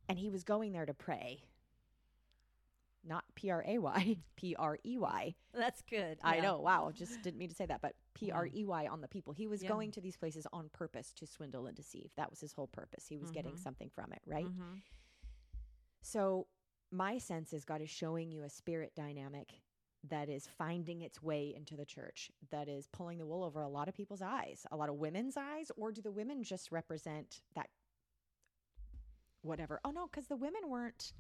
And 0.10 0.20
he 0.20 0.30
was 0.30 0.44
going 0.44 0.72
there 0.74 0.86
to 0.86 0.94
pray. 0.94 1.46
Not 3.06 3.26
P 3.36 3.50
R 3.52 3.64
A 3.68 3.78
Y, 3.80 4.18
P 4.38 4.56
R 4.58 4.78
E 4.86 4.98
Y. 4.98 5.36
that's 5.54 5.82
good 5.82 6.20
I 6.24 6.36
yeah. 6.38 6.42
know. 6.42 6.60
Wow. 6.60 6.92
Just 6.94 7.22
didn't 7.22 7.38
mean 7.38 7.50
to 7.50 7.56
say 7.56 7.66
that, 7.66 7.82
but 7.82 7.96
P 8.14 8.32
R 8.32 8.48
E 8.48 8.64
Y 8.66 8.88
on 8.88 9.02
the 9.02 9.08
people. 9.08 9.34
He 9.34 9.48
was 9.48 9.62
Yeah. 9.62 9.70
going 9.70 9.92
to 9.92 10.02
these 10.02 10.16
places 10.16 10.48
on 10.54 10.70
purpose 10.70 11.12
to 11.18 11.28
swindle 11.28 11.68
and 11.68 11.76
deceive. 11.76 12.12
That 12.16 12.30
was 12.30 12.40
his 12.40 12.54
whole 12.54 12.68
purpose. 12.68 13.08
He 13.08 13.18
was 13.18 13.30
getting 13.32 13.56
Mhm. 13.56 13.60
something 13.60 13.90
from 13.90 14.14
it, 14.14 14.22
right? 14.26 14.46
Mhm. 14.48 14.82
So, 16.02 16.48
my 16.92 17.18
sense 17.18 17.54
is 17.54 17.66
God 17.66 17.82
is 17.82 17.90
showing 17.90 18.32
you 18.32 18.44
a 18.44 18.50
spirit 18.50 18.94
dynamic 18.96 19.62
that 20.06 20.30
is 20.30 20.48
finding 20.48 21.02
its 21.02 21.22
way 21.24 21.54
into 21.56 21.76
the 21.76 21.86
church, 21.86 22.30
that 22.52 22.68
is 22.68 22.88
pulling 22.88 23.18
the 23.18 23.26
wool 23.26 23.44
over 23.44 23.62
a 23.62 23.70
lot 23.70 23.88
of 23.88 23.96
people's 23.96 24.22
eyes, 24.22 24.66
a 24.72 24.76
lot 24.76 24.90
of 24.90 24.96
women's 24.96 25.38
eyes, 25.38 25.72
or 25.78 25.92
do 25.92 26.02
the 26.02 26.12
women 26.12 26.44
just 26.44 26.72
represent 26.72 27.42
that 27.56 27.70
whatever? 29.42 29.80
Oh, 29.84 29.92
no, 29.92 30.08
because 30.08 30.28
the 30.28 30.36
women 30.36 30.70
weren't 30.70 31.14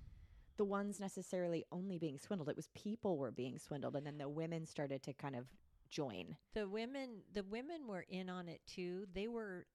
the 0.57 0.65
ones 0.65 0.99
necessarily 0.99 1.63
only 1.71 1.97
being 1.97 2.17
swindled. 2.19 2.49
It 2.49 2.55
was 2.55 2.67
people 2.75 3.17
were 3.17 3.31
being 3.31 3.57
swindled, 3.59 3.95
and 3.95 4.05
then 4.05 4.17
the 4.17 4.29
women 4.29 4.65
started 4.65 5.01
to 5.03 5.13
kind 5.13 5.35
of 5.35 5.45
join. 5.89 6.35
the 6.53 6.67
women 6.67 7.21
the 7.33 7.43
women 7.43 7.85
were 7.87 8.03
in 8.09 8.27
on 8.27 8.47
it 8.49 8.61
too 8.65 9.05
they 9.13 9.27
were 9.27 9.67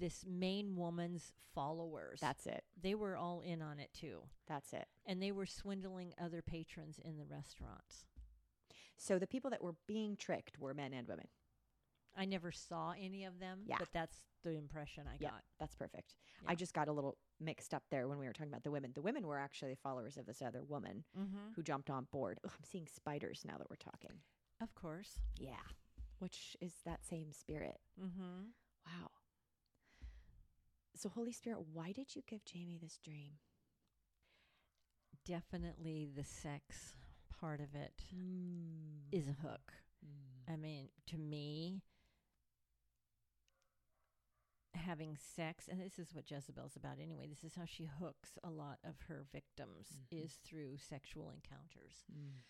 this 0.00 0.24
main 0.28 0.74
woman's 0.74 1.32
followers 1.54 2.18
That's 2.20 2.46
it. 2.46 2.64
they 2.82 2.96
were 2.96 3.16
all 3.16 3.40
in 3.40 3.62
on 3.62 3.78
it 3.78 3.90
too 3.94 4.22
That's 4.48 4.72
it. 4.72 4.86
and 5.06 5.22
they 5.22 5.30
were 5.30 5.46
swindling 5.46 6.12
other 6.20 6.42
patrons 6.42 6.98
in 7.04 7.18
the 7.18 7.24
restaurants 7.24 8.04
So 8.96 9.18
the 9.20 9.28
people 9.28 9.50
that 9.50 9.62
were 9.62 9.76
being 9.86 10.16
tricked 10.16 10.58
were 10.58 10.74
men 10.74 10.92
and 10.92 11.06
women. 11.06 11.28
I 12.16 12.24
never 12.24 12.50
saw 12.52 12.92
any 13.00 13.24
of 13.24 13.38
them 13.38 13.60
Yeah. 13.66 13.76
but 13.78 13.88
that's 13.92 14.16
the 14.42 14.50
impression 14.56 15.06
i 15.06 15.16
Yeah. 15.20 15.30
got 15.30 15.42
That's 15.58 15.74
perfect. 15.74 16.14
Yeah. 16.42 16.50
I 16.52 16.54
just 16.54 16.72
got 16.72 16.88
a 16.88 16.92
little 16.92 17.18
mixed 17.38 17.74
up 17.74 17.82
there 17.90 18.08
when 18.08 18.18
we 18.18 18.26
were 18.26 18.32
talking 18.32 18.50
about 18.52 18.64
the 18.64 18.70
women. 18.70 18.92
The 18.94 19.02
women 19.02 19.26
were 19.26 19.38
actually 19.38 19.74
followers 19.74 20.16
of 20.16 20.24
this 20.26 20.40
other 20.40 20.62
woman 20.64 21.04
mm-hmm. 21.18 21.52
who 21.54 21.62
jumped 21.62 21.90
on 21.90 22.06
board. 22.10 22.38
Ugh, 22.44 22.50
I'm 22.56 22.64
seeing 22.64 22.86
spiders 22.86 23.42
now 23.46 23.58
that 23.58 23.68
we're 23.68 23.76
talking. 23.76 24.16
of 24.60 24.74
course 24.74 25.18
Yeah. 25.38 25.66
Which 26.18 26.56
is 26.60 26.74
that 26.86 27.04
same 27.04 27.32
spirit. 27.32 27.78
mm-hmm. 28.02 28.44
Wow. 28.86 29.10
So, 30.96 31.08
Holy 31.10 31.32
Spirit, 31.32 31.60
why 31.72 31.92
did 31.92 32.14
you 32.16 32.22
give 32.26 32.44
Jamie 32.44 32.78
this 32.80 32.98
dream? 33.02 33.32
definitely 35.26 36.08
the 36.16 36.24
sex 36.24 36.94
part 37.40 37.60
of 37.60 37.74
it 37.74 37.92
Mm. 38.16 39.02
is 39.12 39.28
a 39.28 39.36
hook 39.46 39.72
i 40.48 40.56
mean 40.56 40.88
to 41.06 41.18
me 41.18 41.82
having 44.74 45.16
sex 45.16 45.68
and 45.68 45.80
this 45.80 45.98
is 45.98 46.14
what 46.14 46.30
jezebel's 46.30 46.76
about 46.76 46.98
anyway 47.02 47.26
this 47.28 47.42
is 47.44 47.54
how 47.56 47.64
she 47.64 47.84
hooks 47.98 48.38
a 48.44 48.50
lot 48.50 48.78
of 48.84 48.94
her 49.08 49.24
victims 49.32 49.98
Mhm. 50.12 50.24
is 50.24 50.34
through 50.44 50.76
sexual 50.78 51.30
encounters 51.30 52.04
Mm. 52.12 52.42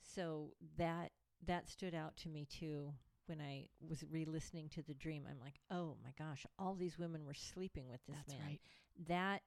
so 0.00 0.54
that 0.76 1.12
that 1.42 1.68
stood 1.68 1.94
out 1.94 2.16
to 2.18 2.28
me 2.28 2.44
too 2.46 2.94
when 3.26 3.40
i 3.40 3.68
was 3.80 4.04
re-listening 4.04 4.68
to 4.70 4.82
the 4.82 4.94
dream 4.94 5.26
i'm 5.28 5.40
like 5.40 5.58
oh 5.70 5.96
my 6.02 6.12
gosh 6.16 6.46
all 6.58 6.74
these 6.74 6.98
women 6.98 7.24
were 7.24 7.34
sleeping 7.34 7.88
with 7.88 8.04
this 8.06 8.16
That's 8.26 8.38
man 8.38 8.46
right. 8.48 8.60
that 9.08 9.42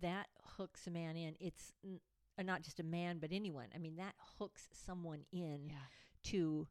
that 0.00 0.28
hooks 0.56 0.86
a 0.86 0.90
man 0.90 1.16
in 1.16 1.36
it's 1.38 1.72
n- 1.84 2.00
uh, 2.38 2.42
not 2.42 2.62
just 2.62 2.80
a 2.80 2.84
man 2.84 3.18
but 3.18 3.30
anyone 3.32 3.68
i 3.74 3.78
mean 3.78 3.96
that 3.96 4.14
hooks 4.38 4.68
someone 4.72 5.26
in 5.32 5.68
Yeah. 5.70 5.76
to 6.24 6.66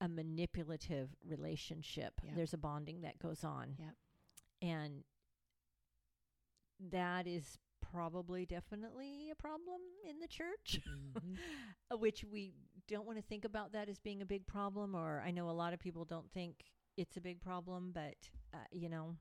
a 0.00 0.08
manipulative 0.08 1.16
relationship 1.24 2.20
Yep. 2.22 2.34
there's 2.34 2.52
a 2.54 2.58
bonding 2.58 3.00
that 3.00 3.18
goes 3.18 3.42
on 3.44 3.76
Yep. 3.78 3.94
And 4.66 5.04
that 6.90 7.26
is 7.26 7.58
probably 7.80 8.44
definitely 8.46 9.30
a 9.30 9.34
problem 9.34 9.80
in 10.08 10.18
the 10.20 10.26
church 10.28 10.80
Mhm. 10.86 11.38
uh, 11.90 11.96
which 11.98 12.24
we 12.30 12.54
don't 12.88 13.06
want 13.06 13.18
to 13.18 13.22
think 13.22 13.44
about 13.44 13.72
that 13.72 13.88
as 13.88 13.98
being 13.98 14.22
a 14.22 14.26
big 14.26 14.46
problem 14.46 14.94
or 14.94 15.22
i 15.24 15.30
know 15.30 15.48
a 15.48 15.52
lot 15.52 15.72
of 15.72 15.78
people 15.80 16.04
don't 16.04 16.30
think 16.32 16.64
it's 16.96 17.16
a 17.16 17.20
big 17.20 17.40
problem 17.40 17.92
but 17.94 18.16
uh, 18.54 18.58
you 18.72 18.88
know 18.88 19.16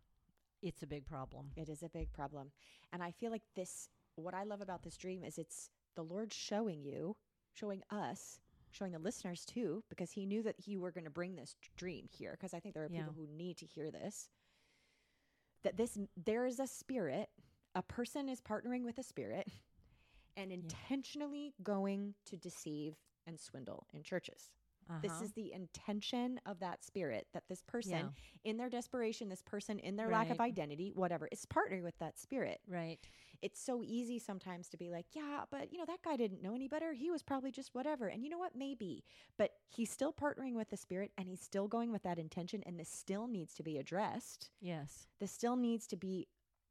it's 0.62 0.84
a 0.84 0.88
big 0.88 1.06
problem 1.06 1.52
It 1.56 1.70
is 1.70 1.84
a 1.84 1.90
big 1.90 2.12
problem. 2.14 2.52
And 2.94 3.04
I 3.04 3.12
feel 3.12 3.32
like 3.32 3.44
this, 3.56 3.90
what 4.16 4.34
I 4.34 4.44
love 4.44 4.62
about 4.62 4.84
this 4.84 4.98
dream 4.98 5.24
is 5.24 5.38
it's 5.38 5.70
the 5.96 6.04
Lord 6.04 6.34
showing 6.34 6.84
you, 6.84 7.16
showing 7.54 7.84
us, 7.92 8.40
showing 8.72 8.92
the 8.94 9.00
listeners 9.00 9.46
too, 9.46 9.84
because 9.90 10.12
He 10.12 10.26
knew 10.26 10.42
that 10.44 10.68
you 10.68 10.80
were 10.82 10.92
going 10.92 11.04
to 11.06 11.12
bring 11.12 11.36
this 11.36 11.56
dream 11.78 12.08
here. 12.12 12.32
Because 12.32 12.54
I 12.54 12.60
think 12.60 12.74
there 12.74 12.84
are 12.86 12.90
Yeah. 12.90 13.02
people 13.02 13.14
who 13.16 13.28
need 13.28 13.58
to 13.58 13.66
hear 13.66 13.92
this. 13.92 14.30
That 15.66 15.78
this, 15.78 15.98
there 16.16 16.46
is 16.46 16.60
a 16.60 16.68
spirit, 16.68 17.30
a 17.74 17.82
person 17.82 18.30
is 18.30 18.40
partnering 18.40 18.84
with 18.86 19.00
a 19.00 19.04
spirit 19.04 19.48
and 20.38 20.52
intentionally 20.52 21.54
going 21.64 22.14
to 22.26 22.38
deceive 22.38 22.94
and 23.26 23.40
swindle 23.40 23.88
in 23.92 24.04
churches. 24.04 24.52
This 25.02 25.14
Uh-huh. 25.14 25.24
is 25.26 25.34
the 25.34 25.52
intention 25.52 26.40
of 26.46 26.60
that 26.60 26.84
spirit 26.84 27.28
that 27.34 27.48
this 27.48 27.64
person, 27.64 27.92
Yeah. 27.92 28.10
in 28.44 28.58
their 28.58 28.70
desperation, 28.70 29.28
this 29.30 29.42
person, 29.42 29.80
in 29.80 29.96
their 29.96 30.10
lack 30.12 30.30
of 30.30 30.40
identity, 30.40 30.92
whatever, 30.94 31.28
is 31.32 31.44
partnering 31.48 31.82
with 31.82 31.98
that 31.98 32.20
spirit. 32.20 32.62
right 32.68 33.00
It's 33.46 33.62
so 33.62 33.84
easy 33.84 34.18
sometimes 34.18 34.70
to 34.70 34.78
be 34.78 34.90
like, 34.90 35.06
yeah, 35.14 35.44
but 35.52 35.72
you 35.72 35.78
know, 35.78 35.86
that 35.86 36.02
guy 36.04 36.16
didn't 36.16 36.42
know 36.42 36.56
any 36.56 36.68
better. 36.68 36.94
He 36.94 37.12
was 37.12 37.22
probably 37.22 37.52
just 37.52 37.76
whatever. 37.76 38.08
And 38.08 38.24
you 38.24 38.30
know 38.32 38.40
what? 38.40 38.56
Maybe. 38.56 39.04
But 39.38 39.52
he's 39.68 39.92
still 39.92 40.12
partnering 40.12 40.56
with 40.56 40.70
the 40.72 40.78
spirit 40.78 41.12
and 41.16 41.28
he's 41.30 41.42
still 41.42 41.68
going 41.68 41.92
with 41.92 42.02
that 42.04 42.18
intention. 42.18 42.64
And 42.66 42.80
this 42.80 42.90
still 42.90 43.28
needs 43.28 43.54
to 43.56 43.64
be 43.64 43.78
addressed. 43.78 44.50
yes 44.60 45.08
This 45.20 45.32
still 45.32 45.56
needs 45.56 45.86
to 45.88 45.96
be, 45.96 46.28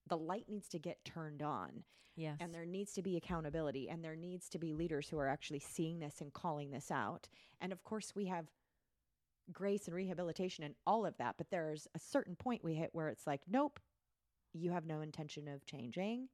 the 0.08 0.16
light 0.16 0.46
needs 0.48 0.68
to 0.70 0.78
get 0.80 1.04
turned 1.04 1.42
on 1.42 1.84
yes 2.16 2.36
and 2.40 2.54
there 2.54 2.66
needs 2.66 2.92
to 2.92 3.02
be 3.02 3.16
accountability 3.16 3.88
and 3.88 4.04
there 4.04 4.16
needs 4.16 4.48
to 4.48 4.58
be 4.58 4.72
leaders 4.72 5.08
who 5.08 5.18
are 5.18 5.28
actually 5.28 5.58
seeing 5.58 5.98
this 6.00 6.20
and 6.20 6.32
calling 6.32 6.70
this 6.70 6.90
out 6.90 7.28
and 7.60 7.72
of 7.72 7.82
course 7.84 8.12
we 8.14 8.26
have 8.26 8.46
grace 9.52 9.86
and 9.86 9.96
rehabilitation 9.96 10.64
and 10.64 10.74
all 10.86 11.04
of 11.04 11.16
that 11.18 11.34
but 11.36 11.50
there's 11.50 11.88
a 11.94 11.98
certain 11.98 12.36
point 12.36 12.64
we 12.64 12.74
hit 12.74 12.90
where 12.92 13.08
it's 13.08 13.26
like 13.26 13.42
nope 13.48 13.80
you 14.52 14.70
have 14.70 14.86
no 14.86 15.00
intention 15.00 15.48
of 15.48 15.66
changing 15.66 16.28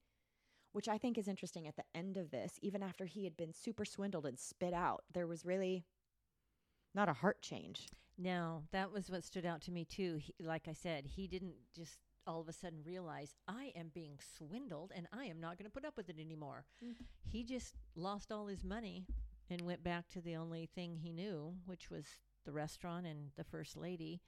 which 0.72 0.88
I 0.88 0.98
think 0.98 1.18
is 1.18 1.28
interesting 1.28 1.66
at 1.66 1.76
the 1.76 1.84
end 1.94 2.16
of 2.16 2.30
this, 2.30 2.58
even 2.62 2.82
after 2.82 3.06
he 3.06 3.24
had 3.24 3.36
been 3.36 3.52
super 3.52 3.84
swindled 3.84 4.26
and 4.26 4.38
spit 4.38 4.72
out, 4.72 5.02
there 5.12 5.26
was 5.26 5.44
really 5.44 5.84
not 6.94 7.08
a 7.08 7.14
heart 7.14 7.42
change. 7.42 7.88
No, 8.18 8.64
that 8.72 8.92
was 8.92 9.10
what 9.10 9.24
stood 9.24 9.46
out 9.46 9.62
to 9.62 9.72
me 9.72 9.84
too. 9.84 10.18
He, 10.20 10.34
like 10.44 10.68
I 10.68 10.72
said, 10.72 11.06
he 11.06 11.26
didn't 11.26 11.54
just 11.74 11.98
all 12.26 12.40
of 12.40 12.48
a 12.48 12.52
sudden 12.52 12.80
realize 12.84 13.34
I 13.48 13.72
am 13.74 13.90
being 13.94 14.18
swindled 14.36 14.92
and 14.94 15.08
I 15.12 15.24
am 15.24 15.40
not 15.40 15.56
going 15.56 15.64
to 15.64 15.72
put 15.72 15.86
up 15.86 15.96
with 15.96 16.10
it 16.10 16.20
anymore. 16.20 16.66
Mm. 16.84 16.94
He 17.26 17.44
just 17.44 17.76
lost 17.96 18.30
all 18.30 18.46
his 18.46 18.62
money 18.62 19.06
and 19.48 19.62
went 19.62 19.82
back 19.82 20.08
to 20.10 20.20
the 20.20 20.36
only 20.36 20.68
thing 20.74 20.96
he 20.96 21.12
knew, 21.12 21.54
which 21.64 21.90
was 21.90 22.04
the 22.44 22.52
restaurant 22.52 23.06
and 23.06 23.30
the 23.36 23.44
first 23.44 23.76
lady, 23.76 24.20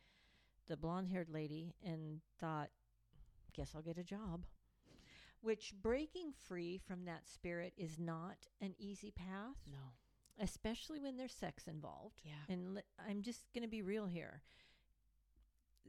the 0.67 0.77
blonde-haired 0.77 1.29
lady, 1.29 1.75
and 1.85 2.21
thought, 2.39 2.71
"Guess 3.53 3.75
I'll 3.75 3.83
get 3.83 3.99
a 3.99 4.05
job." 4.05 4.47
Which 5.43 5.75
breaking 5.83 6.33
free 6.49 6.79
from 6.79 7.05
that 7.05 7.29
spirit 7.29 7.75
is 7.77 7.99
not 7.99 8.47
an 8.61 8.75
easy 8.79 9.11
path 9.11 9.57
No. 9.71 9.79
especially 10.43 10.99
when 11.01 11.17
there's 11.17 11.35
sex 11.35 11.67
involved. 11.67 12.21
Yeah. 12.25 12.33
And 12.49 12.75
li- 12.77 12.83
I'm 13.09 13.23
just 13.23 13.53
going 13.53 13.63
to 13.65 13.69
be 13.69 13.83
real 13.83 14.07
here. 14.07 14.43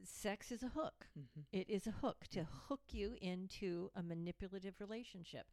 Sex 0.04 0.50
is 0.52 0.62
a 0.62 0.68
hook. 0.68 1.06
Mm-hmm. 1.18 1.40
It 1.52 1.70
is 1.70 1.86
a 1.86 1.92
hook 1.92 2.26
to 2.32 2.46
hook 2.68 2.82
you 2.90 3.16
into 3.20 3.90
a 3.94 4.02
manipulative 4.02 4.74
relationship. 4.80 5.46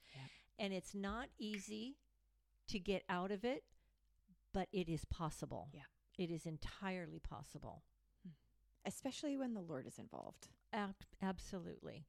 And 0.59 0.73
it's 0.73 0.93
not 0.93 1.29
easy 1.37 1.95
to 2.67 2.79
get 2.79 3.03
out 3.07 3.31
of 3.31 3.45
it, 3.45 3.63
but 4.53 4.67
it 4.73 4.89
is 4.89 5.05
possible. 5.05 5.69
Yeah. 5.71 5.81
It 6.17 6.29
is 6.31 6.45
entirely 6.45 7.19
possible. 7.19 7.83
Especially 8.83 9.37
when 9.37 9.53
the 9.53 9.61
Lord 9.61 9.85
is 9.85 9.99
involved. 9.99 10.47
Ab- 10.73 10.95
absolutely. 11.21 12.07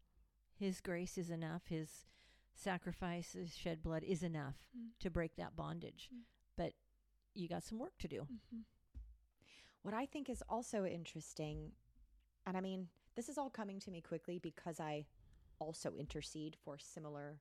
His 0.62 0.80
grace 0.80 1.18
is 1.18 1.28
enough. 1.28 1.66
His 1.66 2.06
sacrifice, 2.54 3.32
his 3.32 3.56
shed 3.56 3.82
blood 3.82 4.04
is 4.04 4.22
enough 4.22 4.68
Mm. 4.76 4.90
to 5.00 5.10
break 5.10 5.34
that 5.34 5.56
bondage. 5.56 6.08
Mm. 6.14 6.22
But 6.56 6.74
you 7.34 7.48
got 7.48 7.64
some 7.64 7.78
work 7.80 7.98
to 7.98 8.06
do. 8.08 8.28
What 9.82 9.92
I 9.92 10.06
think 10.06 10.30
is 10.30 10.40
also 10.48 10.84
interesting, 10.84 11.72
and 12.46 12.56
I 12.56 12.60
mean, 12.60 12.88
this 13.16 13.28
is 13.28 13.38
all 13.38 13.50
coming 13.50 13.80
to 13.80 13.90
me 13.90 14.00
quickly 14.00 14.38
because 14.38 14.78
I 14.78 15.06
also 15.58 15.94
intercede 15.96 16.54
for 16.54 16.78
similar 16.78 17.40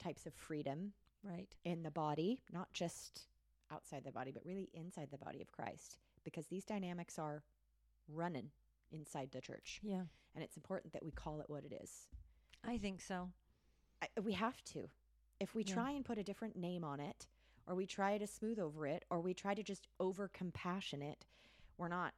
types 0.00 0.26
of 0.26 0.34
freedom 0.34 0.94
Right. 1.22 1.54
in 1.64 1.82
the 1.84 1.90
body, 1.92 2.42
not 2.50 2.72
just 2.72 3.28
outside 3.70 4.02
the 4.02 4.10
body, 4.10 4.32
but 4.32 4.44
really 4.44 4.68
inside 4.72 5.10
the 5.12 5.18
body 5.18 5.40
of 5.40 5.52
Christ, 5.52 5.98
because 6.24 6.48
these 6.48 6.64
dynamics 6.64 7.20
are 7.20 7.44
running 8.08 8.50
inside 8.90 9.30
the 9.30 9.40
church. 9.40 9.78
Yeah. 9.84 10.06
And 10.34 10.44
it's 10.44 10.56
important 10.56 10.92
that 10.92 11.04
we 11.04 11.10
call 11.10 11.40
it 11.40 11.50
what 11.50 11.64
it 11.64 11.72
is. 11.82 12.06
I 12.64 12.78
think 12.78 13.00
so. 13.00 13.30
I, 14.02 14.08
we 14.20 14.32
have 14.32 14.62
to. 14.64 14.88
If 15.40 15.54
we 15.54 15.64
Yeah. 15.64 15.74
try 15.74 15.90
and 15.92 16.04
put 16.04 16.18
a 16.18 16.22
different 16.22 16.56
name 16.56 16.84
on 16.84 17.00
it, 17.00 17.26
or 17.66 17.74
we 17.74 17.86
try 17.86 18.18
to 18.18 18.26
smooth 18.26 18.58
over 18.58 18.86
it, 18.86 19.04
or 19.10 19.20
we 19.20 19.34
try 19.34 19.54
to 19.54 19.62
just 19.62 19.88
over 19.98 20.28
compassion 20.28 21.02
it, 21.02 21.26
we're 21.78 21.88
not. 21.88 22.14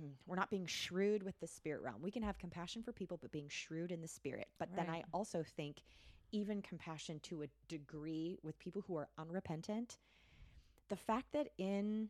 Hmm, 0.00 0.12
We're 0.26 0.36
not 0.36 0.50
being 0.50 0.66
shrewd 0.66 1.22
with 1.22 1.38
the 1.40 1.46
spirit 1.46 1.82
realm. 1.82 2.02
We 2.02 2.10
can 2.10 2.22
have 2.22 2.38
compassion 2.38 2.82
for 2.82 2.92
people, 2.92 3.16
but 3.20 3.30
being 3.30 3.48
shrewd 3.48 3.92
in 3.92 4.00
the 4.00 4.08
spirit. 4.08 4.48
But 4.58 4.74
then 4.74 4.88
I 4.90 5.04
also 5.12 5.44
think 5.56 5.82
even 6.32 6.62
compassion 6.62 7.20
to 7.20 7.42
a 7.42 7.46
degree 7.68 8.38
with 8.42 8.58
people 8.58 8.82
who 8.86 8.96
are 8.96 9.08
unrepentant. 9.18 9.98
The 10.88 10.96
fact 10.96 11.26
that 11.32 11.50
in 11.58 12.08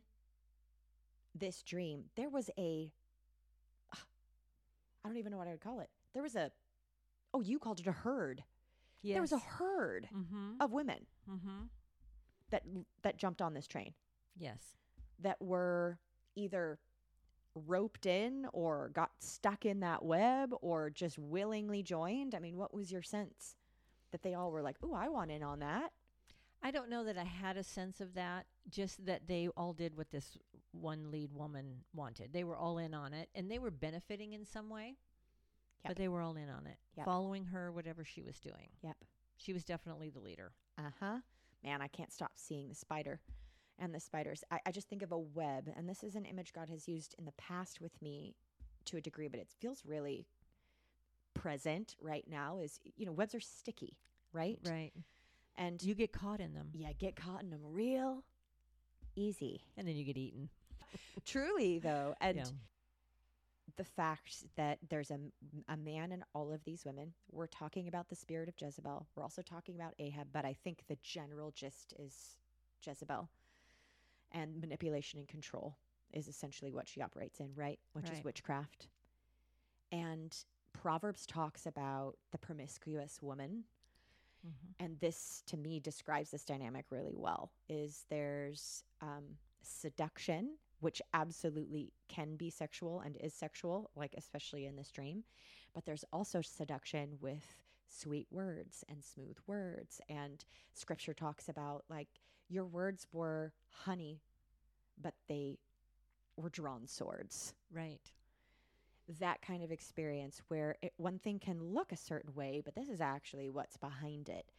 this 1.37 1.61
dream, 1.63 2.05
there 2.15 2.29
was 2.29 2.49
a 2.57 2.91
I 3.93 5.07
don't 5.07 5.17
even 5.17 5.31
know 5.31 5.37
what 5.37 5.47
I 5.47 5.51
would 5.51 5.61
call 5.61 5.79
it. 5.79 5.89
There 6.13 6.23
was 6.23 6.35
a, 6.35 6.51
oh, 7.33 7.41
you 7.41 7.59
called 7.59 7.79
it 7.79 7.87
a 7.87 7.91
herd. 7.91 8.43
Yes. 9.01 9.13
There 9.15 9.21
was 9.21 9.31
a 9.33 9.39
herd 9.39 10.07
Mm-hmm. 10.15 10.53
of 10.61 10.71
women 10.71 11.05
Mm-hmm. 11.29 11.63
that 12.51 12.63
that 13.03 13.17
jumped 13.17 13.41
on 13.41 13.53
this 13.53 13.67
train 13.67 13.93
Yes. 14.37 14.59
that 15.19 15.41
were 15.41 15.99
either 16.35 16.79
roped 17.55 18.05
in 18.05 18.45
or 18.51 18.89
got 18.93 19.11
stuck 19.19 19.65
in 19.65 19.79
that 19.79 20.03
web 20.03 20.53
or 20.61 20.89
just 20.89 21.17
willingly 21.17 21.81
joined. 21.83 22.35
I 22.35 22.39
mean, 22.39 22.57
what 22.57 22.73
was 22.73 22.91
your 22.91 23.01
sense 23.01 23.55
that 24.11 24.23
they 24.23 24.33
all 24.33 24.51
were 24.51 24.61
like, 24.61 24.77
"Ooh, 24.83 24.93
I 24.93 25.07
want 25.09 25.31
in 25.31 25.41
on 25.43 25.59
that." 25.59 25.91
I 26.61 26.71
don't 26.71 26.89
know 26.89 27.03
that 27.05 27.17
I 27.17 27.23
had 27.23 27.57
a 27.57 27.63
sense 27.63 28.01
of 28.01 28.13
that, 28.15 28.45
just 28.69 29.05
that 29.05 29.27
they 29.27 29.47
all 29.55 29.71
did 29.73 29.95
what 29.95 30.09
this 30.09 30.37
one 30.75 31.11
lead 31.11 31.31
woman 31.33 31.83
wanted. 31.93 32.31
They 32.33 32.43
were 32.43 32.55
all 32.57 32.77
in 32.77 32.93
on 32.93 33.13
it 33.13 33.29
and 33.35 33.49
they 33.49 33.59
were 33.59 33.71
benefiting 33.71 34.33
in 34.33 34.45
some 34.45 34.69
way, 34.69 34.97
Yep. 35.83 35.89
but 35.91 35.97
they 35.97 36.07
were 36.07 36.21
all 36.21 36.35
in 36.35 36.49
on 36.49 36.65
it, 36.67 36.77
Yep. 36.97 37.05
following 37.05 37.45
her, 37.45 37.71
whatever 37.71 38.03
she 38.03 38.21
was 38.23 38.39
doing. 38.39 38.69
Yep. 38.81 38.97
She 39.37 39.53
was 39.53 39.63
definitely 39.65 40.09
the 40.09 40.19
leader. 40.19 40.51
Uh 40.77 40.91
huh. 40.99 41.19
Man, 41.63 41.81
I 41.81 41.87
can't 41.87 42.11
stop 42.11 42.31
seeing 42.35 42.69
the 42.69 42.75
spider 42.75 43.19
and 43.79 43.93
the 43.93 43.99
spiders. 43.99 44.43
I, 44.51 44.59
I 44.65 44.71
just 44.71 44.87
think 44.87 45.01
of 45.01 45.11
a 45.11 45.17
web, 45.17 45.69
and 45.75 45.89
this 45.89 46.03
is 46.03 46.15
an 46.15 46.25
image 46.25 46.53
God 46.53 46.69
has 46.69 46.87
used 46.87 47.15
in 47.19 47.25
the 47.25 47.31
past 47.33 47.81
with 47.81 48.01
me 48.01 48.35
to 48.85 48.97
a 48.97 49.01
degree, 49.01 49.27
but 49.27 49.39
it 49.39 49.49
feels 49.59 49.83
really 49.85 50.27
present 51.33 51.95
right 52.01 52.25
now. 52.27 52.59
Is 52.59 52.79
you 52.95 53.05
know, 53.05 53.11
webs 53.11 53.35
are 53.35 53.39
sticky, 53.39 53.97
right? 54.31 54.59
Right. 54.65 54.93
And 55.57 55.81
You 55.81 55.95
get 55.95 56.11
caught 56.11 56.39
in 56.39 56.53
them 56.53 56.69
yeah, 56.73 56.91
get 56.93 57.15
caught 57.15 57.41
in 57.41 57.49
them 57.49 57.61
real 57.63 58.23
easy. 59.15 59.61
and 59.77 59.87
then 59.87 59.95
you 59.95 60.03
get 60.03 60.17
eaten. 60.17 60.49
Truly, 61.25 61.79
though, 61.79 62.15
and 62.21 62.37
yeah. 62.37 62.43
the 63.77 63.83
fact 63.83 64.43
that 64.55 64.79
there's 64.89 65.11
a, 65.11 65.19
a 65.67 65.77
man 65.77 66.11
in 66.11 66.23
all 66.33 66.51
of 66.53 66.63
these 66.63 66.85
women. 66.85 67.13
We're 67.31 67.47
talking 67.47 67.87
about 67.87 68.09
the 68.09 68.15
spirit 68.15 68.49
of 68.49 68.55
Jezebel. 68.59 69.07
We're 69.15 69.23
also 69.23 69.41
talking 69.41 69.75
about 69.75 69.93
Ahab, 69.99 70.27
but 70.31 70.45
I 70.45 70.53
think 70.53 70.83
the 70.87 70.97
general 71.01 71.51
gist 71.51 71.93
is 71.99 72.37
Jezebel. 72.85 73.29
And 74.31 74.59
manipulation 74.59 75.19
and 75.19 75.27
control 75.27 75.77
is 76.13 76.27
essentially 76.27 76.71
what 76.71 76.87
she 76.87 77.01
operates 77.01 77.39
in, 77.39 77.49
right? 77.55 77.79
Which 77.93 78.09
is 78.09 78.23
witchcraft. 78.23 78.87
And 79.91 80.35
Proverbs 80.73 81.25
talks 81.25 81.65
about 81.65 82.17
the 82.31 82.37
promiscuous 82.37 83.21
woman 83.21 83.63
Mhm. 84.45 84.75
and 84.79 84.99
this 84.99 85.41
to 85.47 85.57
me 85.57 85.79
describes 85.79 86.31
this 86.31 86.45
dynamic 86.45 86.85
really 86.91 87.15
well 87.15 87.51
is 87.67 88.05
there's 88.09 88.83
um, 89.01 89.37
seduction 89.61 90.57
which 90.79 91.01
absolutely 91.13 91.91
can 92.09 92.35
be 92.35 92.49
sexual 92.49 92.99
and 93.01 93.17
is 93.17 93.33
sexual 93.33 93.89
like 93.95 94.13
especially 94.17 94.65
in 94.65 94.75
this 94.75 94.91
dream 94.91 95.23
but 95.73 95.85
there's 95.85 96.05
also 96.13 96.41
seduction 96.41 97.17
with 97.21 97.57
sweet 97.87 98.27
words 98.31 98.83
and 98.89 99.03
smooth 99.03 99.37
words 99.47 100.01
and 100.09 100.45
scripture 100.73 101.13
talks 101.13 101.49
about 101.49 101.83
like 101.89 102.07
your 102.49 102.65
words 102.65 103.07
were 103.11 103.53
honey 103.69 104.21
but 105.01 105.13
they 105.27 105.57
were 106.37 106.49
drawn 106.49 106.87
swords 106.87 107.53
Right. 107.71 108.11
that 109.19 109.41
kind 109.41 109.63
of 109.63 109.71
experience 109.71 110.41
where 110.47 110.77
it, 110.81 110.93
one 110.97 111.19
thing 111.19 111.39
can 111.39 111.61
look 111.63 111.91
a 111.91 111.97
certain 111.97 112.33
way, 112.33 112.61
but 112.63 112.75
this 112.75 112.89
is 112.89 113.01
actually 113.01 113.49
what's 113.49 113.77
behind 113.77 114.29
it. 114.29 114.51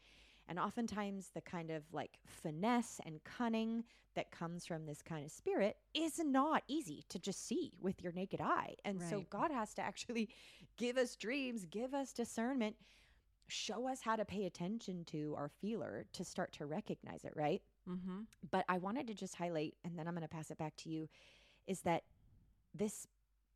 And 0.49 0.59
oftentimes, 0.59 1.30
the 1.34 1.40
kind 1.40 1.70
of 1.70 1.82
like 1.92 2.18
finesse 2.24 3.01
and 3.05 3.20
cunning 3.24 3.84
that 4.14 4.30
comes 4.30 4.64
from 4.64 4.86
this 4.86 5.03
kind 5.03 5.24
of 5.24 5.30
spirit 5.30 5.76
is 5.92 6.18
not 6.18 6.62
easy 6.68 7.05
to 7.09 7.18
just 7.18 7.47
see 7.47 7.72
with 7.80 8.03
your 8.03 8.12
naked 8.12 8.40
eye. 8.40 8.76
And 8.84 9.03
so, 9.03 9.24
God 9.30 9.51
has 9.51 9.74
to 9.74 9.82
actually 9.82 10.28
give 10.76 10.97
us 10.97 11.16
dreams, 11.16 11.66
give 11.68 11.94
us 11.94 12.12
discernment, 12.12 12.76
show 13.49 13.88
us 13.88 14.01
how 14.03 14.16
to 14.16 14.24
pay 14.24 14.47
attention 14.47 15.05
to 15.07 15.34
our 15.36 15.49
feeler 15.49 16.07
to 16.12 16.24
start 16.24 16.53
to 16.53 16.66
recognize 16.66 17.24
it, 17.24 17.32
right? 17.36 17.62
Mm-hmm. 17.88 18.20
But 18.51 18.64
I 18.68 18.78
wanted 18.78 19.07
to 19.09 19.14
just 19.14 19.34
highlight, 19.36 19.74
and 19.84 19.99
then 19.99 20.09
I'm 20.09 20.14
going 20.14 20.22
to 20.22 20.28
pass 20.28 20.51
it 20.51 20.59
back 20.59 20.76
to 20.78 20.88
you, 20.88 21.09
is 21.66 21.80
that 21.82 22.03
this 22.74 23.07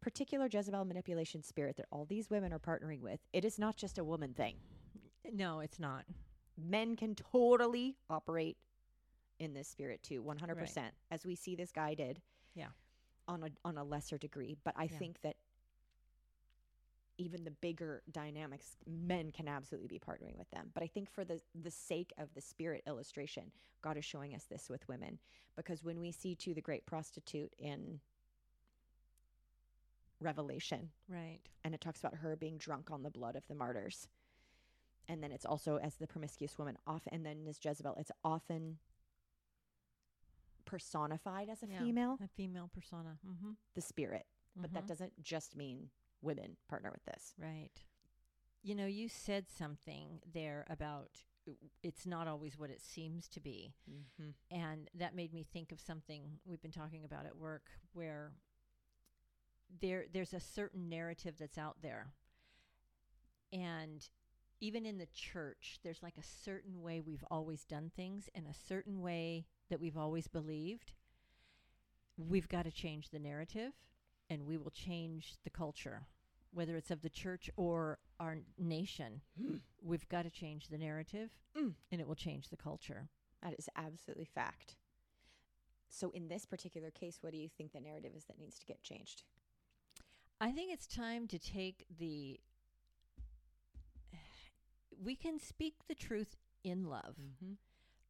particular 0.01 0.49
Jezebel 0.51 0.84
manipulation 0.84 1.43
spirit 1.43 1.76
that 1.76 1.86
all 1.91 2.05
these 2.05 2.30
women 2.30 2.53
are 2.53 2.59
partnering 2.59 3.01
with, 3.01 3.20
it 3.32 3.45
is 3.45 3.59
not 3.59 3.76
just 3.76 3.99
a 3.99 4.05
woman 4.05 4.32
thing. 4.32 4.55
No, 5.32 5.61
it's 5.61 5.78
not. 5.78 6.05
Men 6.62 6.96
can 6.96 7.14
totally 7.14 7.96
operate 8.08 8.56
in 9.38 9.54
this 9.54 9.68
spirit 9.68 10.02
too, 10.02 10.22
100%, 10.22 10.90
as 11.11 11.24
we 11.24 11.34
see 11.34 11.54
this 11.54 11.72
guy 11.72 11.94
did. 11.94 12.20
Yeah. 12.54 12.68
On 13.28 13.42
a 13.44 13.48
on 13.64 13.78
a 13.78 13.84
lesser 13.84 14.18
degree, 14.18 14.56
but 14.64 14.74
I 14.76 14.84
Yeah. 14.84 14.98
think 14.98 15.20
that 15.22 15.36
even 17.16 17.44
the 17.44 17.50
bigger 17.50 18.02
dynamics, 18.11 18.76
men 18.86 19.30
can 19.30 19.46
absolutely 19.46 19.88
be 19.88 19.98
partnering 19.98 20.36
with 20.36 20.50
them. 20.50 20.70
But 20.74 20.82
I 20.82 20.86
think 20.86 21.08
for 21.11 21.24
the 21.24 21.40
the 21.54 21.70
sake 21.70 22.12
of 22.18 22.34
the 22.34 22.40
spirit 22.40 22.82
illustration, 22.86 23.52
God 23.82 23.96
is 23.96 24.04
showing 24.04 24.34
us 24.34 24.44
this 24.46 24.68
with 24.68 24.86
women 24.88 25.18
because 25.54 25.84
when 25.84 26.00
we 26.00 26.12
see 26.12 26.34
to 26.36 26.54
the 26.54 26.61
great 26.61 26.86
prostitute 26.86 27.54
in 27.58 28.00
Revelation, 30.18 30.90
Right. 31.08 31.40
and 31.64 31.74
it 31.74 31.80
talks 31.80 32.00
about 32.00 32.16
her 32.16 32.36
being 32.36 32.58
drunk 32.58 32.90
on 32.90 33.02
the 33.02 33.11
blood 33.11 33.36
of 33.36 33.46
the 33.46 33.54
martyrs. 33.54 34.08
And 35.11 35.22
then 35.22 35.32
it's 35.32 35.44
also 35.44 35.76
as 35.78 35.96
the 35.96 36.06
promiscuous 36.06 36.56
woman 36.56 36.78
off 36.86 37.02
and 37.11 37.26
then 37.26 37.46
as 37.48 37.58
Jezebel, 37.62 37.96
it's 37.98 38.12
often 38.22 38.78
personified 40.64 41.48
as 41.48 41.62
a 41.62 41.66
Yeah. 41.66 41.80
female, 41.80 42.18
A 42.22 42.28
female 42.28 42.68
persona. 42.72 43.18
Mm-hmm. 43.26 43.52
the 43.74 43.80
spirit. 43.80 44.26
But 44.56 44.72
that 44.74 44.86
doesn't 44.86 45.20
just 45.22 45.56
mean 45.56 45.90
women 46.22 46.56
partner 46.68 46.90
with 46.92 47.04
this. 47.04 47.34
Right. 47.38 47.70
you 48.62 48.74
know, 48.74 48.84
you 48.86 49.08
said 49.08 49.48
something 49.48 50.20
there 50.34 50.66
about 50.68 51.24
uh, 51.48 51.52
it's 51.82 52.04
not 52.04 52.28
always 52.28 52.58
what 52.58 52.68
it 52.68 52.82
seems 52.82 53.26
to 53.28 53.40
be. 53.40 53.72
Mm-hmm. 53.90 54.30
And 54.54 54.90
that 54.94 55.14
made 55.14 55.32
me 55.32 55.42
think 55.50 55.72
of 55.72 55.80
something 55.80 56.38
we've 56.44 56.61
been 56.61 56.70
talking 56.70 57.04
about 57.04 57.24
at 57.24 57.36
work 57.36 57.70
where 57.94 58.32
there 59.80 60.04
there's 60.12 60.34
a 60.34 60.40
certain 60.40 60.88
narrative 60.90 61.36
that's 61.38 61.56
out 61.56 61.78
there. 61.80 62.12
And 63.52 64.06
even 64.61 64.84
in 64.84 64.98
the 64.98 65.06
church, 65.06 65.78
there's 65.82 66.02
like 66.02 66.16
a 66.18 66.22
certain 66.44 66.82
way 66.82 67.00
we've 67.00 67.24
always 67.30 67.64
done 67.64 67.90
things 67.94 68.28
and 68.34 68.46
a 68.46 68.54
certain 68.68 69.00
way 69.00 69.46
that 69.68 69.80
we've 69.80 69.96
always 69.96 70.28
believed. 70.28 70.92
We've 72.16 72.48
got 72.48 72.64
to 72.64 72.70
change 72.70 73.11
the 73.11 73.18
narrative 73.18 73.72
and 74.28 74.46
we 74.46 74.58
will 74.58 74.70
change 74.70 75.34
the 75.44 75.50
culture, 75.50 76.02
whether 76.52 76.76
it's 76.76 76.90
of 76.90 77.02
the 77.02 77.08
church 77.08 77.50
or 77.56 77.98
our 78.18 78.38
nation. 78.58 79.22
We've 79.82 80.08
got 80.08 80.22
to 80.24 80.30
change 80.30 80.68
the 80.68 80.78
narrative 80.78 81.30
Mm. 81.56 81.72
and 81.90 82.00
it 82.00 82.06
will 82.06 82.14
change 82.14 82.48
the 82.50 82.56
culture. 82.56 83.08
That 83.42 83.54
is 83.58 83.68
absolutely 83.74 84.26
fact. 84.26 84.76
So, 85.88 86.11
in 86.11 86.28
this 86.28 86.46
particular 86.46 86.90
case, 86.90 87.18
what 87.22 87.32
do 87.32 87.38
you 87.38 87.48
think 87.48 87.72
the 87.72 87.80
narrative 87.80 88.12
is 88.14 88.24
that 88.26 88.38
needs 88.38 88.58
to 88.61 88.66
get 88.66 88.82
changed? 88.82 89.24
I 90.40 90.52
think 90.52 90.72
it's 90.72 90.86
time 90.86 91.26
to 91.28 91.38
take 91.38 91.86
the. 91.98 92.38
We 95.03 95.14
can 95.16 95.38
speak 95.40 95.74
the 95.88 95.94
truth 95.94 96.36
in 96.62 96.84
love, 96.84 97.16
Mm-hmm. 97.18 97.53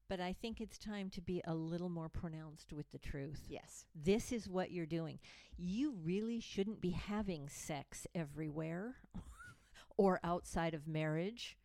but 0.09 0.19
I 0.21 0.33
think 0.33 0.61
it's 0.61 0.77
time 0.79 1.09
to 1.11 1.21
be 1.21 1.41
a 1.45 1.55
little 1.55 1.89
more 1.89 2.09
pronounced 2.09 2.73
with 2.73 2.91
the 2.91 2.99
truth. 2.99 3.45
Yes. 3.49 3.85
This 3.95 4.33
is 4.33 4.49
what 4.49 4.73
you're 4.73 4.87
doing. 4.87 5.21
You 5.57 5.95
really 6.03 6.41
shouldn't 6.41 6.81
be 6.81 6.91
having 6.91 7.49
sex 7.49 8.07
everywhere 8.15 8.97
or 9.97 10.19
outside 10.25 10.75
of 10.75 10.89
marriage. 10.89 11.57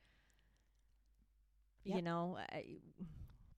You 1.84 2.02
know, 2.02 2.38
I, 2.52 2.78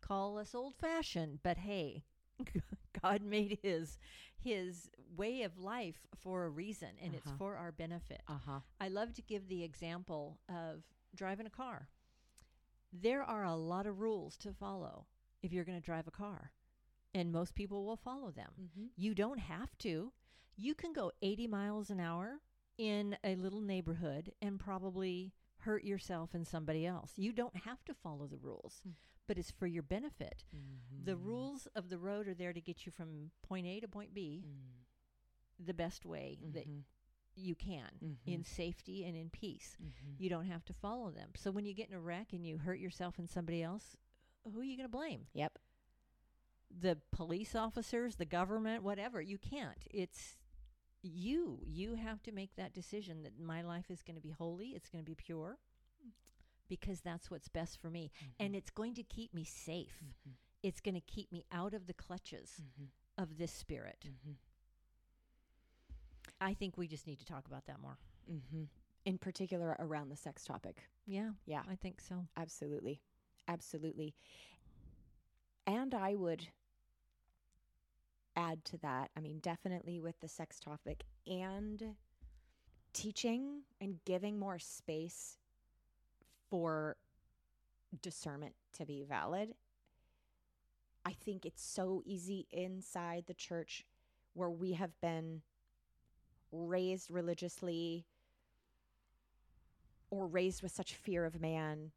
call 0.02 0.38
us 0.38 0.54
old 0.54 0.76
fashioned, 0.76 1.40
but 1.44 1.58
hey, 1.58 2.04
God 3.02 3.22
made 3.24 3.60
his 3.62 3.98
his 4.40 4.90
way 5.16 5.42
of 5.44 5.58
life 5.58 6.06
for 6.16 6.46
a 6.46 6.50
reason 6.50 6.90
and 7.02 7.16
it's 7.16 7.26
Uh-huh. 7.28 7.36
for 7.38 7.56
our 7.56 7.72
benefit. 7.72 8.22
Uh 8.28 8.38
huh. 8.46 8.60
I 8.80 8.88
love 8.90 9.14
to 9.14 9.22
give 9.22 9.48
the 9.50 9.64
example 9.64 10.38
of 10.50 10.84
driving 11.18 11.46
a 11.46 11.50
car. 11.50 11.90
There 12.94 13.22
are 13.24 13.44
a 13.44 13.56
lot 13.56 13.86
of 13.86 14.00
rules 14.00 14.38
to 14.38 14.54
follow 14.54 15.06
if 15.44 15.52
you're 15.52 15.66
going 15.66 15.80
to 15.80 15.86
drive 15.86 16.08
a 16.08 16.12
car, 16.12 16.52
and 17.14 17.32
most 17.32 17.54
people 17.56 17.86
will 17.86 17.98
follow 17.98 18.32
them. 18.32 18.52
Mm-hmm. 18.60 18.86
You 18.96 19.14
don't 19.14 19.40
have 19.40 19.78
to. 19.80 20.12
You 20.56 20.74
can 20.74 20.94
go 20.94 21.12
80 21.22 21.48
miles 21.48 21.90
an 21.90 22.00
hour 22.00 22.40
in 22.78 23.18
a 23.24 23.36
little 23.36 23.62
neighborhood 23.62 24.32
and 24.42 24.60
probably 24.60 25.34
hurt 25.60 25.84
yourself 25.84 26.34
and 26.34 26.48
somebody 26.48 26.86
else. 26.86 27.12
You 27.18 27.32
don't 27.34 27.58
have 27.58 27.84
to 27.86 27.94
follow 27.94 28.28
the 28.28 28.38
rules, 28.38 28.82
Mm. 28.88 28.94
but 29.28 29.38
it's 29.38 29.52
for 29.52 29.68
your 29.68 29.84
benefit. 29.84 30.44
Mm-hmm. 30.56 31.06
The 31.06 31.16
rules 31.18 31.68
of 31.76 31.90
the 31.90 31.98
road 31.98 32.28
are 32.28 32.34
there 32.36 32.54
to 32.54 32.62
get 32.62 32.86
you 32.86 32.92
from 32.92 33.32
point 33.44 33.66
A 33.68 33.80
to 33.82 33.88
point 33.88 34.14
B 34.14 34.46
the 35.60 35.74
best 35.74 36.06
way 36.06 36.38
that 36.54 36.68
Mm-hmm. 36.68 36.80
You 37.38 37.56
can 37.56 37.90
mm-hmm. 38.04 38.32
in 38.32 38.44
safety 38.44 39.06
and 39.06 39.16
in 39.16 39.30
peace. 39.30 39.78
Mm-hmm. 39.82 40.24
You 40.24 40.30
don't 40.30 40.46
have 40.46 40.66
to 40.66 40.74
follow 40.74 41.12
them. 41.12 41.30
So 41.36 41.52
when 41.52 41.66
you 41.66 41.74
get 41.74 41.90
in 41.90 41.96
a 41.96 42.00
wreck 42.00 42.34
and 42.34 42.46
you 42.46 42.58
hurt 42.58 42.80
yourself 42.80 43.16
and 43.18 43.30
somebody 43.30 43.64
else, 43.64 43.98
who 44.52 44.60
are 44.60 44.64
you 44.64 44.78
going 44.78 44.90
to 44.90 44.98
blame? 44.98 45.28
Yep. 45.34 45.60
The 46.82 46.98
police 47.12 47.56
officers, 47.56 48.16
the 48.16 48.26
government, 48.26 48.84
whatever. 48.84 49.22
You 49.22 49.38
can't. 49.38 49.78
It's 49.92 50.38
you. 51.02 51.60
You 51.66 51.96
have 51.96 52.22
to 52.24 52.32
make 52.32 52.56
that 52.56 52.74
decision 52.74 53.24
that 53.24 53.40
my 53.40 53.62
life 53.62 53.90
is 53.90 54.04
going 54.04 54.16
to 54.16 54.22
be 54.22 54.32
holy, 54.32 54.70
it's 54.70 54.90
going 54.90 55.04
to 55.04 55.10
be 55.10 55.16
pure 55.16 55.58
because 56.70 57.00
that's 57.00 57.32
what's 57.32 57.48
best 57.48 57.80
for 57.80 57.90
me 57.90 58.12
mm-hmm. 58.14 58.46
and 58.46 58.56
it's 58.56 58.70
going 58.70 58.94
to 58.96 59.04
keep 59.04 59.34
me 59.34 59.44
safe. 59.44 60.04
It's 60.64 60.82
going 60.82 60.96
to 60.96 61.02
keep 61.02 61.32
me 61.32 61.46
out 61.52 61.74
of 61.74 61.88
the 61.88 61.94
clutches 61.94 62.62
of 63.18 63.38
this 63.38 63.52
spirit. 63.52 64.06
I 66.40 66.54
think 66.54 66.78
we 66.78 66.88
just 66.88 67.08
need 67.08 67.20
to 67.20 67.26
talk 67.26 67.46
about 67.48 67.66
that 67.66 67.82
more. 67.82 67.98
Mm-hmm. 68.32 68.64
In 69.06 69.18
particular, 69.18 69.76
around 69.80 70.10
the 70.10 70.16
sex 70.16 70.44
topic. 70.44 70.78
Yeah, 71.06 71.30
Yeah. 71.46 71.62
I 71.70 71.76
think 71.76 72.02
so. 72.02 72.26
Absolutely. 72.36 73.02
Absolutely. 73.48 74.14
And 75.66 75.94
I 75.94 76.16
would 76.16 76.48
add 78.36 78.64
to 78.66 78.78
that, 78.80 79.10
I 79.16 79.22
mean, 79.22 79.40
definitely 79.40 80.00
with 80.00 80.20
the 80.20 80.28
sex 80.28 80.60
topic 80.60 81.04
and 81.26 81.96
teaching 82.94 83.62
and 83.82 84.00
giving 84.06 84.38
more 84.38 84.60
space 84.60 85.38
for 86.50 86.98
discernment 88.02 88.54
to 88.74 88.86
be 88.86 89.04
valid. 89.04 89.54
I 91.06 91.14
think 91.14 91.46
it's 91.46 91.64
so 91.64 92.02
easy 92.06 92.48
inside 92.52 93.24
the 93.28 93.34
church 93.34 93.86
where 94.34 94.50
we 94.50 94.74
have 94.74 95.00
been 95.02 95.42
raised 96.52 97.12
religiously 97.12 98.06
or 100.10 100.28
raised 100.28 100.62
with 100.64 100.72
such 100.72 100.94
fear 100.94 101.26
of 101.26 101.42
man 101.42 101.92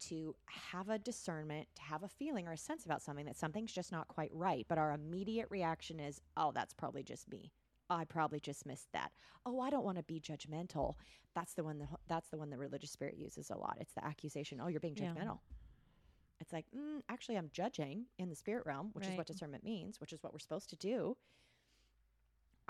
to 0.00 0.34
have 0.46 0.88
a 0.88 0.98
discernment, 0.98 1.68
to 1.76 1.82
have 1.82 2.02
a 2.02 2.08
feeling 2.08 2.46
or 2.46 2.52
a 2.52 2.56
sense 2.56 2.84
about 2.84 3.02
something 3.02 3.26
that 3.26 3.36
something's 3.36 3.72
just 3.72 3.92
not 3.92 4.08
quite 4.08 4.30
right. 4.32 4.64
But 4.68 4.78
our 4.78 4.92
immediate 4.92 5.48
reaction 5.50 6.00
is, 6.00 6.20
oh, 6.36 6.52
that's 6.54 6.72
probably 6.72 7.02
just 7.02 7.30
me. 7.30 7.52
I 7.90 8.04
probably 8.04 8.40
just 8.40 8.66
missed 8.66 8.92
that. 8.92 9.10
Oh, 9.44 9.60
I 9.60 9.68
don't 9.68 9.84
want 9.84 9.96
to 9.98 10.02
be 10.04 10.20
judgmental. 10.20 10.94
That's 11.34 11.54
the 11.54 11.64
one. 11.64 11.78
The, 11.78 11.88
that's 12.08 12.28
the 12.28 12.38
one 12.38 12.50
the 12.50 12.56
religious 12.56 12.92
spirit 12.92 13.16
uses 13.16 13.50
a 13.50 13.58
lot. 13.58 13.78
It's 13.80 13.92
the 13.94 14.04
accusation. 14.04 14.60
Oh, 14.62 14.68
you're 14.68 14.80
being 14.80 14.96
Yeah. 14.96 15.12
judgmental. 15.12 15.40
It's 16.40 16.52
like, 16.52 16.66
mm, 16.74 17.02
actually, 17.08 17.36
I'm 17.36 17.50
judging 17.52 18.06
in 18.18 18.30
the 18.30 18.34
spirit 18.36 18.64
realm, 18.64 18.90
which 18.94 19.06
is 19.06 19.18
what 19.18 19.26
discernment 19.26 19.62
means, 19.64 20.00
which 20.00 20.12
is 20.12 20.22
what 20.22 20.32
we're 20.32 20.38
supposed 20.38 20.70
to 20.70 20.76
do. 20.76 21.16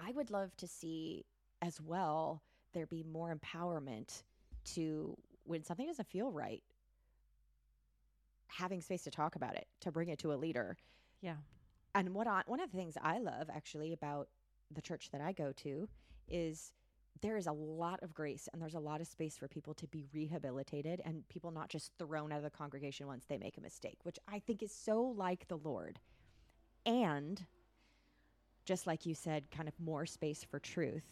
I 0.00 0.12
would 0.12 0.30
love 0.30 0.56
to 0.58 0.66
see 0.66 1.24
as 1.62 1.80
well 1.80 2.42
there 2.72 2.86
be 2.86 3.02
more 3.02 3.34
empowerment 3.34 4.22
to 4.74 5.16
when 5.44 5.64
something 5.64 5.86
doesn't 5.86 6.08
feel 6.08 6.30
right, 6.30 6.62
having 8.48 8.80
space 8.80 9.02
to 9.02 9.10
talk 9.10 9.36
about 9.36 9.56
it, 9.56 9.66
to 9.80 9.92
bring 9.92 10.08
it 10.08 10.18
to 10.20 10.32
a 10.32 10.34
leader. 10.34 10.76
Yeah. 11.20 11.36
And 11.94 12.14
what 12.14 12.26
I, 12.26 12.42
one 12.46 12.60
of 12.60 12.70
the 12.70 12.76
things 12.76 12.96
I 13.02 13.18
love 13.18 13.48
actually 13.52 13.92
about 13.92 14.28
the 14.70 14.82
church 14.82 15.10
that 15.10 15.20
I 15.20 15.32
go 15.32 15.52
to 15.58 15.88
is 16.28 16.72
there 17.20 17.36
is 17.36 17.46
a 17.46 17.52
lot 17.52 18.02
of 18.02 18.14
grace 18.14 18.48
and 18.52 18.62
there's 18.62 18.74
a 18.74 18.80
lot 18.80 19.00
of 19.00 19.06
space 19.06 19.36
for 19.36 19.48
people 19.48 19.74
to 19.74 19.86
be 19.88 20.06
rehabilitated 20.14 21.02
and 21.04 21.28
people 21.28 21.50
not 21.50 21.68
just 21.68 21.90
thrown 21.98 22.32
out 22.32 22.38
of 22.38 22.44
the 22.44 22.50
congregation 22.50 23.06
once 23.06 23.24
they 23.26 23.38
make 23.38 23.58
a 23.58 23.60
mistake, 23.60 23.98
which 24.04 24.18
I 24.28 24.38
think 24.38 24.62
is 24.62 24.72
so 24.72 25.02
like 25.02 25.48
the 25.48 25.58
Lord. 25.58 25.98
And 26.86 27.44
just 28.70 28.86
like 28.86 29.04
you 29.04 29.16
said, 29.16 29.42
kind 29.50 29.66
of 29.66 29.74
more 29.80 30.06
space 30.06 30.44
for 30.44 30.60
truth. 30.60 31.02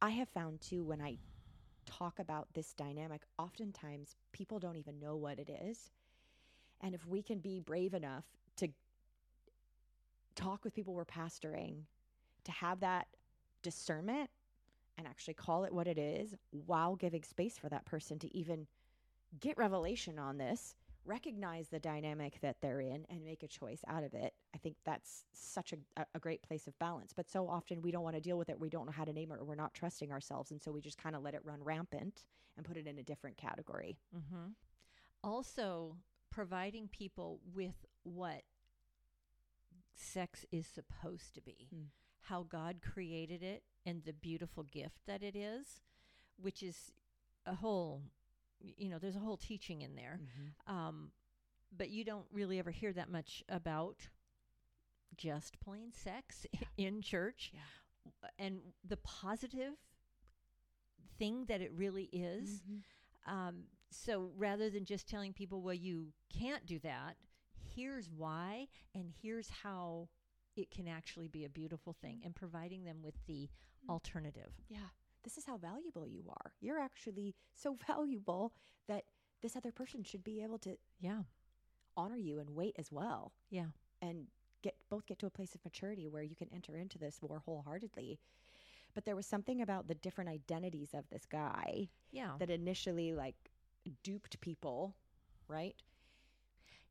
I 0.00 0.10
have 0.10 0.28
found 0.28 0.60
too 0.60 0.84
when 0.84 1.00
I 1.00 1.18
talk 1.84 2.20
about 2.20 2.46
this 2.54 2.74
dynamic, 2.74 3.22
oftentimes 3.40 4.14
people 4.30 4.60
don't 4.60 4.76
even 4.76 5.00
know 5.00 5.16
what 5.16 5.40
it 5.40 5.50
is. 5.50 5.90
And 6.82 6.94
if 6.94 7.04
we 7.04 7.22
can 7.22 7.40
be 7.40 7.58
brave 7.58 7.92
enough 7.92 8.22
to 8.58 8.68
talk 10.36 10.62
with 10.62 10.76
people 10.76 10.94
we're 10.94 11.04
pastoring, 11.04 11.78
to 12.44 12.52
have 12.52 12.78
that 12.78 13.08
discernment 13.64 14.30
and 14.96 15.08
actually 15.08 15.34
call 15.34 15.64
it 15.64 15.72
what 15.72 15.88
it 15.88 15.98
is 15.98 16.36
while 16.66 16.94
giving 16.94 17.24
space 17.24 17.58
for 17.58 17.68
that 17.68 17.84
person 17.84 18.16
to 18.20 18.32
even 18.32 18.64
get 19.40 19.58
revelation 19.58 20.20
on 20.20 20.38
this, 20.38 20.76
recognize 21.06 21.68
the 21.68 21.78
dynamic 21.78 22.38
that 22.42 22.56
they're 22.60 22.80
in, 22.80 23.06
and 23.08 23.24
make 23.24 23.42
a 23.42 23.48
choice 23.48 23.80
out 23.88 24.02
of 24.04 24.12
it. 24.14 24.34
I 24.54 24.58
think 24.58 24.76
that's 24.84 25.24
such 25.32 25.72
a, 25.72 25.76
a- 26.14 26.18
great 26.20 26.42
place 26.42 26.66
of 26.66 26.78
balance. 26.78 27.12
But 27.14 27.30
so 27.30 27.48
often 27.48 27.80
we 27.82 27.90
don't 27.90 28.02
want 28.02 28.16
to 28.16 28.20
deal 28.20 28.36
with 28.38 28.48
it. 28.48 28.58
We 28.60 28.68
don't 28.70 28.86
know 28.86 28.92
how 28.92 29.04
to 29.04 29.12
name 29.12 29.30
it, 29.32 29.38
or 29.38 29.44
we're 29.44 29.54
not 29.54 29.72
trusting 29.74 30.10
ourselves. 30.12 30.50
And 30.50 30.60
so 30.60 30.72
we 30.72 30.80
just 30.80 30.98
kind 30.98 31.14
of 31.16 31.22
let 31.22 31.34
it 31.34 31.40
run 31.44 31.62
rampant 31.62 32.24
and 32.56 32.66
put 32.66 32.76
it 32.76 32.86
in 32.86 32.98
a 32.98 33.02
different 33.02 33.36
category. 33.36 33.96
Mm-hmm. 34.16 34.50
Also, 35.22 35.96
providing 36.30 36.88
people 36.88 37.40
with 37.54 37.86
what 38.02 38.42
sex 39.94 40.44
is 40.52 40.66
supposed 40.66 41.34
to 41.34 41.40
be, 41.40 41.68
Mm. 41.74 41.86
how 42.22 42.42
God 42.42 42.80
created 42.82 43.42
it, 43.42 43.62
and 43.84 44.04
the 44.04 44.12
beautiful 44.12 44.62
gift 44.64 44.98
that 45.06 45.22
it 45.22 45.34
is, 45.36 45.80
which 46.36 46.62
is 46.62 46.92
a 47.46 47.54
whole, 47.54 48.02
you 48.60 48.88
know, 48.88 48.98
there's 48.98 49.16
a 49.16 49.20
whole 49.20 49.36
teaching 49.36 49.82
in 49.82 49.94
there. 49.94 50.20
Um, 50.66 51.10
but 51.76 51.90
you 51.90 52.04
don't 52.04 52.26
really 52.32 52.58
ever 52.58 52.70
hear 52.70 52.92
that 52.92 53.10
much 53.10 53.42
about 53.48 53.96
just 55.16 55.58
plain 55.60 55.92
sex 55.92 56.46
in 56.76 57.00
church 57.02 57.52
Yeah. 57.54 58.28
and 58.38 58.60
the 58.86 58.96
positive 58.98 59.74
thing 61.18 61.44
that 61.46 61.60
it 61.60 61.72
really 61.74 62.08
is. 62.12 62.62
Um, 63.26 63.64
so 63.90 64.30
rather 64.36 64.68
than 64.70 64.84
just 64.84 65.08
telling 65.08 65.32
people, 65.32 65.62
well, 65.62 65.74
you 65.74 66.08
can't 66.36 66.64
do 66.66 66.78
that, 66.80 67.16
here's 67.74 68.08
why, 68.10 68.68
and 68.94 69.10
here's 69.22 69.48
how 69.48 70.08
it 70.56 70.70
can 70.70 70.88
actually 70.88 71.28
be 71.28 71.44
a 71.44 71.48
beautiful 71.48 71.92
thing, 72.00 72.20
and 72.24 72.34
providing 72.34 72.84
them 72.84 72.98
with 73.02 73.14
the 73.26 73.48
alternative. 73.88 74.52
Yeah. 74.68 74.78
This 75.26 75.36
is 75.36 75.44
how 75.44 75.56
valuable 75.56 76.06
you 76.06 76.22
are. 76.28 76.52
You're 76.60 76.78
actually 76.78 77.34
so 77.52 77.74
valuable 77.86 78.54
that 78.86 79.04
this 79.42 79.56
other 79.56 79.72
person 79.72 80.04
should 80.04 80.22
be 80.22 80.40
able 80.40 80.58
to 80.60 80.78
Yeah. 81.00 81.24
honor 81.96 82.16
you 82.16 82.38
and 82.38 82.50
wait 82.50 82.76
as 82.78 82.92
well 82.92 83.32
Yeah. 83.50 83.66
and 84.00 84.28
get 84.62 84.76
both 84.88 85.04
get 85.06 85.18
to 85.18 85.26
a 85.26 85.30
place 85.30 85.54
of 85.56 85.64
maturity 85.64 86.06
where 86.08 86.22
you 86.22 86.36
can 86.36 86.48
enter 86.52 86.76
into 86.76 86.96
this 86.96 87.20
more 87.20 87.40
wholeheartedly. 87.40 88.20
But 88.94 89.04
there 89.04 89.16
was 89.16 89.26
something 89.26 89.60
about 89.60 89.88
the 89.88 89.94
different 89.96 90.30
identities 90.30 90.94
of 90.94 91.08
this 91.10 91.26
guy 91.26 91.88
Yeah. 92.12 92.36
that 92.38 92.48
initially 92.48 93.12
like 93.12 93.50
duped 94.04 94.40
people, 94.40 94.94
right? 95.48 95.74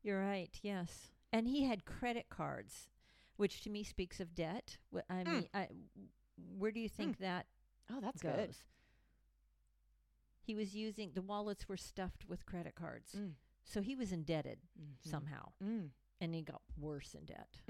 You're 0.03 0.19
right. 0.19 0.59
Yes. 0.61 1.11
And 1.31 1.47
he 1.47 1.63
had 1.63 1.85
credit 1.85 2.27
cards, 2.29 2.89
which 3.37 3.61
to 3.61 3.69
me 3.69 3.83
speaks 3.83 4.19
of 4.19 4.35
debt. 4.35 4.77
I 5.09 5.23
Mm. 5.23 5.25
mean, 5.25 5.49
I, 5.53 5.69
where 6.57 6.71
do 6.71 6.79
you 6.81 6.89
think 6.89 7.17
that 7.19 7.47
Oh, 7.91 7.99
that's 8.01 8.21
goes? 8.21 8.31
good. 8.35 8.55
He 10.41 10.55
was 10.55 10.75
using 10.75 11.11
the 11.13 11.21
wallets 11.21 11.67
were 11.67 11.77
stuffed 11.77 12.25
with 12.27 12.45
credit 12.45 12.75
cards. 12.75 13.13
Mm. 13.17 13.33
So 13.63 13.81
he 13.81 13.95
was 13.95 14.11
indebted 14.11 14.59
Mhm. 14.79 15.09
somehow 15.09 15.51
Mm. 15.63 15.91
and 16.21 16.35
he 16.35 16.41
got 16.43 16.61
worse 16.77 17.15
in 17.15 17.25
debt. 17.25 17.61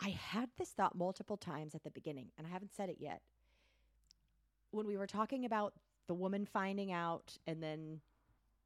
I 0.00 0.10
had 0.10 0.50
this 0.56 0.70
thought 0.70 0.94
multiple 0.94 1.36
times 1.36 1.74
at 1.74 1.82
the 1.82 1.90
beginning, 1.90 2.30
and 2.38 2.46
I 2.46 2.50
haven't 2.50 2.72
said 2.72 2.88
it 2.88 2.98
yet. 3.00 3.22
When 4.70 4.86
we 4.86 4.96
were 4.96 5.06
talking 5.08 5.44
about 5.44 5.74
the 6.06 6.14
woman 6.14 6.46
finding 6.46 6.92
out 6.92 7.36
and 7.46 7.62
then 7.62 8.00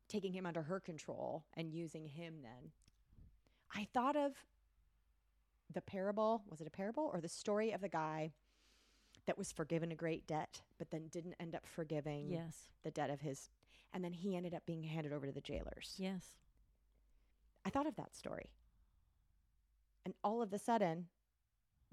taking 0.09 0.33
him 0.33 0.45
under 0.45 0.63
her 0.63 0.79
control 0.79 1.45
and 1.55 1.73
using 1.73 2.07
him, 2.07 2.43
then 2.43 2.73
I 3.75 3.85
thought 3.87 4.15
of 4.15 4.37
the 5.73 5.81
parable. 5.81 6.43
Was 6.49 6.61
it 6.61 6.67
a 6.67 6.71
parable 6.71 7.11
or 7.13 7.21
the 7.21 7.29
story 7.29 7.73
of 7.73 7.81
the 7.81 7.89
guy 7.89 8.33
that 9.27 9.39
was 9.39 9.53
forgiven 9.53 9.93
a 9.93 9.95
great 9.97 10.27
debt, 10.27 10.63
but 10.79 10.91
then 10.91 11.09
didn't 11.09 11.35
end 11.39 11.55
up 11.55 11.67
forgiving 11.67 12.31
Yes. 12.31 12.71
the 12.83 12.91
debt 12.91 13.11
of 13.11 13.21
his, 13.21 13.51
and 13.93 14.03
then 14.05 14.13
he 14.13 14.37
ended 14.37 14.55
up 14.55 14.67
being 14.67 14.83
handed 14.83 15.13
over 15.13 15.27
to 15.27 15.33
the 15.33 15.41
jailers? 15.41 15.95
Yes. 15.99 16.37
I 17.65 17.71
thought 17.71 17.87
of 17.87 17.95
that 17.97 18.15
story. 18.17 18.51
And 20.05 20.15
all 20.25 20.43
of 20.43 20.53
a 20.53 20.59
sudden, 20.59 21.07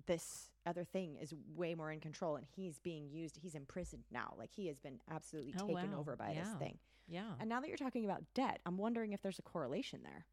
this 0.07 0.49
other 0.65 0.83
thing 0.83 1.17
is 1.17 1.33
way 1.55 1.75
more 1.75 1.91
in 1.91 1.99
control 1.99 2.35
and 2.35 2.45
he's 2.55 2.79
being 2.79 3.09
used. 3.09 3.37
He's 3.37 3.53
imprisoned 3.53 4.05
now. 4.11 4.33
Like 4.37 4.51
he 4.51 4.67
has 4.67 4.79
been 4.79 4.99
absolutely 5.11 5.53
Oh, 5.61 5.67
taken 5.67 5.91
wow. 5.91 5.99
over 5.99 6.15
by 6.15 6.33
this 6.33 6.49
thing. 6.57 6.79
Yeah. 7.07 7.33
And 7.39 7.49
now 7.49 7.59
that 7.59 7.67
you're 7.67 7.77
talking 7.77 8.05
about 8.05 8.23
debt, 8.33 8.59
I'm 8.65 8.77
wondering 8.77 9.13
if 9.13 9.21
there's 9.21 9.37
a 9.39 9.43
correlation 9.43 10.01
there. 10.03 10.25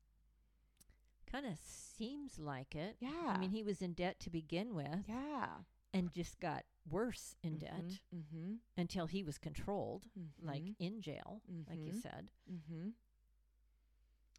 Kind 1.43 1.53
of 1.53 1.59
seems 1.61 2.39
like 2.39 2.75
it. 2.75 2.97
Yeah. 2.99 3.11
I 3.27 3.37
mean, 3.39 3.51
he 3.51 3.63
was 3.63 3.83
in 3.83 3.93
debt 3.93 4.19
to 4.21 4.31
begin 4.31 4.75
with 4.75 5.05
Yeah. 5.07 5.49
and 5.93 6.11
just 6.15 6.41
got 6.41 6.65
worse 6.89 7.37
in 7.43 7.59
debt 7.59 8.01
Mm-hmm. 8.15 8.55
until 8.79 9.07
he 9.07 9.23
was 9.23 9.37
controlled, 9.37 10.07
like 10.41 10.63
Mhm. 10.63 10.77
in 10.79 11.01
jail, 11.03 11.43
like 11.69 11.79
you 11.81 11.93
Mhm. 11.93 12.01
said. 12.01 12.31
Mm-hmm. 12.51 12.89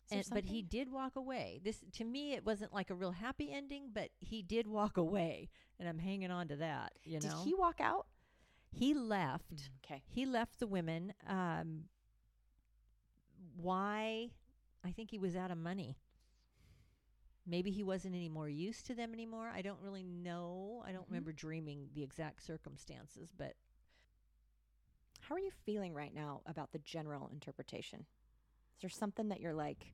And, 0.10 0.26
but 0.32 0.46
he 0.46 0.62
did 0.64 0.90
walk 0.92 1.16
away. 1.16 1.60
This 1.64 1.84
to 1.92 2.04
me, 2.04 2.34
it 2.34 2.44
wasn't 2.46 2.74
like 2.74 2.90
a 2.90 2.96
real 2.96 3.12
happy 3.12 3.52
ending, 3.52 3.92
but 3.92 4.10
he 4.20 4.42
did 4.42 4.66
walk 4.66 4.98
away, 4.98 5.50
and 5.78 5.88
I'm 5.88 6.00
hanging 6.00 6.32
on 6.32 6.48
to 6.48 6.56
that. 6.56 6.98
You 7.04 7.20
did 7.20 7.30
know, 7.30 7.44
he 7.44 7.54
walk 7.54 7.80
out? 7.80 8.08
he 8.72 8.94
left. 8.96 9.70
Okay. 9.86 10.02
He 10.08 10.26
left 10.26 10.58
the 10.60 10.68
women. 10.68 11.14
Um, 11.28 11.90
why? 13.56 14.32
I 14.84 14.92
think 14.92 15.12
he 15.12 15.20
was 15.20 15.36
out 15.36 15.52
of 15.52 15.58
money. 15.58 15.98
Maybe 17.48 17.72
he 17.72 17.84
wasn't 17.84 18.14
any 18.16 18.30
more 18.30 18.50
used 18.50 18.86
to 18.88 18.96
them 18.96 19.14
anymore. 19.14 19.50
I 19.50 19.62
don't 19.62 19.80
really 19.82 20.04
know. 20.04 20.84
I 20.86 20.92
don't 20.92 21.06
Mhm. 21.06 21.12
remember 21.12 21.32
dreaming 21.32 21.90
the 21.94 22.04
exact 22.04 22.44
circumstances, 22.44 23.32
but 23.32 23.56
How 25.22 25.36
are 25.36 25.40
you 25.40 25.52
feeling 25.52 25.94
right 25.94 26.14
now 26.14 26.42
about 26.46 26.72
the 26.72 26.80
general 26.80 27.28
interpretation? 27.28 28.06
Is 28.76 28.82
there 28.82 28.90
something 28.90 29.28
that 29.28 29.42
you're 29.42 29.54
like 29.54 29.94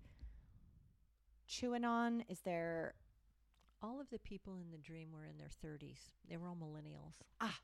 chewing 1.48 1.84
on? 1.86 2.22
Is 2.30 2.42
there 2.42 2.94
all 3.84 4.00
of 4.00 4.10
the 4.10 4.20
people 4.20 4.56
in 4.56 4.72
the 4.72 4.78
dream 4.78 5.12
were 5.12 5.26
in 5.26 5.38
their 5.38 5.50
30s. 5.50 6.12
They 6.30 6.38
were 6.38 6.48
all 6.48 6.56
millennials. 6.56 7.16
Ah. 7.42 7.60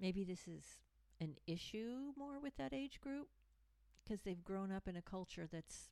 Maybe 0.00 0.24
this 0.24 0.48
is 0.48 0.80
an 1.20 1.36
issue 1.46 2.12
more 2.16 2.38
with 2.40 2.56
that 2.56 2.72
age 2.72 3.00
group 3.00 3.28
because 4.02 4.22
they've 4.22 4.42
grown 4.42 4.72
up 4.72 4.88
in 4.88 4.96
a 4.96 5.02
culture 5.02 5.46
that's 5.50 5.90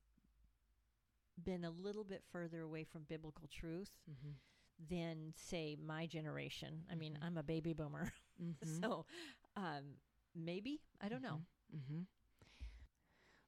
been 1.43 1.64
a 1.64 1.70
little 1.70 2.05
bit 2.05 2.22
further 2.32 2.62
away 2.62 2.84
from 2.84 3.03
biblical 3.09 3.49
truth 3.49 3.91
than 4.91 5.32
say 5.37 5.76
my 5.84 6.07
generation. 6.07 6.84
I 6.91 6.95
mean, 6.95 7.14
Mhm. 7.20 7.24
I'm 7.26 7.37
a 7.39 7.43
baby 7.43 7.72
boomer. 7.72 8.12
Mhm. 8.43 8.80
So, 8.82 9.07
um 9.57 9.97
maybe, 10.34 10.82
I 11.01 11.09
don't 11.09 11.22
know. 11.22 11.41
Mm-hmm. 11.74 12.03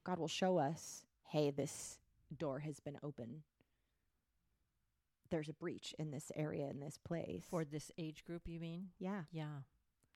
God 0.05 0.19
will 0.19 0.29
show 0.29 0.57
us, 0.57 1.05
hey, 1.25 1.51
this 1.51 1.99
door 2.35 2.61
has 2.61 2.81
been 2.81 2.99
open. 3.03 3.43
There's 5.31 5.51
a 5.51 5.53
breach 5.53 5.95
in 5.99 6.11
this 6.11 6.33
area, 6.35 6.69
in 6.71 6.81
this 6.81 6.97
place. 6.97 7.45
For 7.51 7.65
this 7.67 7.93
age 7.99 8.25
group, 8.25 8.49
you 8.49 8.59
mean? 8.61 8.89
yeah, 8.99 9.25
Yeah. 9.31 9.63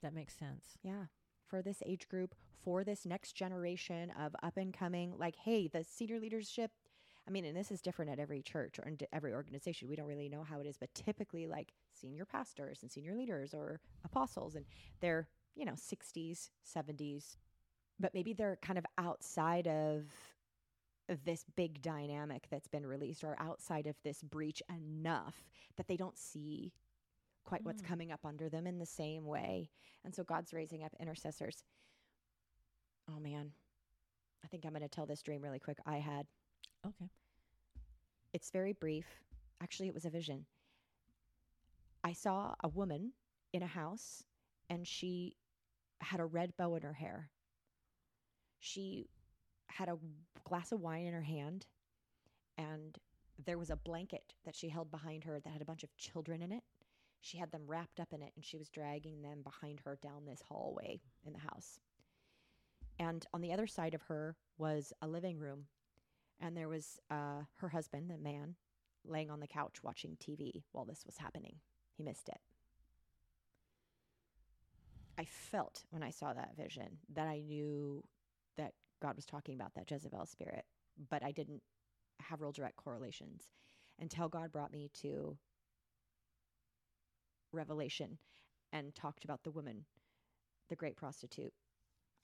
That 0.01 0.15
makes 0.15 0.35
sense. 0.35 0.79
yeah. 0.83 1.07
For 1.47 1.61
this 1.63 1.83
age 1.85 2.09
group, 2.09 2.35
for 2.63 2.83
this 2.83 3.05
next 3.05 3.33
generation 3.35 4.11
of 4.19 4.35
up 4.43 4.57
and 4.57 4.73
coming, 4.73 5.17
like, 5.19 5.37
hey, 5.37 5.69
the 5.69 5.85
senior 5.85 6.19
leadership. 6.19 6.73
I 7.27 7.31
mean, 7.31 7.45
and 7.45 7.57
this 7.57 7.71
is 7.71 7.81
different 7.81 8.11
at 8.11 8.19
every 8.19 8.43
church 8.43 8.79
or 8.79 8.89
in 8.89 8.99
every 9.13 9.33
organization. 9.33 9.89
We 9.89 9.97
don't 9.97 10.07
really 10.07 10.29
know 10.29 10.43
how 10.43 10.61
it 10.61 10.67
is, 10.67 10.77
but 10.77 10.93
typically, 10.95 11.47
like 11.47 11.73
senior 11.93 12.25
pastors 12.25 12.83
and 12.83 12.91
senior 12.91 13.15
leaders 13.15 13.55
or 13.55 13.81
apostles, 14.05 14.57
and 14.57 14.65
they're, 15.01 15.29
you 15.55 15.65
know, 15.65 15.75
60s, 15.77 16.51
70s, 16.65 17.37
but 18.01 18.13
maybe 18.15 18.33
they're 18.33 18.59
kind 18.61 18.79
of 18.79 18.85
outside 18.99 19.69
of 19.69 20.07
this 21.25 21.45
big 21.57 21.83
dynamic 21.83 22.47
that's 22.51 22.69
been 22.69 22.87
released 22.87 23.23
or 23.23 23.37
outside 23.39 23.87
of 23.87 23.97
this 24.03 24.23
breach 24.23 24.63
enough 24.75 25.49
that 25.77 25.87
they 25.87 25.97
don't 25.97 26.17
see 26.17 26.73
quite 27.45 27.65
what's 27.65 27.83
Mm. 27.83 27.87
coming 27.87 28.13
up 28.13 28.25
under 28.25 28.49
them 28.49 28.67
in 28.67 28.79
the 28.79 28.87
same 28.87 29.27
way. 29.27 29.71
And 30.05 30.15
so 30.15 30.25
God's 30.25 30.53
raising 30.53 30.83
up 30.83 30.95
intercessors. 30.99 31.65
Oh 33.09 33.19
man. 33.21 33.53
I 34.45 34.49
think 34.49 34.65
I'm 34.65 34.73
going 34.73 34.83
to 34.83 34.89
tell 34.89 35.07
this 35.07 35.23
dream 35.23 35.43
really 35.43 35.61
quick. 35.61 35.79
I 35.87 35.99
had 35.99 36.27
Okay. 36.87 37.09
it's 38.33 38.51
very 38.51 38.73
brief. 38.73 39.07
Actually, 39.63 39.89
it 39.89 39.95
was 39.95 40.05
a 40.05 40.11
vision. 40.11 40.47
I 42.03 42.13
saw 42.13 42.55
a 42.65 42.69
woman 42.69 43.13
in 43.53 43.63
a 43.63 43.67
house 43.67 44.25
and 44.69 44.87
she 44.87 45.37
had 46.01 46.19
a 46.19 46.25
red 46.25 46.57
bow 46.57 46.75
in 46.75 46.83
her 46.83 46.95
hair. 46.95 47.31
She 48.59 49.09
had 49.69 49.89
a 49.89 49.97
glass 50.45 50.73
of 50.73 50.81
wine 50.81 51.07
in 51.07 51.15
her 51.15 51.23
hand 51.23 51.67
and 52.59 52.99
there 53.45 53.59
was 53.59 53.71
a 53.71 53.77
blanket 53.77 54.35
that 54.45 54.57
she 54.57 54.69
held 54.69 54.91
behind 54.91 55.25
her 55.25 55.41
that 55.41 55.53
had 55.53 55.63
a 55.63 55.67
bunch 55.67 55.85
of 55.85 55.97
children 55.97 56.43
in 56.43 56.53
it. 56.53 56.65
She 57.21 57.39
had 57.39 57.53
them 57.53 57.63
wrapped 57.67 58.01
up 58.01 58.13
in 58.13 58.23
it 58.23 58.33
and 58.35 58.45
she 58.45 58.57
was 58.57 58.69
dragging 58.69 59.23
them 59.23 59.43
behind 59.43 59.81
her 59.85 59.99
down 60.03 60.25
this 60.25 60.43
hallway 60.49 61.01
in 61.25 61.33
the 61.33 61.39
house. 61.39 61.79
And 62.99 63.25
on 63.33 63.41
the 63.41 63.53
other 63.53 63.67
side 63.69 63.95
of 63.95 64.03
her 64.03 64.37
was 64.59 64.93
a 65.01 65.07
living 65.07 65.39
room 65.39 65.67
and 66.43 66.57
there 66.57 66.69
was 66.69 66.99
uh, 67.09 67.45
her 67.59 67.69
husband, 67.69 68.11
the 68.11 68.19
man, 68.19 68.57
laying 69.05 69.31
on 69.31 69.41
the 69.41 69.47
couch 69.47 69.77
watching 69.83 70.17
TV 70.21 70.65
while 70.73 70.85
this 70.85 71.05
was 71.07 71.17
happening. 71.19 71.55
He 71.97 72.03
missed 72.03 72.29
it. 72.29 72.41
I 75.17 75.25
felt 75.25 75.85
when 75.91 76.03
I 76.03 76.11
saw 76.11 76.33
that 76.33 76.57
vision 76.57 76.99
that 77.15 77.29
I 77.29 77.41
knew 77.41 78.03
that 78.57 78.73
God 79.01 79.15
was 79.15 79.25
talking 79.25 79.55
about 79.55 79.75
that 79.75 79.89
Jezebel 79.89 80.27
spirit, 80.27 80.65
but 81.11 81.23
I 81.23 81.31
didn't 81.31 81.63
have 82.21 82.41
real 82.41 82.53
direct 82.53 82.77
correlations 82.77 83.53
until 84.01 84.29
God 84.29 84.51
brought 84.51 84.73
me 84.73 84.91
to 85.03 85.37
Revelation 87.53 88.19
and 88.73 88.95
talked 88.95 89.25
about 89.25 89.45
the 89.45 89.51
woman, 89.51 89.85
the 90.71 90.77
great 90.77 90.97
prostitute. 90.97 91.53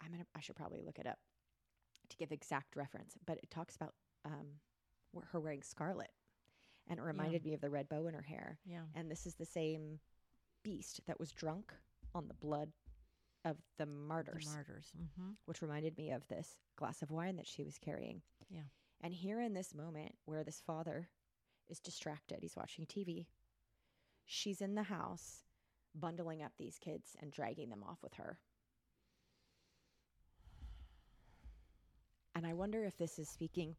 I'm 0.02 0.10
gonna. 0.10 0.24
I 0.34 0.40
should 0.40 0.56
probably 0.56 0.80
look 0.80 0.98
it 0.98 1.06
up 1.06 1.18
to 2.08 2.16
give 2.16 2.32
exact 2.32 2.74
reference, 2.74 3.14
but 3.26 3.38
it 3.42 3.50
talks 3.50 3.76
about 3.76 3.92
um, 4.24 4.46
her 5.32 5.40
wearing 5.40 5.62
scarlet, 5.62 6.10
and 6.88 6.98
it 6.98 7.02
reminded 7.02 7.44
me 7.44 7.54
of 7.54 7.60
the 7.60 7.70
red 7.70 7.88
bow 7.88 8.06
in 8.06 8.14
her 8.14 8.22
hair. 8.22 8.58
Yeah. 8.66 8.82
And 8.94 9.10
this 9.10 9.26
is 9.26 9.34
the 9.34 9.46
same 9.46 9.98
beast 10.62 11.00
that 11.06 11.18
was 11.18 11.32
drunk 11.32 11.72
on 12.14 12.28
the 12.28 12.34
blood 12.34 12.70
of 13.44 13.56
the 13.78 13.86
martyrs, 13.86 14.46
The 14.46 14.52
martyrs. 14.52 14.92
Mm-hmm. 14.96 15.30
which 15.46 15.62
reminded 15.62 15.96
me 15.96 16.10
of 16.10 16.26
this 16.28 16.48
glass 16.76 17.02
of 17.02 17.10
wine 17.10 17.36
that 17.36 17.46
she 17.46 17.62
was 17.62 17.78
carrying. 17.78 18.20
Yeah. 18.50 18.62
And 19.00 19.14
here 19.14 19.40
in 19.40 19.54
this 19.54 19.74
moment 19.74 20.14
where 20.24 20.42
this 20.44 20.60
father 20.66 21.08
is 21.68 21.78
distracted, 21.80 22.38
he's 22.40 22.56
watching 22.56 22.86
TV, 22.86 23.26
she's 24.26 24.60
in 24.60 24.74
the 24.74 24.82
house 24.82 25.44
bundling 25.94 26.42
up 26.42 26.52
these 26.58 26.78
kids 26.78 27.16
and 27.20 27.32
dragging 27.32 27.70
them 27.70 27.84
off 27.88 27.98
with 28.02 28.14
her. 28.14 28.38
And 32.34 32.46
I 32.46 32.52
wonder 32.54 32.84
if 32.84 32.96
this 32.96 33.18
is 33.18 33.28
speaking, 33.28 33.74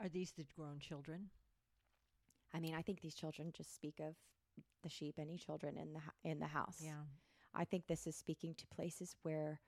Are 0.00 0.08
these 0.08 0.32
the 0.32 0.44
grown 0.56 0.78
children? 0.78 1.30
I 2.54 2.60
mean, 2.60 2.74
I 2.74 2.82
think 2.82 3.00
these 3.00 3.14
children 3.14 3.52
just 3.54 3.74
speak 3.74 4.00
of 4.00 4.14
the 4.82 4.88
sheep, 4.88 5.16
any 5.18 5.36
children 5.38 5.76
in 5.76 5.92
the 5.92 6.00
in 6.24 6.38
the 6.38 6.46
house. 6.46 6.80
Yeah. 6.80 7.02
I 7.54 7.64
think 7.64 7.86
this 7.86 8.06
is 8.06 8.16
speaking 8.16 8.54
to 8.54 8.66
places 8.68 9.16
where 9.22 9.60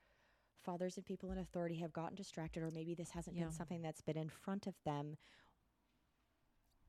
fathers 0.63 0.95
and 0.97 1.05
people 1.05 1.31
in 1.31 1.37
authority 1.39 1.75
have 1.79 1.91
gotten 1.93 2.15
distracted, 2.15 2.63
or 2.63 2.71
maybe 2.71 2.93
this 2.95 3.11
hasn't 3.11 3.35
Yeah. 3.35 3.43
been 3.45 3.51
something 3.51 3.81
that's 3.81 4.01
been 4.01 4.17
in 4.17 4.29
front 4.29 4.67
of 4.67 4.75
them, 4.85 5.17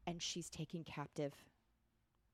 and 0.07 0.22
she's 0.22 0.51
taking 0.51 0.84
captive. 0.84 1.32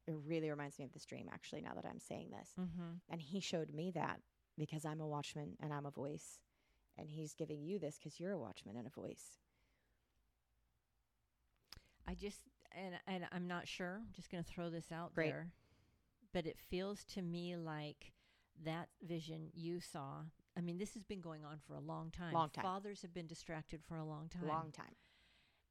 It 0.07 0.15
really 0.27 0.51
reminds 0.51 0.79
me 0.79 0.85
of 0.85 0.93
this 0.93 1.05
dream, 1.05 1.29
actually. 1.33 1.61
Now 1.63 1.75
that 1.75 1.85
I'm 1.85 2.01
saying 2.01 2.31
this, 2.31 2.51
Mm-hmm. 2.59 2.95
and 3.11 3.21
he 3.21 3.41
showed 3.41 3.73
me 3.73 3.91
that 3.93 4.21
because 4.57 4.85
I'm 4.85 5.01
a 5.01 5.07
watchman 5.07 5.57
and 5.61 5.73
I'm 5.73 5.87
a 5.87 5.91
voice, 5.91 6.41
and 6.97 7.09
he's 7.11 7.35
giving 7.35 7.63
you 7.63 7.79
this 7.79 7.99
because 7.99 8.19
you're 8.19 8.33
a 8.33 8.39
watchman 8.39 8.77
and 8.77 8.87
a 8.87 8.91
voice. 8.91 9.39
I 12.09 12.15
just 12.15 12.41
and 12.73 12.95
and 13.07 13.27
I'm 13.33 13.47
not 13.47 13.69
sure. 13.69 13.97
I'm 14.01 14.13
just 14.15 14.31
going 14.31 14.43
to 14.43 14.51
throw 14.51 14.71
this 14.71 14.91
out 14.93 15.15
Great. 15.15 15.31
there, 15.31 15.49
but 16.33 16.47
it 16.47 16.59
feels 16.59 17.05
to 17.15 17.23
me 17.23 17.57
like 17.57 18.13
that 18.65 18.89
vision 19.07 19.51
you 19.55 19.81
saw. 19.81 20.23
I 20.57 20.61
mean, 20.61 20.79
this 20.79 20.95
has 20.95 21.05
been 21.05 21.21
going 21.21 21.45
on 21.45 21.59
for 21.67 21.75
a 21.75 21.81
long 21.81 22.11
time. 22.11 22.33
Long 22.33 22.51
time. 22.51 22.65
Fathers 22.65 23.03
have 23.03 23.15
been 23.15 23.27
distracted 23.29 23.81
for 23.87 23.97
a 23.97 24.05
long 24.05 24.29
time. 24.29 24.49
Long 24.49 24.73
time. 24.73 24.97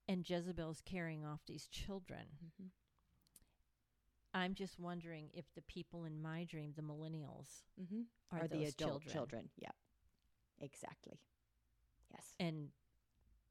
And 0.08 0.28
Jezebel's 0.30 0.82
carrying 0.86 1.26
off 1.26 1.42
these 1.46 1.68
children. 1.68 2.22
Mm-hmm. 2.46 2.68
I'm 4.34 4.54
just 4.54 4.80
wondering 4.80 5.30
if 5.34 5.46
the 5.56 5.62
people 5.64 6.06
in 6.06 6.22
my 6.22 6.44
dream, 6.46 6.74
the 6.76 6.82
millennials, 6.84 7.64
Mm-hmm. 7.82 8.02
are, 8.32 8.44
Or 8.44 8.48
the 8.48 8.64
adult 8.66 8.76
children. 9.04 9.14
children. 9.14 9.50
Yep. 9.58 9.76
Exactly. 10.62 11.20
Yes. 12.12 12.34
and 12.40 12.70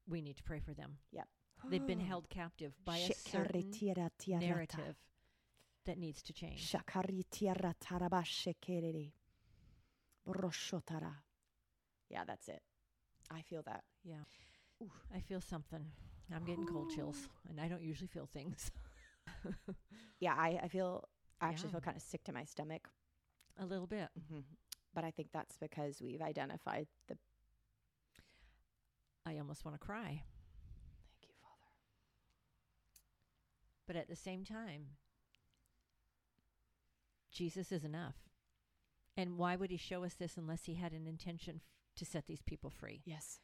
we 0.07 0.21
need 0.21 0.37
to 0.37 0.43
pray 0.43 0.59
for 0.59 0.73
them. 0.73 0.97
Yep. 1.11 1.27
They've 1.69 1.85
been 1.85 1.99
held 1.99 2.29
captive 2.29 2.73
by 2.85 2.97
a 2.97 3.13
certain 3.13 3.71
narrative 4.27 4.95
that 5.85 5.97
needs 5.97 6.21
to 6.23 6.33
change. 6.33 6.71
Shakaritiara 6.71 7.73
tarabashekerere. 7.79 9.11
Broshotara. 10.27 11.13
Yeah, 12.09 12.23
that's 12.25 12.47
it. 12.47 12.61
I 13.31 13.41
feel 13.41 13.63
that. 13.63 13.83
Yeah. 14.03 14.23
Ooh, 14.81 14.91
I 15.13 15.19
feel 15.19 15.41
something. 15.41 15.85
I'm 16.33 16.43
getting 16.45 16.65
cold 16.65 16.91
chills, 16.93 17.27
and 17.49 17.59
I 17.59 17.67
don't 17.67 17.81
usually 17.83 18.07
feel 18.07 18.27
things. 18.27 18.71
Yeah, 20.19 20.33
I, 20.35 20.59
I 20.63 20.67
feel, 20.67 21.03
I 21.41 21.49
actually 21.49 21.67
Yeah. 21.67 21.71
feel 21.73 21.81
kind 21.81 21.97
of 21.97 22.01
sick 22.03 22.23
to 22.23 22.31
my 22.33 22.43
stomach. 22.45 22.89
a 23.59 23.65
little 23.65 23.85
bit. 23.87 24.09
Mm-hmm. 24.19 24.39
But 24.95 25.03
I 25.03 25.11
think 25.11 25.29
that's 25.31 25.57
because 25.57 26.01
we've 26.01 26.21
identified 26.21 26.87
the. 27.07 27.17
I 29.25 29.37
almost 29.37 29.63
want 29.65 29.79
to 29.79 29.85
cry. 29.85 30.23
Thank 31.03 31.27
you, 31.27 31.33
Father. 31.41 31.69
But 33.87 33.95
at 33.95 34.09
the 34.09 34.15
same 34.15 34.43
time, 34.43 34.97
Jesus 37.31 37.71
is 37.71 37.83
enough. 37.83 38.15
And 39.15 39.37
why 39.37 39.55
would 39.55 39.71
he 39.71 39.77
show 39.77 40.03
us 40.03 40.13
this 40.13 40.37
unless 40.37 40.65
he 40.65 40.75
had 40.75 40.91
an 40.93 41.07
intention 41.07 41.55
f- 41.57 41.63
to 41.95 42.05
set 42.05 42.27
these 42.27 42.41
people 42.43 42.69
free 42.69 43.01
Yes. 43.05 43.39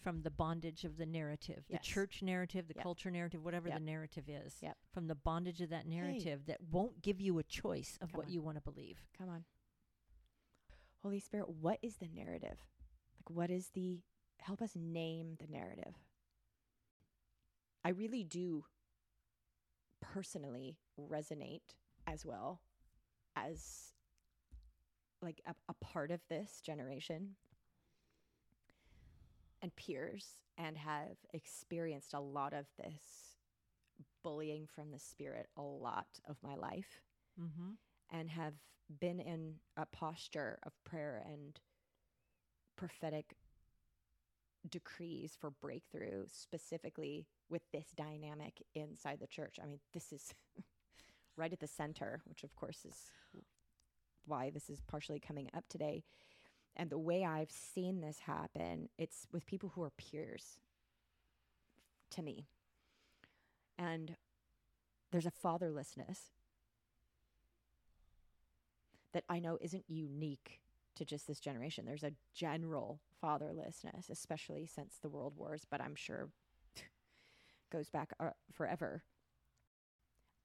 from 0.00 0.22
the 0.22 0.30
bondage 0.30 0.84
of 0.84 0.96
the 0.96 1.06
narrative, 1.06 1.64
Yes. 1.68 1.80
the 1.80 1.84
church 1.86 2.22
narrative, 2.22 2.66
the 2.66 2.74
Yep. 2.74 2.82
culture 2.82 3.10
narrative, 3.10 3.44
whatever 3.44 3.68
Yep. 3.68 3.78
the 3.78 3.84
narrative 3.84 4.28
is, 4.28 4.60
Yep. 4.62 4.78
from 4.90 5.06
the 5.06 5.14
bondage 5.14 5.60
of 5.60 5.68
that 5.70 5.86
narrative 5.86 6.46
that 6.46 6.60
won't 6.60 7.02
give 7.02 7.20
you 7.20 7.38
a 7.38 7.44
choice 7.44 7.96
of 7.98 8.10
Come 8.10 8.18
what 8.18 8.26
on. 8.26 8.32
you 8.32 8.42
want 8.42 8.56
to 8.56 8.60
believe. 8.62 9.06
Come 9.12 9.28
on. 9.28 9.44
Holy 11.02 11.20
Spirit, 11.20 11.48
what 11.50 11.78
is 11.82 11.98
the 11.98 12.08
narrative? 12.08 12.66
Like, 13.16 13.30
what 13.30 13.50
is 13.50 13.70
the. 13.70 14.02
Help 14.38 14.60
us 14.60 14.74
name 14.74 15.36
the 15.36 15.46
narrative. 15.46 15.94
I 17.84 17.90
really 17.90 18.24
do 18.24 18.66
personally 20.02 20.76
resonate 21.00 21.62
as 22.06 22.26
well 22.26 22.60
as 23.36 23.92
like 25.22 25.40
a, 25.46 25.54
a 25.68 25.74
part 25.74 26.10
of 26.10 26.20
this 26.28 26.60
generation 26.60 27.36
and 29.62 29.74
peers 29.76 30.26
and 30.58 30.76
have 30.76 31.16
experienced 31.32 32.14
a 32.14 32.20
lot 32.20 32.52
of 32.52 32.66
this 32.78 33.36
bullying 34.22 34.66
from 34.74 34.90
the 34.90 34.98
spirit 34.98 35.48
a 35.56 35.62
lot 35.62 36.08
of 36.28 36.36
my 36.42 36.54
life 36.54 37.00
Mm-hmm. 37.40 37.70
and 38.18 38.30
have 38.30 38.54
been 39.00 39.20
in 39.20 39.54
a 39.78 39.86
posture 39.86 40.58
of 40.64 40.72
prayer 40.84 41.24
and 41.26 41.58
prophetic 42.76 43.34
decrees 44.68 45.36
for 45.38 45.50
breakthrough 45.50 46.24
specifically 46.26 47.26
with 47.48 47.62
this 47.72 47.86
dynamic 47.96 48.62
inside 48.74 49.18
the 49.20 49.26
church. 49.26 49.58
I 49.62 49.66
mean, 49.66 49.80
this 49.92 50.12
is 50.12 50.34
right 51.36 51.52
at 51.52 51.60
the 51.60 51.66
center, 51.66 52.20
which 52.26 52.44
of 52.44 52.54
course 52.56 52.84
is 52.84 53.10
why 54.26 54.50
this 54.50 54.70
is 54.70 54.80
partially 54.80 55.20
coming 55.20 55.50
up 55.54 55.64
today. 55.68 56.04
And 56.76 56.88
the 56.88 56.98
way 56.98 57.24
I've 57.24 57.50
seen 57.50 58.00
this 58.00 58.20
happen, 58.20 58.88
it's 58.98 59.26
with 59.32 59.46
people 59.46 59.72
who 59.74 59.82
are 59.82 59.90
peers 59.90 60.58
to 62.10 62.22
me. 62.22 62.46
And 63.78 64.16
there's 65.10 65.26
a 65.26 65.32
fatherlessness 65.44 66.30
that 69.12 69.24
I 69.28 69.38
know 69.38 69.58
isn't 69.60 69.84
unique 69.88 70.60
to 70.94 71.04
just 71.04 71.26
this 71.26 71.40
generation. 71.40 71.84
There's 71.84 72.04
a 72.04 72.12
general 72.34 73.00
fatherlessness, 73.22 74.10
especially 74.10 74.66
since 74.66 74.98
the 75.00 75.08
world 75.08 75.34
wars, 75.36 75.66
but 75.70 75.80
I'm 75.80 75.94
sure 75.94 76.28
goes 77.72 77.88
back 77.90 78.12
uh, 78.20 78.30
forever. 78.52 79.02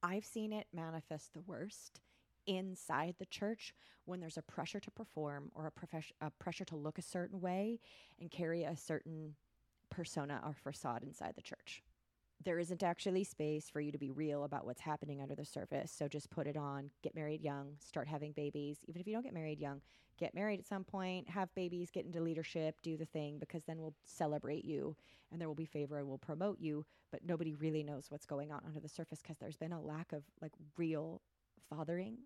I've 0.03 0.25
seen 0.25 0.53
it 0.53 0.67
manifest 0.73 1.33
the 1.33 1.41
worst 1.41 1.99
inside 2.45 3.15
the 3.19 3.25
church 3.25 3.73
when 4.05 4.19
there's 4.19 4.37
a 4.37 4.41
pressure 4.41 4.79
to 4.79 4.91
perform 4.91 5.51
or 5.53 5.71
a, 5.91 6.25
a 6.25 6.31
pressure 6.39 6.65
to 6.65 6.75
look 6.75 6.97
a 6.97 7.01
certain 7.01 7.41
way 7.41 7.79
and 8.19 8.31
carry 8.31 8.63
a 8.63 8.77
certain 8.77 9.35
persona 9.89 10.41
or 10.45 10.53
facade 10.53 11.03
inside 11.03 11.33
the 11.35 11.41
church. 11.41 11.83
There 12.43 12.59
isn't 12.59 12.83
actually 12.83 13.23
space 13.23 13.69
for 13.69 13.81
you 13.81 13.91
to 13.91 13.97
be 13.97 14.11
real 14.11 14.43
about 14.43 14.65
what's 14.65 14.81
happening 14.81 15.21
under 15.21 15.35
the 15.35 15.43
surface. 15.43 15.91
So 15.91 16.07
just 16.07 16.29
put 16.29 16.47
it 16.47 16.55
on, 16.55 16.91
get 17.03 17.15
married 17.15 17.41
young, 17.41 17.73
start 17.79 18.07
having 18.07 18.31
babies. 18.31 18.77
Even 18.87 19.01
if 19.01 19.07
you 19.07 19.13
don't 19.13 19.23
get 19.23 19.33
married 19.33 19.59
young, 19.59 19.81
get 20.17 20.35
married 20.35 20.59
at 20.59 20.67
some 20.67 20.83
point, 20.83 21.29
have 21.29 21.53
babies, 21.55 21.89
get 21.91 22.05
into 22.05 22.21
leadership, 22.21 22.75
do 22.83 22.95
the 22.95 23.05
thing, 23.05 23.39
because 23.39 23.63
then 23.65 23.79
we'll 23.79 23.95
celebrate 24.05 24.65
you 24.65 24.95
and 25.31 25.41
there 25.41 25.47
will 25.47 25.55
be 25.55 25.65
favor 25.65 25.97
and 25.97 26.07
we'll 26.07 26.17
promote 26.17 26.59
you. 26.59 26.85
But 27.11 27.25
nobody 27.25 27.53
really 27.53 27.83
knows 27.83 28.05
what's 28.09 28.25
going 28.25 28.51
on 28.51 28.61
under 28.65 28.79
the 28.79 28.89
surface 28.89 29.19
because 29.21 29.37
there's 29.39 29.57
been 29.57 29.73
a 29.73 29.81
lack 29.81 30.13
of 30.13 30.23
like 30.41 30.53
real 30.77 31.21
fathering 31.69 32.17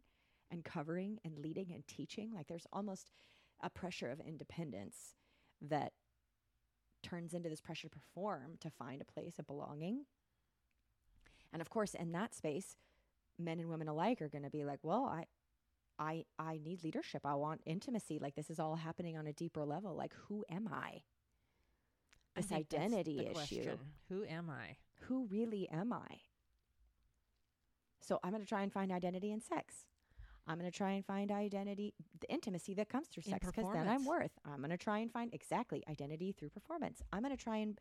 and 0.51 0.63
covering 0.63 1.19
and 1.23 1.39
leading 1.39 1.71
and 1.73 1.87
teaching. 1.87 2.31
Like 2.35 2.47
there's 2.47 2.67
almost 2.73 3.11
a 3.61 3.69
pressure 3.69 4.11
of 4.11 4.19
independence 4.19 5.15
that 5.61 5.93
turns 7.01 7.33
into 7.33 7.49
this 7.49 7.61
pressure 7.61 7.89
to 7.89 7.99
perform 7.99 8.57
to 8.59 8.69
find 8.69 9.01
a 9.01 9.05
place 9.05 9.39
of 9.39 9.47
belonging. 9.47 10.05
And 11.53 11.61
of 11.61 11.69
course, 11.69 11.93
in 11.93 12.11
that 12.13 12.33
space, 12.33 12.77
men 13.37 13.59
and 13.59 13.69
women 13.69 13.87
alike 13.87 14.21
are 14.21 14.29
going 14.29 14.43
to 14.43 14.49
be 14.49 14.63
like, 14.63 14.79
"Well, 14.83 15.05
I 15.05 15.25
I 15.99 16.25
I 16.39 16.59
need 16.63 16.83
leadership. 16.83 17.25
I 17.25 17.35
want 17.35 17.61
intimacy. 17.65 18.19
Like 18.19 18.35
this 18.35 18.49
is 18.49 18.59
all 18.59 18.75
happening 18.75 19.17
on 19.17 19.27
a 19.27 19.33
deeper 19.33 19.65
level. 19.65 19.95
Like 19.95 20.13
who 20.27 20.45
am 20.49 20.67
I? 20.71 21.01
I 22.35 22.41
This 22.41 22.47
that's 22.47 22.61
identity 22.73 23.19
issue. 23.19 23.33
question. 23.33 23.79
Who 24.09 24.23
am 24.25 24.49
I? 24.49 24.77
Who 25.07 25.25
really 25.27 25.67
am 25.69 25.91
I? 25.93 26.21
So 27.99 28.19
I'm 28.23 28.31
going 28.31 28.41
to 28.41 28.47
try 28.47 28.63
and 28.63 28.71
find 28.71 28.91
identity 28.91 29.31
in 29.31 29.41
sex. 29.41 29.85
I'm 30.47 30.57
going 30.57 30.69
to 30.69 30.75
try 30.75 30.91
and 30.91 31.05
find 31.05 31.31
identity, 31.31 31.93
the 32.19 32.29
intimacy 32.31 32.73
that 32.75 32.89
comes 32.89 33.07
through 33.07 33.23
sex, 33.23 33.45
because 33.45 33.71
then 33.73 33.87
I'm 33.87 34.05
worth. 34.05 34.31
I'm 34.45 34.57
going 34.57 34.71
to 34.71 34.77
try 34.77 34.99
and 34.99 35.11
find 35.11 35.33
exactly 35.33 35.83
identity 35.89 36.31
through 36.31 36.49
performance. 36.49 37.01
I'm 37.13 37.21
going 37.21 37.35
to 37.35 37.41
try 37.41 37.57
and 37.57 37.79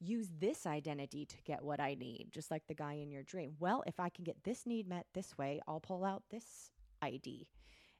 use 0.00 0.28
this 0.38 0.66
identity 0.66 1.26
to 1.26 1.36
get 1.44 1.62
what 1.62 1.78
I 1.78 1.94
need, 1.94 2.28
just 2.32 2.50
like 2.50 2.66
the 2.66 2.74
guy 2.74 2.94
in 2.94 3.10
your 3.10 3.22
dream. 3.22 3.54
Well, 3.60 3.84
if 3.86 4.00
I 4.00 4.08
can 4.08 4.24
get 4.24 4.42
this 4.44 4.66
need 4.66 4.88
met 4.88 5.06
this 5.14 5.36
way, 5.38 5.60
I'll 5.68 5.80
pull 5.80 6.04
out 6.04 6.22
this 6.30 6.70
ID. 7.02 7.46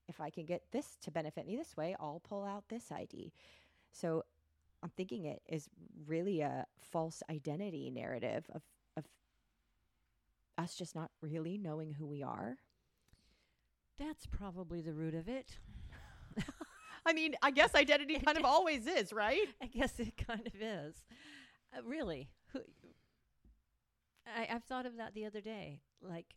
If 0.08 0.20
I 0.20 0.30
can 0.30 0.44
get 0.44 0.62
this 0.72 0.96
to 1.02 1.10
benefit 1.10 1.46
me 1.46 1.56
this 1.56 1.76
way, 1.76 1.94
I'll 2.00 2.20
pull 2.26 2.44
out 2.44 2.64
this 2.68 2.90
ID. 2.90 3.32
So 3.92 4.24
I'm 4.82 4.90
thinking 4.96 5.26
it 5.26 5.42
is 5.46 5.68
really 6.06 6.40
a 6.40 6.66
false 6.80 7.22
identity 7.30 7.90
narrative 7.90 8.46
of 8.52 8.62
of 8.96 9.04
us 10.58 10.74
just 10.74 10.94
not 10.94 11.10
really 11.20 11.58
knowing 11.58 11.92
who 11.92 12.06
we 12.06 12.22
are. 12.22 12.56
That's 14.00 14.26
probably 14.26 14.80
the 14.80 14.92
root 14.94 15.14
of 15.14 15.28
it. 15.28 15.58
I 17.06 17.12
mean, 17.12 17.34
I 17.42 17.50
guess 17.52 17.74
identity 17.74 18.18
kind 18.18 18.36
of 18.38 18.44
always 18.44 18.86
is, 18.86 19.12
right? 19.12 19.46
I 19.62 19.66
guess 19.66 20.00
it 20.00 20.16
kind 20.16 20.46
of 20.46 20.54
is. 20.60 20.96
Uh, 21.76 21.82
really. 21.84 22.30
I, 24.26 24.48
I've 24.50 24.64
thought 24.64 24.86
of 24.86 24.96
that 24.96 25.14
the 25.14 25.26
other 25.26 25.40
day. 25.40 25.80
Like, 26.02 26.34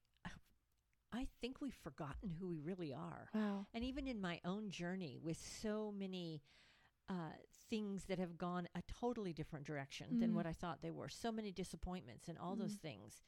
I 1.14 1.28
think 1.42 1.62
we've 1.62 1.74
forgotten 1.84 2.32
who 2.40 2.48
we 2.50 2.60
really 2.60 2.94
are. 2.94 3.30
Wow. 3.34 3.68
And 3.74 3.84
even 3.84 4.08
in 4.08 4.20
my 4.20 4.40
own 4.46 4.70
journey 4.70 5.18
with 5.22 5.38
so 5.62 5.94
many 5.98 6.42
uh, 7.10 7.14
things 7.70 8.06
that 8.06 8.20
have 8.20 8.38
gone 8.38 8.68
a 8.76 8.82
totally 9.00 9.32
different 9.34 9.66
direction 9.66 10.20
than 10.20 10.32
Mm. 10.32 10.36
what 10.36 10.46
I 10.48 10.54
thought 10.54 10.82
they 10.82 10.92
were, 10.92 11.08
so 11.10 11.32
many 11.32 11.52
disappointments 11.52 12.28
and 12.28 12.38
all 12.38 12.56
those 12.56 12.76
Mm. 12.76 12.82
things. 12.82 13.22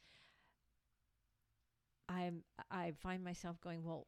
I'm 2.08 2.44
I 2.70 2.92
find 2.92 3.22
myself 3.24 3.60
going, 3.60 3.82
well, 3.84 4.06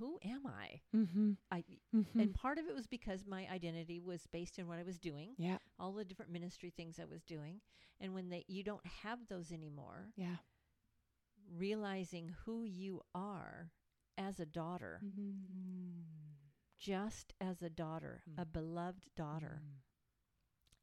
who 0.00 0.18
am 0.24 0.46
I? 0.46 0.80
Mm-hmm. 0.96 1.32
I 1.52 1.64
Mm-hmm. 1.94 2.20
and 2.20 2.34
part 2.34 2.58
of 2.58 2.66
it 2.66 2.74
was 2.74 2.88
because 2.88 3.26
my 3.26 3.46
identity 3.52 4.00
was 4.00 4.26
based 4.32 4.58
in 4.58 4.68
what 4.68 4.78
I 4.78 4.84
was 4.84 4.98
doing, 4.98 5.34
yeah. 5.38 5.58
all 5.78 5.92
the 5.92 6.04
different 6.04 6.32
ministry 6.32 6.70
things 6.76 6.98
I 7.00 7.06
was 7.06 7.24
doing, 7.24 7.60
and 8.00 8.14
when 8.14 8.30
they 8.30 8.44
you 8.48 8.64
don't 8.64 8.86
have 9.04 9.20
those 9.28 9.52
anymore, 9.52 10.12
Yeah. 10.16 10.36
realizing 11.56 12.34
who 12.44 12.64
you 12.64 13.02
are 13.14 13.70
as 14.18 14.40
a 14.40 14.46
daughter, 14.46 15.04
Mm-hmm. 15.04 16.00
just 16.78 17.32
as 17.40 17.62
a 17.62 17.70
daughter, 17.70 18.22
Mm. 18.28 18.42
a 18.42 18.46
beloved 18.46 19.08
daughter, 19.16 19.62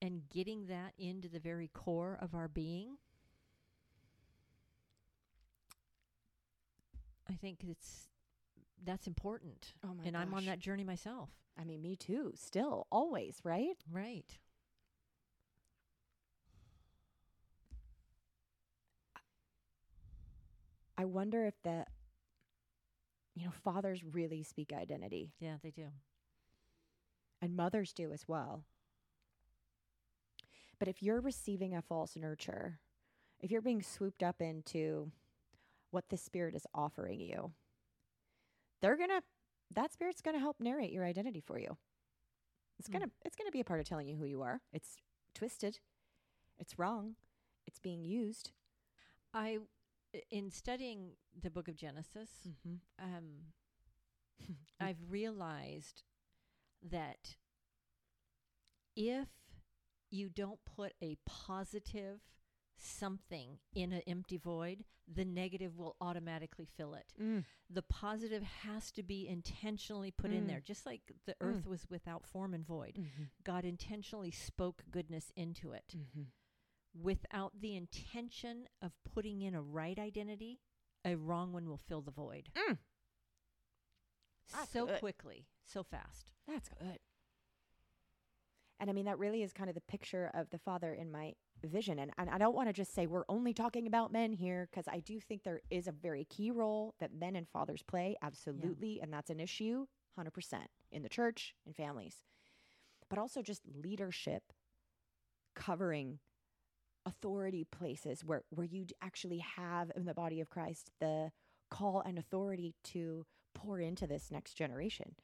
and 0.02 0.30
getting 0.30 0.68
that 0.68 0.94
into 0.98 1.28
the 1.30 1.40
very 1.40 1.68
core 1.70 2.18
of 2.22 2.36
our 2.36 2.48
being. 2.48 2.98
I 7.30 7.34
think 7.34 7.64
it's 7.64 8.10
that's 8.86 9.08
important. 9.08 9.74
Oh 9.84 9.94
my 9.94 10.04
and 10.06 10.16
I'm 10.18 10.34
on 10.34 10.46
that 10.46 10.60
journey 10.60 10.84
myself. 10.84 11.30
I 11.60 11.64
mean, 11.64 11.82
me 11.82 11.96
too. 11.96 12.34
Still, 12.36 12.88
always, 12.92 13.40
right? 13.44 13.76
Right. 13.92 14.38
I 20.98 21.06
wonder 21.06 21.46
if 21.46 21.54
the, 21.64 21.86
you 23.36 23.46
know, 23.46 23.52
fathers 23.64 24.04
really 24.04 24.44
speak 24.44 24.74
identity, 24.74 25.32
Yeah, 25.40 25.58
they 25.62 25.70
do. 25.72 25.88
and 27.42 27.56
mothers 27.56 27.94
do 27.94 28.12
as 28.12 28.28
well. 28.28 28.64
But 30.80 30.88
if 30.88 31.02
you're 31.04 31.22
receiving 31.22 31.76
a 31.76 31.82
false 31.82 32.16
nurture, 32.16 32.80
if 33.40 33.52
you're 33.52 33.62
being 33.62 33.82
swooped 33.82 34.24
up 34.24 34.42
into 34.42 35.12
what 35.92 36.10
the 36.10 36.18
spirit 36.18 36.56
is 36.56 36.66
offering 36.74 37.20
you, 37.20 37.52
they're 38.82 38.98
gonna 38.98 39.22
that 39.72 39.92
spirit's 39.94 40.22
gonna 40.22 40.40
help 40.40 40.60
narrate 40.60 40.92
your 40.92 41.04
identity 41.06 41.42
for 41.42 41.60
you. 41.60 41.78
It's 42.80 42.88
Mm. 42.90 42.94
gonna 42.94 43.12
it's 43.26 43.36
gonna 43.36 43.52
be 43.52 43.60
a 43.60 43.66
part 43.66 43.80
of 43.80 43.88
telling 43.88 44.08
you 44.08 44.16
who 44.18 44.26
you 44.26 44.42
are. 44.42 44.62
It's 44.72 44.98
twisted, 45.34 45.80
it's 46.58 46.78
wrong, 46.80 47.16
it's 47.66 47.80
being 47.80 48.04
used. 48.04 48.52
I 49.34 49.60
i- 50.16 50.24
in 50.32 50.52
studying 50.52 51.18
the 51.40 51.50
book 51.50 51.68
of 51.68 51.76
Genesis, 51.76 52.30
Mm-hmm. 52.48 52.76
um 53.00 53.54
I've 54.80 55.10
realized 55.10 56.04
that 56.84 57.36
if 58.96 59.28
you 60.10 60.30
don't 60.30 60.64
put 60.66 60.94
a 61.02 61.18
positive 61.26 62.22
something 62.78 63.60
in 63.74 63.92
an 63.92 64.02
empty 64.08 64.38
void, 64.38 64.84
the 65.12 65.26
negative 65.26 65.78
will 65.78 65.96
automatically 66.02 66.66
fill 66.78 66.94
it. 66.94 67.14
Mm. 67.22 67.44
The 67.70 67.82
positive 67.82 68.44
has 68.44 68.92
to 68.92 69.04
be 69.04 69.28
intentionally 69.28 70.12
put 70.12 70.32
in 70.32 70.44
Mm. 70.44 70.48
there. 70.48 70.62
Just 70.62 70.86
like 70.86 71.12
the 71.26 71.34
Mm. 71.34 71.38
earth 71.42 71.66
was 71.68 71.90
without 71.90 72.26
form 72.26 72.54
and 72.54 72.66
void, 72.66 72.96
Mm-hmm. 72.96 73.24
God 73.44 73.66
intentionally 73.66 74.32
spoke 74.32 74.84
goodness 74.92 75.32
into 75.36 75.72
it. 75.72 75.96
Mm-hmm. 75.96 76.24
Without 76.94 77.60
the 77.62 77.76
intention 77.76 78.68
of 78.82 78.92
putting 79.04 79.42
in 79.42 79.54
a 79.56 79.62
right 79.62 79.98
identity, 80.00 80.60
a 81.06 81.16
wrong 81.16 81.54
one 81.54 81.68
will 81.70 81.78
fill 81.78 82.02
the 82.02 82.12
void. 82.12 82.50
Mm. 82.56 82.78
So 84.72 84.86
good. 84.88 85.00
quickly, 85.00 85.48
so 85.66 85.84
fast. 85.84 86.32
That's 86.48 86.70
good. 86.70 87.00
And 88.80 88.90
I 88.90 88.94
mean, 88.94 89.06
that 89.06 89.20
really 89.20 89.42
is 89.44 89.54
kind 89.54 89.70
of 89.70 89.76
the 89.76 89.82
picture 89.82 90.30
of 90.34 90.50
the 90.52 90.60
father 90.60 90.94
in 90.94 91.12
my 91.12 91.36
vision. 91.66 92.00
And, 92.00 92.12
and 92.18 92.30
I 92.30 92.38
don't 92.38 92.56
want 92.56 92.70
to 92.70 92.74
just 92.74 92.94
say 92.94 93.08
we're 93.08 93.24
only 93.30 93.54
talking 93.54 93.88
about 93.88 94.12
men 94.12 94.34
here, 94.34 94.68
because 94.70 94.88
I 94.88 95.00
do 95.00 95.20
think 95.20 95.44
there 95.44 95.62
is 95.72 95.88
a 95.88 95.92
very 95.92 96.26
key 96.26 96.52
role 96.52 96.94
that 97.00 97.14
men 97.14 97.36
and 97.36 97.48
fathers 97.48 97.82
play, 97.82 98.16
absolutely. 98.22 99.00
And 99.02 99.12
that's 99.12 99.30
an 99.30 99.40
issue, 99.40 99.86
100%, 100.20 100.30
in 100.92 101.04
the 101.04 101.10
church 101.10 101.56
and 101.66 101.76
families. 101.76 102.18
But 103.10 103.18
also 103.18 103.42
just 103.42 103.62
leadership 103.82 104.44
covering 105.56 106.20
authority 107.06 107.66
places 107.66 108.24
where, 108.24 108.44
where 108.50 108.66
you 108.66 108.86
actually 109.02 109.40
have 109.40 109.92
in 109.96 110.06
the 110.06 110.14
body 110.14 110.42
of 110.42 110.50
Christ 110.50 110.92
the 111.00 111.32
call 111.72 112.02
and 112.06 112.20
authority 112.20 112.76
to 112.84 113.26
pour 113.56 113.80
into 113.80 114.06
this 114.06 114.30
next 114.30 114.54
generation 114.54 115.16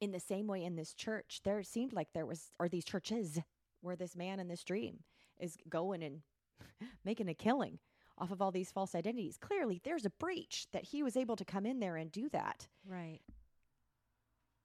in 0.00 0.12
the 0.12 0.20
same 0.20 0.46
way 0.46 0.62
in 0.62 0.76
this 0.76 0.92
church 0.94 1.40
there 1.44 1.62
seemed 1.62 1.92
like 1.92 2.08
there 2.12 2.26
was 2.26 2.52
or 2.58 2.68
these 2.68 2.84
churches 2.84 3.40
where 3.84 3.96
this 3.96 4.16
man 4.16 4.40
in 4.40 4.48
this 4.48 4.64
dream 4.64 5.00
is 5.38 5.56
going 5.68 6.02
and 6.02 6.22
making 7.04 7.28
a 7.28 7.34
killing 7.34 7.78
off 8.18 8.30
of 8.30 8.40
all 8.40 8.50
these 8.52 8.70
false 8.72 8.94
identities 8.94 9.36
clearly 9.40 9.80
there's 9.84 10.04
a 10.06 10.10
breach 10.10 10.66
that 10.72 10.84
he 10.84 11.02
was 11.02 11.16
able 11.16 11.36
to 11.36 11.44
come 11.44 11.66
in 11.66 11.80
there 11.80 11.96
and 11.96 12.10
do 12.12 12.28
that 12.30 12.68
Right. 12.88 13.20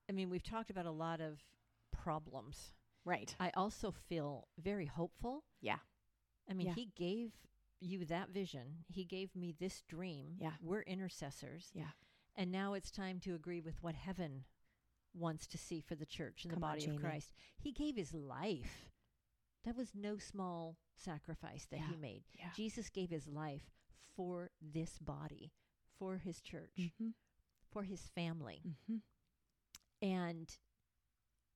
I 0.10 0.12
mean, 0.12 0.30
we've 0.30 0.44
talked 0.44 0.70
about 0.72 0.86
a 0.88 0.92
lot 0.92 1.22
of 1.22 1.40
problems. 1.92 2.74
right 3.06 3.36
I 3.40 3.52
also 3.56 3.92
feel 3.92 4.48
very 4.60 4.86
hopeful. 4.86 5.44
Yeah. 5.62 5.78
I 6.50 6.54
mean, 6.54 6.68
Yeah. 6.68 6.74
he 6.74 6.92
gave 6.96 7.32
you 7.80 8.06
that 8.06 8.30
vision. 8.30 8.84
He 8.88 9.06
gave 9.06 9.36
me 9.36 9.52
this 9.58 9.82
dream. 9.88 10.36
Yeah. 10.40 10.54
We're 10.62 10.82
intercessors. 10.82 11.70
Yeah. 11.74 11.92
And 12.36 12.52
now 12.52 12.74
it's 12.74 12.92
time 12.92 13.20
to 13.22 13.36
agree 13.36 13.62
with 13.62 13.82
what 13.84 13.96
heaven 13.96 14.46
wants 15.14 15.48
to 15.48 15.58
see 15.58 15.80
for 15.82 15.96
the 15.96 16.06
church 16.06 16.44
and 16.44 16.52
Come 16.52 16.60
the 16.60 16.66
body 16.68 16.82
Jamie. 16.82 16.96
of 16.98 17.02
Christ. 17.02 17.34
He 17.58 17.72
gave 17.72 17.96
his 17.96 18.14
life. 18.14 18.90
That 19.66 19.76
was 19.76 19.92
no 19.94 20.18
small 20.18 20.78
sacrifice 20.96 21.68
that 21.72 21.82
he 21.90 21.98
made. 21.98 22.24
Yeah. 22.38 22.48
Jesus 22.56 22.90
gave 22.90 23.10
his 23.10 23.28
life 23.28 23.72
for 24.16 24.52
this 24.62 24.98
body, 25.00 25.52
for 25.98 26.18
his 26.18 26.42
church, 26.42 26.72
mm-hmm. 26.80 27.10
for 27.72 27.84
his 27.84 28.10
family. 28.16 28.62
Mm-hmm. 28.66 28.98
and 30.02 30.58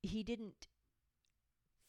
he 0.01 0.21
didn't 0.21 0.67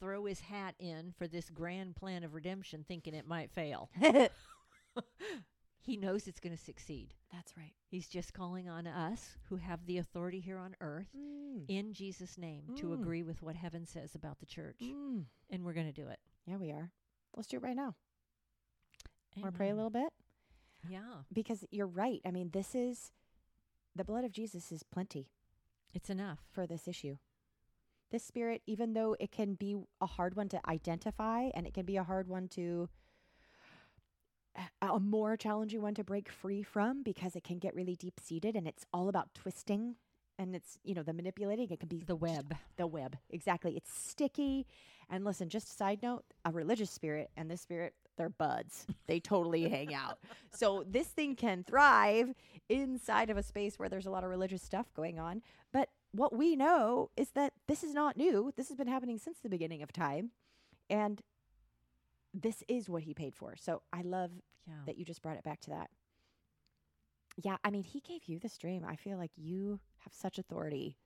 throw 0.01 0.25
his 0.27 0.41
hat 0.41 0.75
in 0.79 1.13
for 1.17 1.27
this 1.27 1.51
grand 1.51 1.97
plan 1.97 2.23
of 2.25 2.35
redemption 2.35 2.85
thinking 2.87 3.15
it 3.15 3.27
might 3.27 3.51
fail. 3.51 3.91
he 5.85 5.97
knows 5.97 6.27
it's 6.27 6.41
going 6.41 6.57
to 6.57 6.63
succeed. 6.63 7.15
that's 7.33 7.57
right 7.57 7.73
He's 7.87 8.09
just 8.09 8.33
calling 8.35 8.69
on 8.69 8.87
us 8.89 9.37
who 9.49 9.57
have 9.57 9.87
the 9.87 9.99
authority 9.99 10.41
here 10.41 10.59
on 10.59 10.75
earth 10.81 11.09
mm. 11.17 11.63
in 11.69 11.93
Jesus 11.93 12.37
name 12.39 12.65
to 12.77 12.87
Mm. 12.89 12.95
agree 12.95 13.23
with 13.23 13.41
what 13.43 13.55
heaven 13.57 13.87
says 13.87 14.15
about 14.15 14.39
the 14.41 14.47
church 14.47 14.81
Mm. 14.83 15.25
and 15.51 15.65
we're 15.65 15.75
going 15.75 15.87
to 15.93 16.03
do 16.03 16.09
it. 16.09 16.19
yeah 16.47 16.57
we 16.57 16.71
are 16.73 16.91
let's 17.37 17.49
do 17.49 17.57
it 17.59 17.63
right 17.63 17.77
now 17.77 17.95
to 19.43 19.51
pray 19.53 19.71
a 19.71 19.75
little 19.75 19.91
bit 19.91 20.13
Yeah, 20.89 21.23
because 21.33 21.65
you're 21.71 21.87
right 21.87 22.21
i 22.25 22.31
mean 22.31 22.51
this 22.53 22.75
is 22.75 23.13
the 23.97 24.05
blood 24.05 24.25
of 24.25 24.33
jesus 24.33 24.71
is 24.73 24.83
plenty 24.83 25.29
it's 25.93 26.11
enough. 26.11 26.41
for 26.51 26.67
this 26.67 26.89
issue. 26.89 27.19
This 28.11 28.25
spirit, 28.25 28.63
even 28.67 28.95
though 28.95 29.17
it 29.21 29.31
can 29.33 29.55
be 29.55 29.77
a 30.01 30.07
hard 30.07 30.35
one 30.37 30.49
to 30.49 30.61
identify 30.69 31.51
and 31.55 31.67
it 31.69 31.73
can 31.75 31.85
be 31.87 31.97
a 31.97 32.03
hard 32.05 32.27
one 32.29 32.49
to, 32.49 32.89
a- 34.83 35.01
more 35.01 35.37
challenging 35.37 35.83
one 35.83 35.95
to 35.95 36.05
break 36.05 36.31
free 36.31 36.63
from 36.63 37.03
because 37.03 37.35
it 37.37 37.45
can 37.45 37.59
get 37.59 37.75
really 37.75 37.97
deep 37.97 38.21
seated 38.23 38.55
and 38.57 38.67
it's 38.67 38.85
all 38.93 39.09
about 39.09 39.35
twisting 39.35 39.97
and 40.39 40.55
it's, 40.57 40.79
you 40.83 40.95
know, 40.95 41.03
the 41.05 41.13
manipulating. 41.13 41.71
It 41.71 41.79
can 41.79 41.89
be 41.89 42.03
The 42.05 42.17
web. 42.17 42.55
the 42.77 42.87
web. 42.89 43.17
Exactly. 43.31 43.77
It's 43.77 43.93
sticky. 43.93 44.67
And 45.09 45.25
listen, 45.25 45.49
just 45.49 45.69
a 45.69 45.73
side 45.73 46.03
note 46.03 46.25
a 46.45 46.51
religious 46.51 46.91
spirit 46.91 47.31
and 47.37 47.49
this 47.51 47.61
spirit, 47.61 47.95
they're 48.17 48.29
buds. 48.31 48.87
They 49.07 49.21
totally 49.21 49.69
hang 49.69 49.95
out. 49.95 50.19
So 50.57 50.85
this 50.89 51.09
thing 51.09 51.35
can 51.35 51.65
thrive 51.65 52.33
inside 52.69 53.29
of 53.29 53.37
a 53.37 53.43
space 53.43 53.77
where 53.77 53.89
there's 53.89 54.07
a 54.07 54.11
lot 54.11 54.23
of 54.23 54.31
religious 54.31 54.63
stuff 54.63 54.87
going 54.95 55.19
on. 55.19 55.43
But 55.73 55.89
what 56.13 56.33
we 56.35 56.55
know 56.55 57.11
is 57.17 57.31
that 57.33 57.53
this 57.67 57.83
is 57.83 57.93
not 57.93 58.17
new. 58.17 58.53
This 58.57 58.69
has 58.69 58.77
been 58.77 58.87
happening 58.87 59.19
since 59.19 59.39
the 59.41 59.49
beginning 59.49 59.83
of 59.83 59.93
time. 59.93 60.31
And 60.89 61.21
this 62.35 62.65
is 62.69 62.91
what 62.91 63.05
he 63.05 63.15
paid 63.15 63.35
for. 63.35 63.55
So 63.57 63.83
I 63.93 64.03
love 64.03 64.33
Yeah. 64.67 64.83
that 64.87 64.99
you 64.99 65.05
just 65.05 65.23
brought 65.23 65.37
it 65.37 65.45
back 65.45 65.61
to 65.61 65.71
that. 65.71 65.91
Yeah, 67.37 67.57
I 67.65 67.71
mean, 67.71 67.83
he 67.85 68.01
gave 68.01 68.25
you 68.27 68.39
this 68.39 68.59
dream. 68.59 68.85
I 68.85 68.97
feel 68.97 69.19
like 69.19 69.33
you 69.37 69.81
have 69.99 70.13
such 70.13 70.39
authority. 70.39 70.99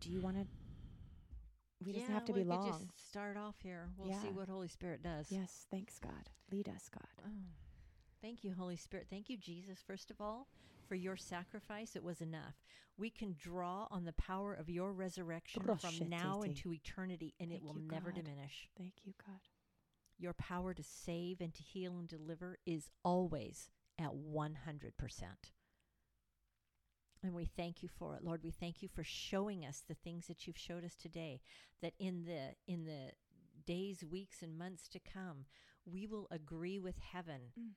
Do 0.00 0.10
you 0.10 0.20
want 0.20 0.36
to? 0.36 0.46
We 1.84 1.92
doesn't 1.92 2.12
have 2.12 2.24
to 2.26 2.32
we 2.32 2.40
be 2.40 2.44
long. 2.44 2.66
Just 2.66 3.08
start 3.08 3.36
off 3.36 3.56
here. 3.60 3.90
We'll 3.96 4.18
see 4.20 4.30
what 4.32 4.48
Holy 4.48 4.68
Spirit 4.68 5.02
does. 5.02 5.30
Yes, 5.30 5.66
thanks 5.70 5.98
God. 5.98 6.30
Lead 6.50 6.68
us, 6.68 6.88
God. 6.88 7.06
Oh, 7.24 7.30
thank 8.20 8.42
you, 8.42 8.52
Holy 8.52 8.76
Spirit. 8.76 9.06
Thank 9.08 9.28
you, 9.28 9.36
Jesus, 9.36 9.78
first 9.86 10.10
of 10.10 10.20
all, 10.20 10.48
for 10.88 10.96
your 10.96 11.16
sacrifice. 11.16 11.94
It 11.94 12.02
was 12.02 12.20
enough. 12.20 12.64
We 12.96 13.10
can 13.10 13.36
draw 13.38 13.86
on 13.90 14.04
the 14.04 14.12
power 14.14 14.54
of 14.54 14.68
your 14.68 14.92
resurrection 14.92 15.62
from 15.78 16.08
now 16.08 16.42
into 16.42 16.72
eternity, 16.72 17.34
and 17.38 17.52
it 17.52 17.62
will 17.62 17.74
never 17.74 18.10
God. 18.10 18.24
diminish. 18.24 18.68
Thank 18.76 18.94
you, 19.04 19.14
God. 19.24 19.38
Your 20.18 20.34
power 20.34 20.74
to 20.74 20.82
save 20.82 21.40
and 21.40 21.54
to 21.54 21.62
heal 21.62 21.98
and 21.98 22.08
deliver 22.08 22.58
is 22.66 22.90
always 23.04 23.68
at 23.98 24.10
100%. 24.10 24.52
And 27.22 27.34
we 27.34 27.44
thank 27.44 27.82
you 27.82 27.88
for 27.88 28.14
it, 28.14 28.24
Lord. 28.24 28.42
We 28.42 28.50
thank 28.50 28.82
you 28.82 28.88
for 28.88 29.02
showing 29.02 29.64
us 29.64 29.82
the 29.86 29.94
things 29.94 30.26
that 30.26 30.46
you've 30.46 30.58
showed 30.58 30.84
us 30.84 30.94
today. 30.94 31.40
That 31.82 31.94
in 31.98 32.24
the 32.24 32.54
in 32.72 32.84
the 32.84 33.12
days, 33.66 34.04
weeks, 34.04 34.42
and 34.42 34.56
months 34.56 34.88
to 34.88 35.00
come, 35.00 35.46
we 35.84 36.06
will 36.06 36.28
agree 36.30 36.78
with 36.78 36.96
heaven. 36.98 37.52
Mm. 37.58 37.70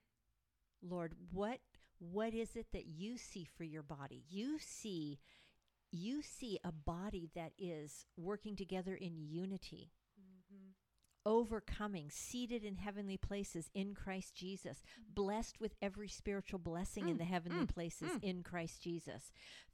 Lord, 0.83 1.13
what 1.31 1.59
what 1.97 2.33
is 2.33 2.55
it 2.55 2.67
that 2.73 2.85
you 2.85 3.17
see 3.17 3.45
for 3.45 3.63
your 3.63 3.83
body? 3.83 4.23
You 4.29 4.57
see 4.59 5.19
you 5.91 6.21
see 6.21 6.57
a 6.63 6.71
body 6.71 7.29
that 7.35 7.51
is 7.57 8.05
working 8.15 8.55
together 8.55 8.95
in 8.95 9.17
unity, 9.17 9.91
overcoming, 11.25 12.09
seated 12.09 12.63
in 12.63 12.75
heavenly 12.75 13.17
places 13.17 13.69
in 13.73 13.93
Christ 13.95 14.35
Jesus, 14.35 14.83
blessed 15.13 15.59
with 15.59 15.75
every 15.81 16.07
spiritual 16.07 16.59
blessing 16.59 17.07
in 17.09 17.15
Mm, 17.15 17.19
the 17.19 17.25
heavenly 17.25 17.65
mm, 17.65 17.73
places 17.73 18.11
mm. 18.11 18.23
in 18.23 18.43
Christ 18.43 18.81
Jesus, 18.81 19.31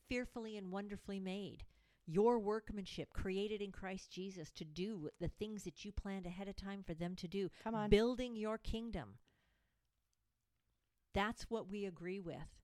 fearfully 0.10 0.58
and 0.58 0.72
wonderfully 0.72 1.20
made. 1.20 1.64
Your 2.06 2.39
workmanship 2.39 3.12
created 3.14 3.62
in 3.62 3.72
Christ 3.72 4.12
Jesus 4.12 4.50
to 4.52 4.64
do 4.66 5.10
the 5.20 5.28
things 5.28 5.64
that 5.64 5.84
you 5.84 5.91
planned 5.91 6.26
ahead 6.26 6.48
of 6.48 6.56
time 6.56 6.82
for 6.84 6.93
them 6.93 7.16
to 7.18 7.28
do, 7.28 7.50
Come 7.64 7.76
on. 7.76 7.89
building 7.89 8.36
your 8.36 8.58
kingdom. 8.58 9.16
That's 11.14 11.43
what 11.50 11.68
we 11.70 11.86
agree 11.86 12.20
with. 12.20 12.62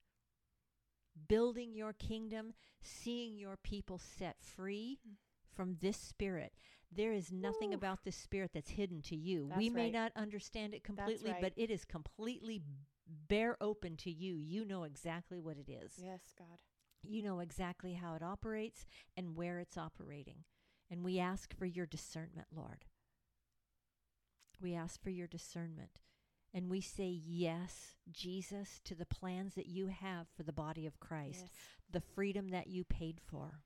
Building 1.27 1.73
your 1.73 1.93
kingdom, 1.93 2.53
seeing 2.81 3.37
your 3.37 3.57
people 3.57 3.97
set 3.99 4.37
free 4.41 4.99
Mm. 5.07 5.15
From 5.55 5.77
this 5.81 5.97
spirit. 5.97 6.53
There 6.91 7.13
is 7.13 7.31
nothing 7.31 7.71
Ooh. 7.71 7.77
about 7.77 8.03
this 8.03 8.15
spirit 8.15 8.51
that's 8.53 8.71
hidden 8.71 9.01
to 9.03 9.15
you. 9.15 9.47
That's 9.49 9.57
we 9.57 9.69
may 9.69 9.89
not 9.89 10.11
understand 10.15 10.73
it 10.73 10.83
completely, 10.83 11.31
right. 11.31 11.41
but 11.41 11.53
it 11.55 11.71
is 11.71 11.85
completely 11.85 12.61
bare 13.27 13.57
open 13.61 13.97
to 13.97 14.11
you. 14.11 14.35
You 14.35 14.65
know 14.65 14.83
exactly 14.83 15.39
what 15.39 15.57
it 15.57 15.69
is. 15.71 15.93
Yes, 15.97 16.21
God. 16.37 16.59
You 17.01 17.21
know 17.21 17.39
exactly 17.39 17.93
how 17.93 18.15
it 18.15 18.23
operates 18.23 18.85
and 19.17 19.35
where 19.35 19.59
it's 19.59 19.77
operating. 19.77 20.45
And 20.89 21.03
we 21.03 21.19
ask 21.19 21.53
for 21.57 21.65
your 21.65 21.85
discernment, 21.85 22.47
Lord. 22.55 22.85
We 24.61 24.73
ask 24.75 25.01
for 25.01 25.09
your 25.09 25.27
discernment. 25.27 25.99
And 26.53 26.69
we 26.69 26.81
say 26.81 27.07
yes, 27.07 27.95
Jesus, 28.11 28.79
to 28.85 28.93
the 28.93 29.07
plans 29.07 29.55
that 29.55 29.65
you 29.65 29.87
have 29.87 30.27
for 30.37 30.43
the 30.43 30.53
body 30.53 30.85
of 30.85 30.99
Christ, 30.99 31.45
Yes. 31.45 31.51
the 31.89 32.01
freedom 32.01 32.49
that 32.49 32.67
you 32.67 32.83
paid 32.83 33.19
for, 33.19 33.63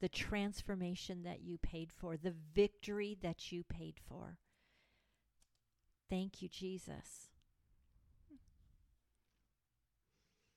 the 0.00 0.08
transformation 0.08 1.22
that 1.24 1.42
you 1.42 1.58
paid 1.58 1.90
for, 1.92 2.16
the 2.16 2.34
victory 2.54 3.16
that 3.22 3.52
you 3.52 3.64
paid 3.64 3.96
for. 4.08 4.38
Thank 6.10 6.42
you, 6.42 6.48
Jesus. 6.48 7.30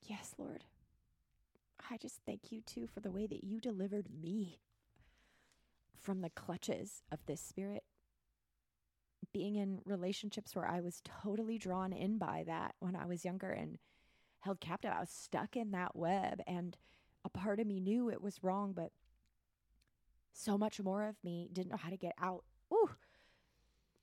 Yes, 0.02 0.36
Lord. 0.38 0.66
I 1.90 1.98
just 1.98 2.20
thank 2.26 2.52
you 2.52 2.62
too 2.62 2.88
for 2.88 3.00
the 3.00 3.12
way 3.12 3.28
that 3.28 3.44
you 3.44 3.60
delivered 3.60 4.08
me 4.22 4.60
from 6.02 6.22
the 6.22 6.30
clutches 6.30 7.04
of 7.12 7.20
this 7.26 7.42
spirit. 7.42 7.84
Being 9.34 9.56
in 9.56 9.80
relationships 9.86 10.56
where 10.56 10.68
I 10.68 10.82
was 10.82 11.02
totally 11.24 11.58
drawn 11.58 11.94
in 11.94 12.18
by 12.18 12.44
that 12.48 12.76
when 12.80 12.96
I 12.96 13.06
was 13.06 13.26
younger 13.26 13.50
and 13.50 13.78
held 14.42 14.60
captive, 14.60 14.92
I 14.96 15.00
was 15.00 15.10
stuck 15.10 15.56
in 15.56 15.72
that 15.72 15.96
web. 15.96 16.42
And 16.48 16.78
a 17.24 17.30
part 17.30 17.60
of 17.60 17.68
me 17.68 17.80
knew 17.80 18.10
it 18.10 18.22
was 18.22 18.44
wrong, 18.44 18.74
but 18.74 18.92
so 20.36 20.58
much 20.58 20.80
more 20.80 21.08
of 21.08 21.16
me 21.24 21.50
didn't 21.52 21.72
know 21.72 21.78
how 21.78 21.90
to 21.90 21.98
get 21.98 22.14
out. 22.22 22.44
Ooh. 22.74 22.90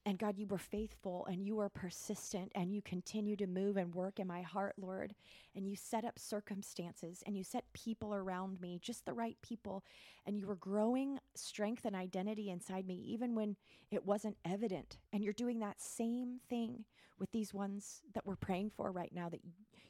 And 0.04 0.18
God, 0.18 0.36
you 0.36 0.48
were 0.48 0.58
faithful 0.58 1.26
and 1.30 1.46
you 1.46 1.54
were 1.54 1.68
persistent 1.68 2.50
and 2.56 2.74
you 2.74 2.82
continue 2.82 3.36
to 3.36 3.46
move 3.46 3.76
and 3.76 3.94
work 3.94 4.18
in 4.18 4.26
my 4.26 4.42
heart, 4.42 4.74
Lord 4.76 5.14
and 5.54 5.66
you 5.68 5.76
set 5.76 6.04
up 6.04 6.18
circumstances 6.18 7.22
and 7.26 7.36
you 7.36 7.44
set 7.44 7.72
people 7.72 8.14
around 8.14 8.60
me, 8.60 8.78
just 8.82 9.04
the 9.04 9.12
right 9.12 9.36
people, 9.42 9.84
and 10.26 10.38
you 10.38 10.46
were 10.46 10.56
growing 10.56 11.18
strength 11.34 11.84
and 11.84 11.94
identity 11.94 12.50
inside 12.50 12.86
me, 12.86 12.94
even 13.06 13.34
when 13.34 13.56
it 13.90 14.06
wasn't 14.06 14.36
evident. 14.44 14.98
And 15.12 15.22
you're 15.22 15.32
doing 15.32 15.58
that 15.60 15.80
same 15.80 16.40
thing 16.48 16.84
with 17.18 17.30
these 17.32 17.52
ones 17.52 18.02
that 18.14 18.26
we're 18.26 18.36
praying 18.36 18.70
for 18.76 18.90
right 18.90 19.12
now, 19.14 19.28
that 19.28 19.40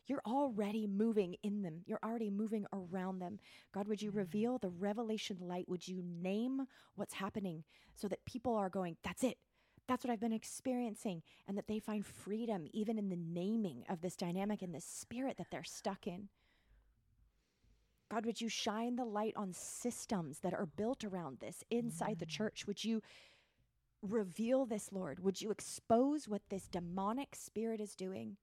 you're 0.06 0.22
already 0.26 0.86
moving 0.86 1.36
in 1.42 1.62
them, 1.62 1.82
you're 1.86 2.00
already 2.04 2.30
moving 2.30 2.66
around 2.72 3.20
them. 3.20 3.38
God, 3.72 3.88
would 3.88 4.02
you 4.02 4.12
mm. 4.12 4.16
reveal 4.16 4.58
the 4.58 4.70
revelation 4.70 5.38
light? 5.40 5.68
Would 5.68 5.86
you 5.86 6.02
name 6.02 6.66
what's 6.96 7.14
happening 7.14 7.64
so 7.94 8.08
that 8.08 8.24
people 8.24 8.54
are 8.54 8.68
going, 8.68 8.96
that's 9.02 9.24
it? 9.24 9.38
That's 9.88 10.04
what 10.04 10.12
I've 10.12 10.20
been 10.20 10.32
experiencing, 10.32 11.22
and 11.48 11.58
that 11.58 11.66
they 11.66 11.80
find 11.80 12.06
freedom 12.06 12.66
even 12.72 12.98
in 12.98 13.08
the 13.08 13.16
naming 13.16 13.84
of 13.88 14.00
this 14.00 14.16
dynamic 14.16 14.62
and 14.62 14.74
this 14.74 14.84
spirit 14.84 15.36
that 15.38 15.48
they're 15.50 15.64
stuck 15.64 16.06
in. 16.06 16.28
God, 18.08 18.26
would 18.26 18.40
you 18.40 18.48
shine 18.48 18.96
the 18.96 19.04
light 19.04 19.32
on 19.36 19.52
systems 19.52 20.40
that 20.40 20.54
are 20.54 20.66
built 20.66 21.02
around 21.02 21.38
this 21.40 21.64
inside 21.70 22.18
the 22.18 22.26
mm. 22.26 22.30
church? 22.30 22.66
Would 22.66 22.84
you 22.84 23.02
reveal 24.02 24.66
this, 24.66 24.90
Lord? 24.92 25.20
Would 25.20 25.40
you 25.40 25.50
expose 25.50 26.28
what 26.28 26.42
this 26.48 26.68
demonic 26.68 27.34
spirit 27.34 27.80
is 27.80 27.94
doing? 27.94 28.36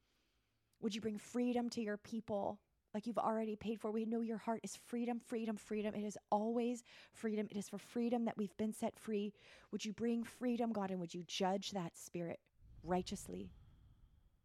Would 0.82 0.96
you 0.96 1.02
bring 1.02 1.18
freedom 1.18 1.70
to 1.72 1.82
your 1.82 1.98
people 1.98 2.60
like 2.94 3.06
you've 3.06 3.18
already 3.18 3.56
paid 3.56 3.80
for? 3.80 3.92
We 3.92 4.06
know 4.06 4.22
your 4.22 4.38
heart 4.38 4.62
is 4.64 4.76
freedom, 4.76 5.20
freedom, 5.20 5.58
freedom. 5.58 5.94
It 5.94 6.04
is 6.06 6.18
always 6.32 6.84
freedom. 7.14 7.48
It 7.52 7.58
is 7.58 7.70
for 7.70 7.78
freedom 7.78 8.26
that 8.26 8.38
we've 8.38 8.56
been 8.58 8.74
set 8.74 8.98
free. 8.98 9.34
Would 9.72 9.86
you 9.86 9.94
bring 9.94 10.24
freedom, 10.24 10.72
God, 10.72 10.92
and 10.92 11.00
would 11.00 11.14
you 11.14 11.24
judge 11.28 11.72
that 11.72 11.98
spirit 11.98 12.40
righteously? 12.84 13.52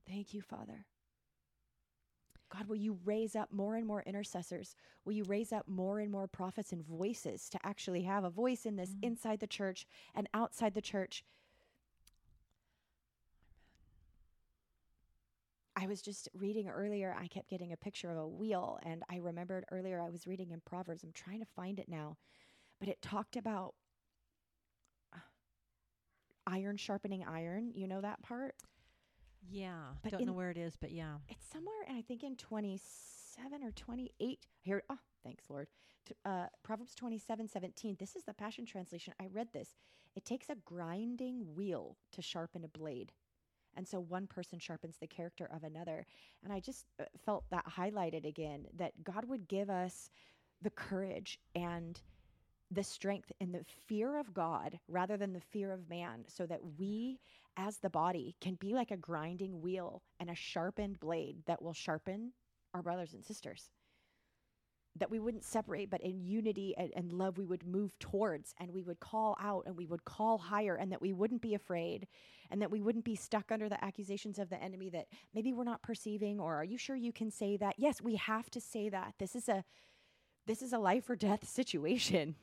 Thank 0.06 0.34
you, 0.34 0.42
Father. 0.42 0.86
God, 2.50 2.68
will 2.68 2.76
you 2.76 2.98
raise 3.04 3.34
up 3.34 3.52
more 3.52 3.74
and 3.74 3.86
more 3.86 4.02
intercessors? 4.02 4.76
Will 5.04 5.14
you 5.14 5.24
raise 5.24 5.52
up 5.52 5.66
more 5.66 5.98
and 5.98 6.10
more 6.10 6.28
prophets 6.28 6.72
and 6.72 6.84
voices 6.84 7.48
to 7.50 7.58
actually 7.64 8.02
have 8.02 8.22
a 8.24 8.30
voice 8.30 8.64
in 8.66 8.76
this 8.76 8.94
Mm. 8.94 9.02
inside 9.02 9.40
the 9.40 9.46
church 9.46 9.86
and 10.14 10.28
outside 10.34 10.74
the 10.74 10.82
church? 10.82 11.24
I 15.84 15.86
was 15.86 16.00
just 16.00 16.30
reading 16.32 16.70
earlier, 16.70 17.14
I 17.18 17.26
kept 17.26 17.50
getting 17.50 17.72
a 17.72 17.76
picture 17.76 18.10
of 18.10 18.16
a 18.16 18.26
wheel, 18.26 18.78
and 18.84 19.02
I 19.10 19.16
remembered 19.16 19.66
earlier 19.70 20.00
I 20.00 20.08
was 20.08 20.26
reading 20.26 20.50
in 20.50 20.62
Proverbs. 20.64 21.04
I'm 21.04 21.12
trying 21.12 21.40
to 21.40 21.46
find 21.54 21.78
it 21.78 21.90
now, 21.90 22.16
but 22.80 22.88
it 22.88 23.02
talked 23.02 23.36
about 23.36 23.74
uh, 25.14 25.18
iron 26.46 26.78
sharpening 26.78 27.22
iron. 27.22 27.70
You 27.74 27.86
know 27.86 28.00
that 28.00 28.22
part? 28.22 28.54
Yeah. 29.50 29.74
But 30.02 30.12
Don't 30.12 30.24
know 30.24 30.32
where 30.32 30.50
it 30.50 30.56
is, 30.56 30.74
but 30.74 30.90
yeah. 30.90 31.16
It's 31.28 31.44
somewhere, 31.52 31.74
and 31.86 31.98
I 31.98 32.00
think 32.00 32.24
in 32.24 32.36
27 32.36 33.62
or 33.62 33.72
28. 33.72 34.46
Here, 34.62 34.82
oh, 34.88 34.98
thanks, 35.22 35.44
Lord. 35.50 35.68
Uh, 36.24 36.46
Proverbs 36.62 36.94
27 36.94 37.46
17. 37.46 37.96
This 38.00 38.16
is 38.16 38.24
the 38.24 38.32
Passion 38.32 38.64
Translation. 38.64 39.12
I 39.20 39.26
read 39.30 39.48
this. 39.52 39.74
It 40.16 40.24
takes 40.24 40.48
a 40.48 40.56
grinding 40.64 41.54
wheel 41.54 41.98
to 42.12 42.22
sharpen 42.22 42.64
a 42.64 42.68
blade. 42.68 43.12
And 43.76 43.86
so 43.86 44.00
one 44.00 44.26
person 44.26 44.58
sharpens 44.58 44.96
the 45.00 45.06
character 45.06 45.48
of 45.54 45.64
another. 45.64 46.06
And 46.42 46.52
I 46.52 46.60
just 46.60 46.86
uh, 47.00 47.04
felt 47.24 47.44
that 47.50 47.64
highlighted 47.66 48.26
again 48.26 48.66
that 48.78 48.92
God 49.02 49.28
would 49.28 49.48
give 49.48 49.70
us 49.70 50.10
the 50.62 50.70
courage 50.70 51.38
and 51.54 52.00
the 52.70 52.82
strength 52.82 53.30
and 53.40 53.54
the 53.54 53.64
fear 53.86 54.18
of 54.18 54.34
God 54.34 54.78
rather 54.88 55.16
than 55.16 55.32
the 55.32 55.40
fear 55.40 55.72
of 55.72 55.88
man, 55.88 56.24
so 56.26 56.46
that 56.46 56.60
we 56.78 57.20
as 57.56 57.78
the 57.78 57.90
body 57.90 58.34
can 58.40 58.54
be 58.54 58.74
like 58.74 58.90
a 58.90 58.96
grinding 58.96 59.60
wheel 59.60 60.02
and 60.18 60.30
a 60.30 60.34
sharpened 60.34 60.98
blade 60.98 61.36
that 61.46 61.62
will 61.62 61.72
sharpen 61.72 62.32
our 62.72 62.82
brothers 62.82 63.12
and 63.12 63.24
sisters. 63.24 63.70
That 64.96 65.10
we 65.10 65.18
wouldn't 65.18 65.44
separate, 65.44 65.90
but 65.90 66.02
in 66.02 66.20
unity 66.20 66.74
and, 66.76 66.92
and 66.94 67.12
love, 67.12 67.36
we 67.36 67.44
would 67.44 67.66
move 67.66 67.98
towards 67.98 68.54
and 68.60 68.70
we 68.72 68.82
would 68.82 69.00
call 69.00 69.36
out 69.40 69.64
and 69.66 69.76
we 69.76 69.86
would 69.86 70.04
call 70.04 70.38
higher, 70.38 70.76
and 70.76 70.92
that 70.92 71.02
we 71.02 71.12
wouldn't 71.12 71.42
be 71.42 71.54
afraid 71.54 72.06
and 72.50 72.62
that 72.62 72.70
we 72.70 72.80
wouldn't 72.80 73.04
be 73.04 73.16
stuck 73.16 73.50
under 73.50 73.68
the 73.68 73.82
accusations 73.84 74.38
of 74.38 74.48
the 74.48 74.62
enemy 74.62 74.88
that 74.90 75.06
maybe 75.34 75.52
we're 75.52 75.64
not 75.64 75.82
perceiving 75.82 76.38
or 76.38 76.54
are 76.54 76.64
you 76.64 76.78
sure 76.78 76.96
you 76.96 77.12
can 77.12 77.30
say 77.30 77.56
that? 77.56 77.74
Yes, 77.78 78.00
we 78.00 78.16
have 78.16 78.50
to 78.50 78.60
say 78.60 78.88
that. 78.88 79.14
This 79.18 79.34
is 79.34 79.48
a 79.48 79.64
this 80.46 80.62
is 80.62 80.72
a 80.72 80.78
life 80.78 81.08
or 81.08 81.16
death 81.16 81.48
situation. 81.48 82.36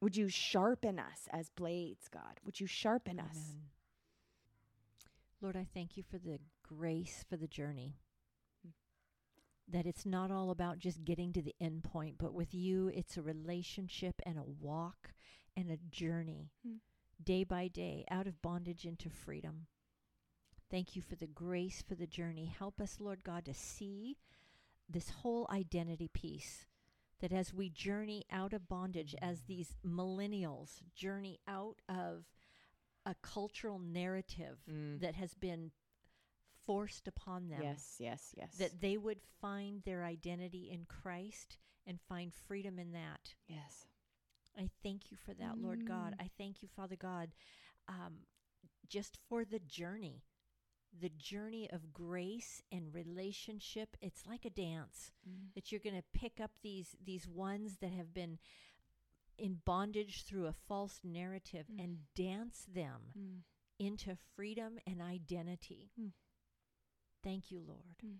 Would 0.00 0.16
you 0.16 0.28
sharpen 0.28 0.98
us 0.98 1.28
as 1.30 1.50
blades, 1.50 2.08
God? 2.08 2.40
Would 2.44 2.60
you 2.60 2.66
sharpen 2.66 3.18
us? 3.18 3.56
Lord, 5.40 5.56
I 5.56 5.66
thank 5.74 5.96
you 5.96 6.04
for 6.08 6.18
the 6.18 6.38
grace 6.62 7.24
for 7.28 7.36
the 7.36 7.48
journey. 7.48 7.96
That 9.70 9.86
it's 9.86 10.06
not 10.06 10.30
all 10.30 10.50
about 10.50 10.78
just 10.78 11.04
getting 11.04 11.32
to 11.34 11.42
the 11.42 11.54
end 11.60 11.84
point, 11.84 12.16
but 12.18 12.32
with 12.32 12.54
you, 12.54 12.88
it's 12.88 13.16
a 13.18 13.22
relationship 13.22 14.20
and 14.24 14.38
a 14.38 14.42
walk 14.44 15.12
and 15.56 15.70
a 15.70 15.76
journey, 15.76 16.52
Mm. 16.66 16.80
day 17.22 17.44
by 17.44 17.68
day, 17.68 18.04
out 18.10 18.26
of 18.26 18.40
bondage 18.40 18.86
into 18.86 19.10
freedom. 19.10 19.66
Thank 20.70 20.96
you 20.96 21.02
for 21.02 21.16
the 21.16 21.26
grace 21.26 21.82
for 21.82 21.94
the 21.94 22.06
journey. 22.06 22.46
Help 22.46 22.80
us, 22.80 22.98
Lord 23.00 23.24
God, 23.24 23.44
to 23.46 23.54
see 23.54 24.18
this 24.88 25.10
whole 25.10 25.46
identity 25.50 26.08
piece. 26.08 26.66
That 27.20 27.32
as 27.32 27.52
we 27.52 27.68
journey 27.68 28.24
out 28.30 28.52
of 28.52 28.68
bondage, 28.68 29.14
as 29.20 29.42
these 29.42 29.76
millennials 29.84 30.82
journey 30.94 31.40
out 31.46 31.82
of 31.88 32.24
a 33.04 33.14
cultural 33.16 33.78
narrative 33.78 34.62
Mm. 34.68 35.00
that 35.00 35.16
has 35.16 35.34
been 35.34 35.72
forced 36.68 37.08
upon 37.08 37.48
them, 37.48 37.62
Yes, 37.62 37.96
yes, 37.98 38.34
yes. 38.36 38.54
that 38.58 38.80
they 38.80 38.96
would 38.96 39.20
find 39.40 39.82
their 39.84 40.04
identity 40.04 40.70
in 40.70 40.84
Christ 40.84 41.56
and 41.86 41.98
find 42.08 42.32
freedom 42.46 42.78
in 42.78 42.92
that. 42.92 43.34
yes. 43.48 43.86
I 44.56 44.68
thank 44.82 45.10
you 45.10 45.16
for 45.16 45.34
that, 45.34 45.58
Lord 45.58 45.86
God. 45.86 46.14
Mm. 46.18 46.24
I 46.24 46.30
thank 46.36 46.62
you, 46.62 46.68
Father 46.68 46.96
God, 46.96 47.30
um, 47.88 48.26
just 48.88 49.16
for 49.28 49.44
the 49.44 49.60
journey, 49.60 50.24
the 51.00 51.10
journey 51.10 51.70
of 51.70 51.92
grace 51.92 52.60
and 52.72 52.92
relationship. 52.92 53.96
It's 54.00 54.26
like 54.26 54.44
a 54.44 54.50
dance 54.50 55.12
Mm. 55.28 55.54
that 55.54 55.70
you're 55.70 55.80
going 55.80 55.96
to 55.96 56.18
pick 56.20 56.40
up 56.40 56.50
these 56.62 56.96
these 57.00 57.26
ones 57.28 57.76
that 57.78 57.92
have 57.92 58.12
been 58.12 58.38
in 59.38 59.60
bondage 59.64 60.24
through 60.24 60.46
a 60.46 60.52
false 60.52 61.00
narrative 61.04 61.66
Mm. 61.70 61.84
and 61.84 61.98
dance 62.14 62.64
them 62.66 63.12
Mm. 63.16 63.42
into 63.78 64.16
freedom 64.16 64.78
and 64.86 65.00
identity. 65.00 65.92
Thank 67.22 67.50
you, 67.50 67.60
Lord. 67.66 67.82
Mm. 68.04 68.16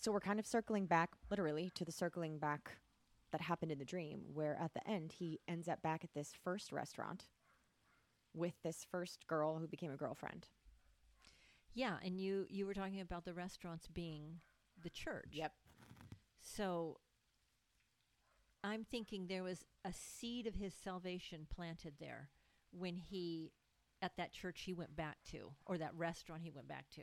So 0.00 0.10
we're 0.10 0.20
kind 0.20 0.40
of 0.40 0.46
circling 0.46 0.86
back, 0.86 1.10
literally, 1.30 1.70
to 1.74 1.84
the 1.84 1.92
circling 1.92 2.38
back 2.38 2.78
that 3.32 3.42
happened 3.42 3.70
in 3.70 3.78
the 3.78 3.84
dream, 3.84 4.22
where 4.32 4.58
at 4.58 4.72
the 4.72 4.88
end 4.88 5.12
he 5.12 5.40
ends 5.46 5.68
up 5.68 5.82
back 5.82 6.02
at 6.02 6.14
this 6.14 6.32
first 6.42 6.72
restaurant 6.72 7.26
with 8.32 8.54
this 8.64 8.86
first 8.90 9.26
girl 9.26 9.58
who 9.58 9.68
became 9.68 9.92
a 9.92 9.98
girlfriend. 9.98 10.48
Yeah, 11.74 11.96
and 12.02 12.18
you 12.18 12.46
you 12.48 12.64
were 12.64 12.72
talking 12.72 13.00
about 13.02 13.26
the 13.26 13.34
restaurants 13.34 13.88
being 13.88 14.40
the 14.82 14.88
church. 14.88 15.32
Yep. 15.32 15.52
So 16.40 16.96
I'm 18.64 18.84
thinking 18.84 19.26
there 19.26 19.42
was 19.42 19.66
a 19.84 19.92
seed 19.92 20.46
of 20.46 20.54
his 20.54 20.72
salvation 20.72 21.46
planted 21.54 21.94
there 22.00 22.30
when 22.70 22.96
he 22.96 23.52
at 24.00 24.16
that 24.16 24.32
church 24.32 24.62
he 24.62 24.72
went 24.72 24.96
back 24.96 25.18
to 25.32 25.52
or 25.66 25.76
that 25.76 25.94
restaurant 25.94 26.42
he 26.42 26.50
went 26.50 26.68
back 26.68 26.88
to. 26.94 27.02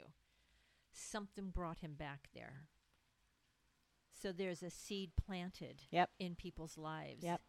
Something 0.91 1.51
brought 1.51 1.77
him 1.79 1.93
back 1.93 2.29
there. 2.33 2.63
So 4.19 4.31
there's 4.31 4.63
a 4.63 4.69
seed 4.69 5.11
planted 5.15 5.83
Yep. 5.91 6.09
in 6.19 6.35
people's 6.35 6.77
lives. 6.77 7.23
Yep. 7.23 7.41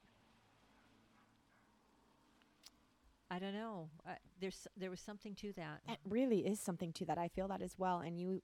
I 3.30 3.38
don't 3.38 3.52
know. 3.54 3.90
Uh, 4.06 4.14
there's 4.40 4.66
there 4.76 4.90
was 4.90 5.00
something 5.00 5.34
to 5.36 5.52
that. 5.54 5.80
It 5.88 5.98
really 6.08 6.46
is 6.46 6.60
something 6.60 6.92
to 6.94 7.04
that. 7.06 7.18
I 7.18 7.28
feel 7.28 7.48
that 7.48 7.60
as 7.60 7.78
well. 7.78 7.98
And 8.00 8.18
you, 8.18 8.42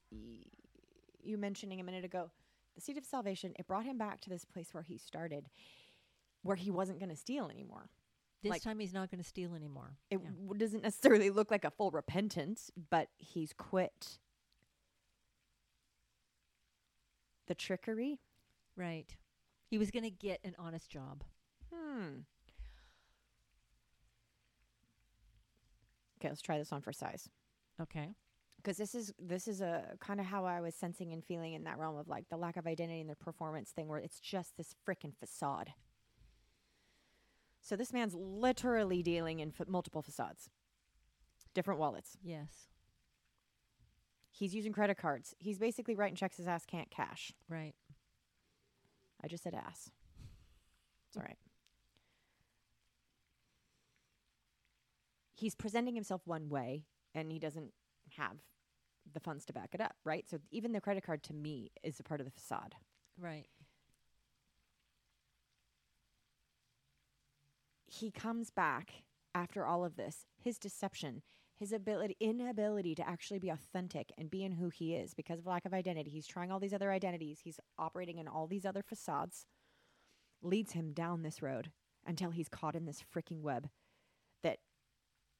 you 1.23 1.39
mentioning 1.39 1.81
a 1.81 1.85
minute 1.85 2.05
ago, 2.05 2.31
the 2.75 2.81
seed 2.83 2.99
of 2.99 3.05
salvation. 3.05 3.55
It 3.59 3.67
brought 3.67 3.85
him 3.87 3.97
back 3.97 4.21
to 4.23 4.31
this 4.31 4.45
place 4.45 4.75
where 4.75 4.83
he 4.83 4.99
started, 4.99 5.49
where 6.43 6.57
he 6.57 6.71
wasn't 6.71 6.99
going 6.99 7.09
to 7.11 7.17
steal 7.17 7.49
anymore. 7.49 7.89
This 8.43 8.51
like- 8.51 8.63
time 8.63 8.79
he's 8.79 8.93
not 8.93 9.11
going 9.11 9.23
to 9.23 9.29
steal 9.29 9.55
anymore. 9.55 9.97
It 10.11 10.21
Yeah. 10.23 10.29
w- 10.31 10.55
doesn't 10.59 10.83
necessarily 10.83 11.31
look 11.31 11.51
like 11.51 11.65
a 11.65 11.71
full 11.71 11.91
repentance, 11.91 12.71
but 12.91 13.09
he's 13.17 13.55
quit 13.55 14.19
the 17.47 17.55
trickery. 17.55 18.21
Right. 18.77 19.17
He 19.71 19.79
was 19.79 19.91
going 19.91 20.05
to 20.05 20.11
get 20.11 20.41
an 20.45 20.55
honest 20.59 20.91
job. 20.91 21.25
Hmm. 21.73 22.21
Okay, 26.21 26.29
let's 26.29 26.43
try 26.43 26.59
this 26.59 26.73
on 26.73 26.81
for 26.81 26.93
size. 26.93 27.29
Okay. 27.81 28.15
because 28.57 28.77
this 28.77 28.95
is 28.95 29.13
this 29.19 29.47
is 29.49 29.61
a 29.61 29.97
kind 30.01 30.21
of 30.21 30.27
how 30.27 30.45
I 30.45 30.61
was 30.61 30.75
sensing 30.75 31.13
and 31.13 31.25
feeling 31.25 31.55
in 31.55 31.65
that 31.65 31.77
realm 31.79 31.97
of 31.97 32.09
like 32.09 32.29
the 32.31 32.37
lack 32.37 32.57
of 32.57 32.67
identity 32.67 33.01
and 33.01 33.11
the 33.11 33.17
performance 33.17 33.71
thing 33.73 33.89
where 33.89 33.99
it's 33.99 34.21
just 34.21 34.57
this 34.57 34.75
freaking 34.89 35.13
facade. 35.19 35.73
So 37.61 37.77
this 37.77 37.93
man's 37.93 38.15
literally 38.15 39.03
dealing 39.03 39.41
in 39.41 39.53
f- 39.59 39.67
multiple 39.69 40.03
facades, 40.03 40.49
different 41.53 41.81
wallets. 41.81 42.17
Yes. 42.23 42.69
He's 44.37 44.53
using 44.53 44.73
credit 44.73 44.99
cards. 44.99 45.33
He's 45.39 45.61
basically 45.61 45.95
writing 45.95 46.17
checks 46.17 46.39
his 46.39 46.49
ass 46.49 46.67
can't 46.67 46.91
cash. 46.91 47.33
Right. 47.49 47.75
I 49.23 49.29
just 49.29 49.45
said 49.45 49.55
ass. 49.55 49.91
It's 51.07 51.17
all 51.17 51.23
right. 51.23 51.39
He's 55.37 55.55
presenting 55.55 55.95
himself 55.95 56.23
one 56.25 56.49
way 56.49 56.83
and 57.15 57.31
he 57.31 57.39
doesn't 57.39 57.71
have 58.17 58.39
the 59.13 59.21
funds 59.21 59.45
to 59.45 59.53
back 59.53 59.71
it 59.73 59.81
up, 59.81 59.95
right? 60.05 60.29
So 60.29 60.39
even 60.51 60.73
the 60.73 60.81
credit 60.81 61.05
card 61.05 61.23
to 61.25 61.33
me 61.33 61.71
is 61.85 62.01
a 62.01 62.03
part 62.03 62.21
of 62.21 62.27
the 62.27 62.33
facade. 62.33 62.75
Right. 63.17 63.47
He 67.87 68.11
comes 68.11 68.51
back 68.51 69.05
after 69.33 69.65
all 69.65 69.85
of 69.85 69.95
this, 69.95 70.27
his 70.43 70.59
deception, 70.59 71.23
his 71.65 71.73
ability 71.73 72.15
inability 72.21 72.95
to 72.95 73.09
actually 73.09 73.39
be 73.39 73.49
authentic 73.49 74.13
and 74.19 74.31
be 74.31 74.45
in 74.45 74.53
who 74.53 74.69
he 74.69 74.95
is 74.95 75.15
because 75.15 75.39
of 75.39 75.47
lack 75.47 75.65
of 75.65 75.73
identity. 75.73 76.11
He's 76.11 76.27
trying 76.27 76.53
all 76.53 76.61
these 76.61 76.75
other 76.75 76.93
identities. 76.93 77.41
He's 77.43 77.59
operating 77.79 78.19
in 78.19 78.29
all 78.29 78.47
these 78.47 78.67
other 78.67 78.83
facades. 78.83 79.47
Leads 80.43 80.73
him 80.73 80.93
down 80.93 81.23
this 81.23 81.41
road 81.41 81.71
until 82.07 82.33
he's 82.33 82.51
caught 82.51 82.77
in 82.77 82.85
this 82.85 83.03
freaking 83.03 83.41
web 83.41 83.71
that 84.43 84.59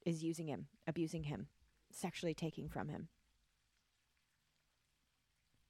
is 0.07 0.25
using 0.25 0.47
him, 0.47 0.69
abusing 0.87 1.25
him, 1.25 1.49
sexually 1.93 2.33
taking 2.33 2.71
from 2.71 2.89
him. 2.89 3.09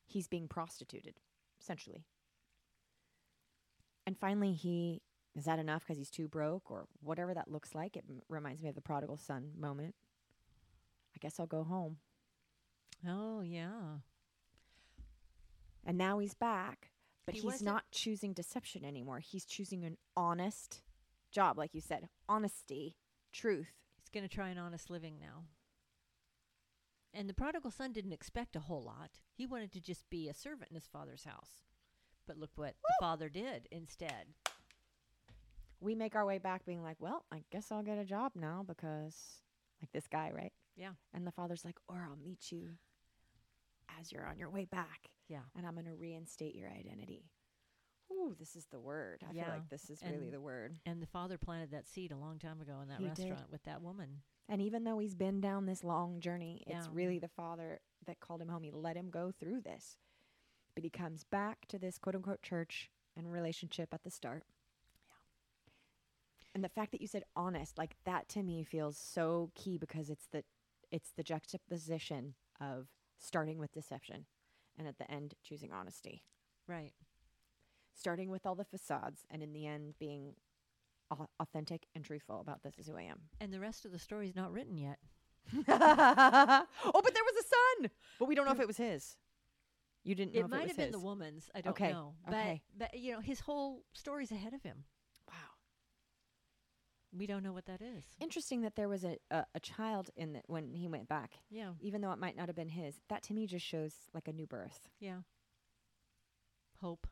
He's 0.06 0.28
being 0.28 0.46
prostituted, 0.46 1.16
essentially. 1.60 2.04
And 4.06 4.16
finally, 4.16 4.52
he 4.52 5.02
is 5.36 5.46
that 5.46 5.58
enough 5.58 5.82
because 5.82 5.98
he's 5.98 6.10
too 6.10 6.28
broke 6.28 6.70
or 6.70 6.86
whatever 7.00 7.34
that 7.34 7.50
looks 7.50 7.74
like? 7.74 7.96
It 7.96 8.04
m- 8.08 8.22
reminds 8.28 8.62
me 8.62 8.68
of 8.68 8.76
the 8.76 8.80
prodigal 8.80 9.16
son 9.16 9.50
moment. 9.58 9.96
I 11.14 11.18
guess 11.20 11.38
I'll 11.38 11.46
go 11.46 11.64
home. 11.64 11.98
Oh, 13.06 13.40
yeah. 13.40 13.98
And 15.84 15.98
now 15.98 16.18
he's 16.18 16.34
back, 16.34 16.90
but 17.26 17.34
He 17.34 17.40
he's 17.40 17.44
wasn't- 17.52 17.66
not 17.66 17.90
choosing 17.90 18.32
deception 18.32 18.84
anymore. 18.84 19.20
He's 19.20 19.44
choosing 19.44 19.84
an 19.84 19.98
honest 20.16 20.82
job, 21.30 21.58
like 21.58 21.74
you 21.74 21.80
said, 21.80 22.08
honesty, 22.28 22.96
truth. 23.32 23.72
He's 23.98 24.08
going 24.08 24.26
to 24.26 24.34
try 24.34 24.48
an 24.48 24.58
honest 24.58 24.88
living 24.90 25.18
now. 25.18 25.44
And 27.12 27.28
the 27.28 27.34
prodigal 27.34 27.70
son 27.70 27.92
didn't 27.92 28.12
expect 28.12 28.56
a 28.56 28.60
whole 28.60 28.82
lot. 28.82 29.20
He 29.36 29.46
wanted 29.46 29.70
to 29.72 29.80
just 29.80 30.08
be 30.10 30.28
a 30.28 30.34
servant 30.34 30.70
in 30.70 30.74
his 30.74 30.86
father's 30.86 31.24
house. 31.24 31.62
But 32.26 32.38
look 32.38 32.50
what 32.56 32.74
the 32.82 32.94
father 32.98 33.28
did 33.28 33.68
instead. 33.70 34.34
We 35.80 35.94
make 35.94 36.16
our 36.16 36.24
way 36.24 36.38
back 36.38 36.64
being 36.64 36.82
like, 36.82 36.96
well, 36.98 37.24
I 37.30 37.44
guess 37.52 37.70
I'll 37.70 37.82
get 37.82 37.98
a 37.98 38.04
job 38.04 38.32
now 38.34 38.64
because, 38.66 39.42
like 39.82 39.92
this 39.92 40.06
guy, 40.08 40.30
right? 40.34 40.52
Yeah. 40.76 40.92
And 41.12 41.26
the 41.26 41.32
father's 41.32 41.64
like, 41.64 41.76
or 41.88 42.06
I'll 42.08 42.16
meet 42.16 42.50
you 42.52 42.70
as 44.00 44.10
you're 44.12 44.26
on 44.26 44.38
your 44.38 44.50
way 44.50 44.64
back 44.64 45.10
Yeah. 45.28 45.40
and 45.56 45.66
I'm 45.66 45.74
going 45.74 45.86
to 45.86 45.94
reinstate 45.94 46.54
your 46.54 46.68
identity. 46.70 47.30
Ooh, 48.12 48.34
this 48.38 48.54
is 48.54 48.66
the 48.70 48.80
word. 48.80 49.22
I 49.28 49.32
feel 49.32 49.44
like 49.48 49.68
this 49.70 49.88
is 49.90 50.02
really 50.02 50.30
the 50.30 50.40
word. 50.40 50.76
And 50.84 51.00
the 51.02 51.06
father 51.06 51.38
planted 51.38 51.70
that 51.70 51.86
seed 51.86 52.12
a 52.12 52.16
long 52.16 52.38
time 52.38 52.60
ago 52.60 52.80
in 52.82 52.88
that 52.88 52.98
He 52.98 53.04
did. 53.04 53.30
restaurant 53.30 53.50
with 53.50 53.62
that 53.64 53.82
woman. 53.82 54.22
And 54.48 54.60
even 54.60 54.84
though 54.84 54.98
he's 54.98 55.14
been 55.14 55.40
down 55.40 55.64
this 55.66 55.82
long 55.82 56.20
journey, 56.20 56.62
it's 56.66 56.88
really 56.88 57.18
the 57.18 57.28
father 57.28 57.80
that 58.06 58.20
called 58.20 58.42
him 58.42 58.48
home. 58.48 58.62
He 58.62 58.70
let 58.70 58.96
him 58.96 59.08
go 59.10 59.30
through 59.32 59.62
this. 59.62 59.96
But 60.74 60.84
he 60.84 60.90
comes 60.90 61.24
back 61.24 61.66
to 61.68 61.78
this 61.78 61.96
quote 61.98 62.14
unquote 62.14 62.42
church 62.42 62.90
and 63.16 63.32
relationship 63.32 63.94
at 63.94 64.02
the 64.02 64.10
start. 64.10 64.42
Yeah. 65.08 65.14
And 66.54 66.62
the 66.62 66.68
fact 66.68 66.92
that 66.92 67.00
you 67.00 67.06
said 67.06 67.24
honest, 67.34 67.78
like 67.78 67.96
that 68.04 68.28
to 68.30 68.42
me 68.42 68.64
feels 68.64 68.98
so 68.98 69.50
key 69.54 69.78
because 69.78 70.10
it's 70.10 70.26
the 70.30 70.44
it's 70.90 71.12
the 71.16 71.22
juxtaposition 71.22 72.34
of 72.60 72.88
starting 73.18 73.58
with 73.58 73.72
deception 73.72 74.26
and 74.78 74.86
at 74.88 74.98
the 74.98 75.10
end 75.10 75.34
choosing 75.42 75.72
honesty. 75.72 76.22
Right. 76.68 76.92
Starting 77.94 78.30
with 78.30 78.44
all 78.46 78.54
the 78.54 78.64
facades 78.64 79.24
and 79.30 79.42
in 79.42 79.52
the 79.52 79.66
end 79.66 79.94
being 79.98 80.34
authentic 81.38 81.86
and 81.94 82.04
truthful 82.04 82.40
about 82.40 82.62
this 82.62 82.78
is 82.78 82.86
who 82.88 82.96
I 82.96 83.02
am. 83.02 83.20
And 83.40 83.52
the 83.52 83.60
rest 83.60 83.84
of 83.84 83.92
the 83.92 83.98
story's 83.98 84.34
not 84.34 84.52
written 84.52 84.76
yet. 84.78 84.98
oh, 85.56 85.62
but 85.68 87.14
there 87.14 87.22
was 87.24 87.44
a 87.44 87.48
son. 87.82 87.90
But 88.18 88.26
we 88.28 88.34
don't 88.34 88.46
know 88.46 88.52
if 88.52 88.60
it 88.60 88.66
was 88.66 88.78
his. 88.78 89.16
You 90.02 90.14
didn't 90.14 90.34
know 90.34 90.40
It 90.40 90.44
if 90.46 90.50
might 90.50 90.62
it 90.62 90.68
have 90.68 90.76
been 90.76 90.86
his. 90.86 90.92
the 90.94 91.00
woman's. 91.00 91.50
I 91.54 91.60
don't 91.60 91.70
Okay, 91.72 91.92
know. 91.92 92.14
But 92.26 92.34
okay. 92.34 92.62
but 92.76 92.98
you 92.98 93.12
know, 93.12 93.20
his 93.20 93.40
whole 93.40 93.84
story's 93.92 94.32
ahead 94.32 94.54
of 94.54 94.62
him. 94.62 94.84
We 97.16 97.26
don't 97.26 97.42
know 97.44 97.52
what 97.52 97.66
that 97.66 97.80
is. 97.80 98.04
Interesting 98.20 98.62
that 98.62 98.74
there 98.74 98.88
was 98.88 99.04
a, 99.04 99.16
a, 99.30 99.44
a 99.54 99.60
child 99.60 100.10
in 100.16 100.32
the, 100.32 100.40
when 100.46 100.74
he 100.74 100.88
went 100.88 101.08
back, 101.08 101.38
Yeah. 101.50 101.70
even 101.80 102.00
though 102.00 102.10
it 102.12 102.18
might 102.18 102.36
not 102.36 102.48
have 102.48 102.56
been 102.56 102.68
his. 102.68 102.96
That 103.08 103.22
to 103.24 103.34
me 103.34 103.46
just 103.46 103.64
shows 103.64 103.94
like 104.12 104.26
a 104.28 104.32
new 104.32 104.46
birth, 104.46 104.88
Yeah. 105.00 105.18
Hope. 106.80 107.06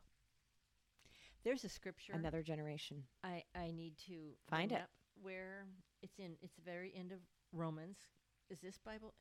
There's 1.45 1.65
a 1.65 1.69
scripture 1.69 2.13
another 2.15 2.43
generation. 2.43 3.05
I, 3.25 3.45
I 3.55 3.71
need 3.71 3.97
to 4.07 4.33
Find 4.49 4.71
it. 4.73 4.83
where 5.23 5.67
it's 6.03 6.19
in 6.19 6.37
it's 6.43 6.55
the 6.55 6.63
very 6.63 6.93
end 6.97 7.11
of 7.13 7.19
Romans. 7.53 7.99
Is 8.51 8.61
this 8.61 8.79
Bible 8.79 9.15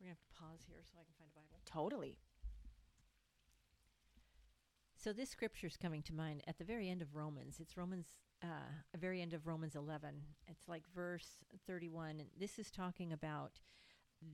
we're 0.00 0.06
gonna 0.06 0.10
have 0.10 0.18
to 0.20 0.40
pause 0.40 0.60
here 0.66 0.78
so 0.82 0.98
I 0.98 1.04
can 1.04 1.14
find 1.18 1.30
a 1.32 1.38
Bible. 1.38 1.60
Totally. 1.64 2.18
So 4.96 5.12
this 5.12 5.30
scripture 5.30 5.66
is 5.66 5.76
coming 5.76 6.02
to 6.02 6.14
mind 6.14 6.42
at 6.46 6.58
the 6.58 6.64
very 6.64 6.88
end 6.88 7.02
of 7.02 7.14
Romans. 7.14 7.58
It's 7.60 7.76
Romans, 7.76 8.06
uh, 8.42 8.46
a 8.94 8.98
very 8.98 9.20
end 9.22 9.32
of 9.32 9.46
Romans 9.46 9.74
11. 9.74 10.10
It's 10.48 10.68
like 10.68 10.82
verse 10.94 11.28
31. 11.66 12.20
And 12.20 12.28
this 12.38 12.58
is 12.58 12.70
talking 12.70 13.12
about 13.12 13.60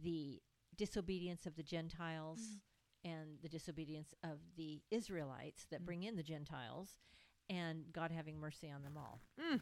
the 0.02 0.40
disobedience 0.76 1.46
of 1.46 1.56
the 1.56 1.62
Gentiles 1.62 2.40
and 3.04 3.38
the 3.42 3.48
disobedience 3.48 4.14
of 4.22 4.38
the 4.56 4.82
Israelites 4.90 5.66
that 5.70 5.82
Mm. 5.82 5.86
bring 5.86 6.02
in 6.02 6.16
the 6.16 6.22
Gentiles 6.22 7.00
and 7.48 7.92
God 7.92 8.10
having 8.10 8.38
mercy 8.38 8.70
on 8.70 8.82
them 8.82 8.96
all. 8.96 9.20
Mm. 9.38 9.60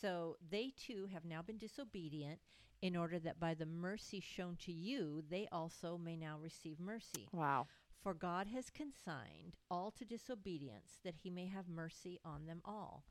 So 0.00 0.36
they 0.50 0.70
too 0.76 1.06
have 1.12 1.24
now 1.24 1.42
been 1.42 1.58
disobedient 1.58 2.40
in 2.80 2.94
order 2.96 3.18
that 3.18 3.40
by 3.40 3.54
the 3.54 3.66
mercy 3.66 4.20
shown 4.20 4.56
to 4.56 4.72
you, 4.72 5.22
they 5.28 5.48
also 5.50 5.98
may 5.98 6.16
now 6.16 6.38
receive 6.38 6.78
mercy. 6.78 7.28
Wow. 7.32 7.66
For 8.00 8.14
God 8.14 8.46
has 8.48 8.70
consigned 8.70 9.56
all 9.70 9.90
to 9.92 10.04
disobedience 10.04 10.98
that 11.02 11.16
he 11.16 11.30
may 11.30 11.46
have 11.46 11.68
mercy 11.68 12.20
on 12.24 12.46
them 12.46 12.60
all. 12.64 13.04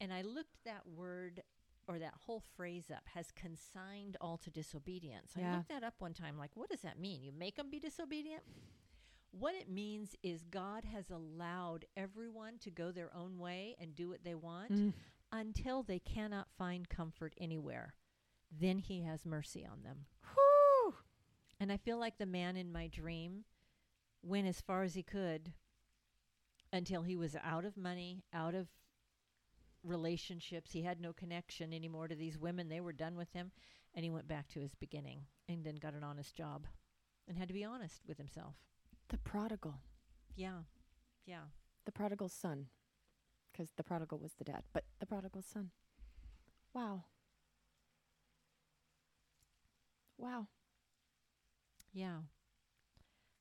And 0.00 0.12
I 0.12 0.22
looked 0.22 0.64
that 0.64 0.82
word 0.86 1.42
or 1.86 1.98
that 1.98 2.14
whole 2.26 2.42
phrase 2.56 2.90
up 2.90 3.04
has 3.14 3.30
consigned 3.30 4.16
all 4.20 4.36
to 4.38 4.50
disobedience. 4.50 5.32
I 5.36 5.40
looked 5.56 5.68
that 5.68 5.82
up 5.84 5.94
one 5.98 6.14
time 6.14 6.38
like 6.38 6.50
what 6.54 6.68
does 6.70 6.80
that 6.80 6.98
mean? 6.98 7.22
You 7.22 7.32
make 7.32 7.56
them 7.56 7.70
be 7.70 7.78
disobedient? 7.78 8.42
What 9.32 9.54
it 9.54 9.68
means 9.68 10.14
is 10.22 10.44
God 10.44 10.84
has 10.84 11.10
allowed 11.10 11.84
everyone 11.96 12.58
to 12.60 12.70
go 12.70 12.92
their 12.92 13.14
own 13.14 13.38
way 13.38 13.74
and 13.80 13.94
do 13.94 14.08
what 14.08 14.24
they 14.24 14.34
want 14.34 14.70
Mm. 14.72 14.92
until 15.32 15.82
they 15.82 15.98
cannot 15.98 16.48
find 16.56 16.88
comfort 16.88 17.34
anywhere. 17.38 17.94
Then 18.50 18.78
he 18.78 19.02
has 19.02 19.26
mercy 19.26 19.66
on 19.66 19.82
them. 19.82 20.06
Whew. 20.34 20.94
And 21.58 21.72
I 21.72 21.76
feel 21.76 21.98
like 21.98 22.18
the 22.18 22.26
man 22.26 22.56
in 22.56 22.70
my 22.72 22.86
dream 22.86 23.44
went 24.22 24.46
as 24.46 24.60
far 24.60 24.84
as 24.84 24.94
he 24.94 25.02
could 25.02 25.52
until 26.72 27.02
he 27.02 27.16
was 27.16 27.36
out 27.42 27.64
of 27.64 27.76
money, 27.76 28.22
out 28.32 28.54
of 28.54 28.68
relationships. 29.84 30.72
He 30.72 30.82
had 30.82 31.00
no 31.00 31.12
connection 31.12 31.72
anymore 31.72 32.08
to 32.08 32.14
these 32.14 32.38
women. 32.38 32.68
They 32.68 32.80
were 32.80 32.92
done 32.92 33.16
with 33.16 33.32
him. 33.32 33.52
And 33.94 34.04
he 34.04 34.10
went 34.10 34.26
back 34.26 34.48
to 34.48 34.60
his 34.60 34.74
beginning 34.74 35.20
and 35.48 35.64
then 35.64 35.76
got 35.76 35.94
an 35.94 36.02
honest 36.02 36.34
job 36.34 36.66
and 37.28 37.38
had 37.38 37.48
to 37.48 37.54
be 37.54 37.64
honest 37.64 38.02
with 38.06 38.18
himself. 38.18 38.56
The 39.08 39.18
prodigal. 39.18 39.80
Yeah. 40.34 40.62
Yeah. 41.26 41.44
The 41.84 41.92
prodigal 41.92 42.28
son. 42.28 42.66
Because 43.52 43.68
the 43.76 43.84
prodigal 43.84 44.18
was 44.18 44.32
the 44.34 44.44
dad, 44.44 44.62
but 44.72 44.84
the 44.98 45.06
prodigal 45.06 45.42
son. 45.42 45.70
Wow. 46.72 47.04
Wow. 50.18 50.48
Yeah. 51.92 52.18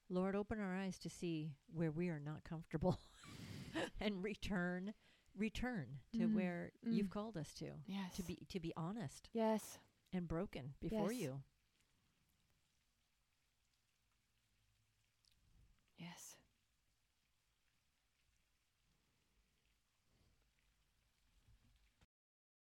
Lord, 0.10 0.36
open 0.36 0.60
our 0.60 0.76
eyes 0.76 1.00
to 1.00 1.10
see 1.10 1.56
where 1.74 1.90
we 1.90 2.10
are 2.10 2.22
not 2.24 2.44
comfortable 2.44 3.00
and 4.00 4.24
return 4.24 4.94
return 5.38 6.00
to 6.14 6.28
Mm, 6.28 6.36
where 6.36 6.72
mm. 6.88 6.94
you've 6.94 7.10
called 7.10 7.38
us 7.38 7.52
to. 7.56 7.72
Yes. 7.88 8.16
To 8.16 8.24
be 8.24 8.36
to 8.50 8.60
be 8.60 8.74
honest 8.78 9.30
Yes. 9.34 9.80
and 10.12 10.28
broken 10.28 10.74
before 10.80 11.12
Yes. 11.12 11.22
you. 11.22 11.42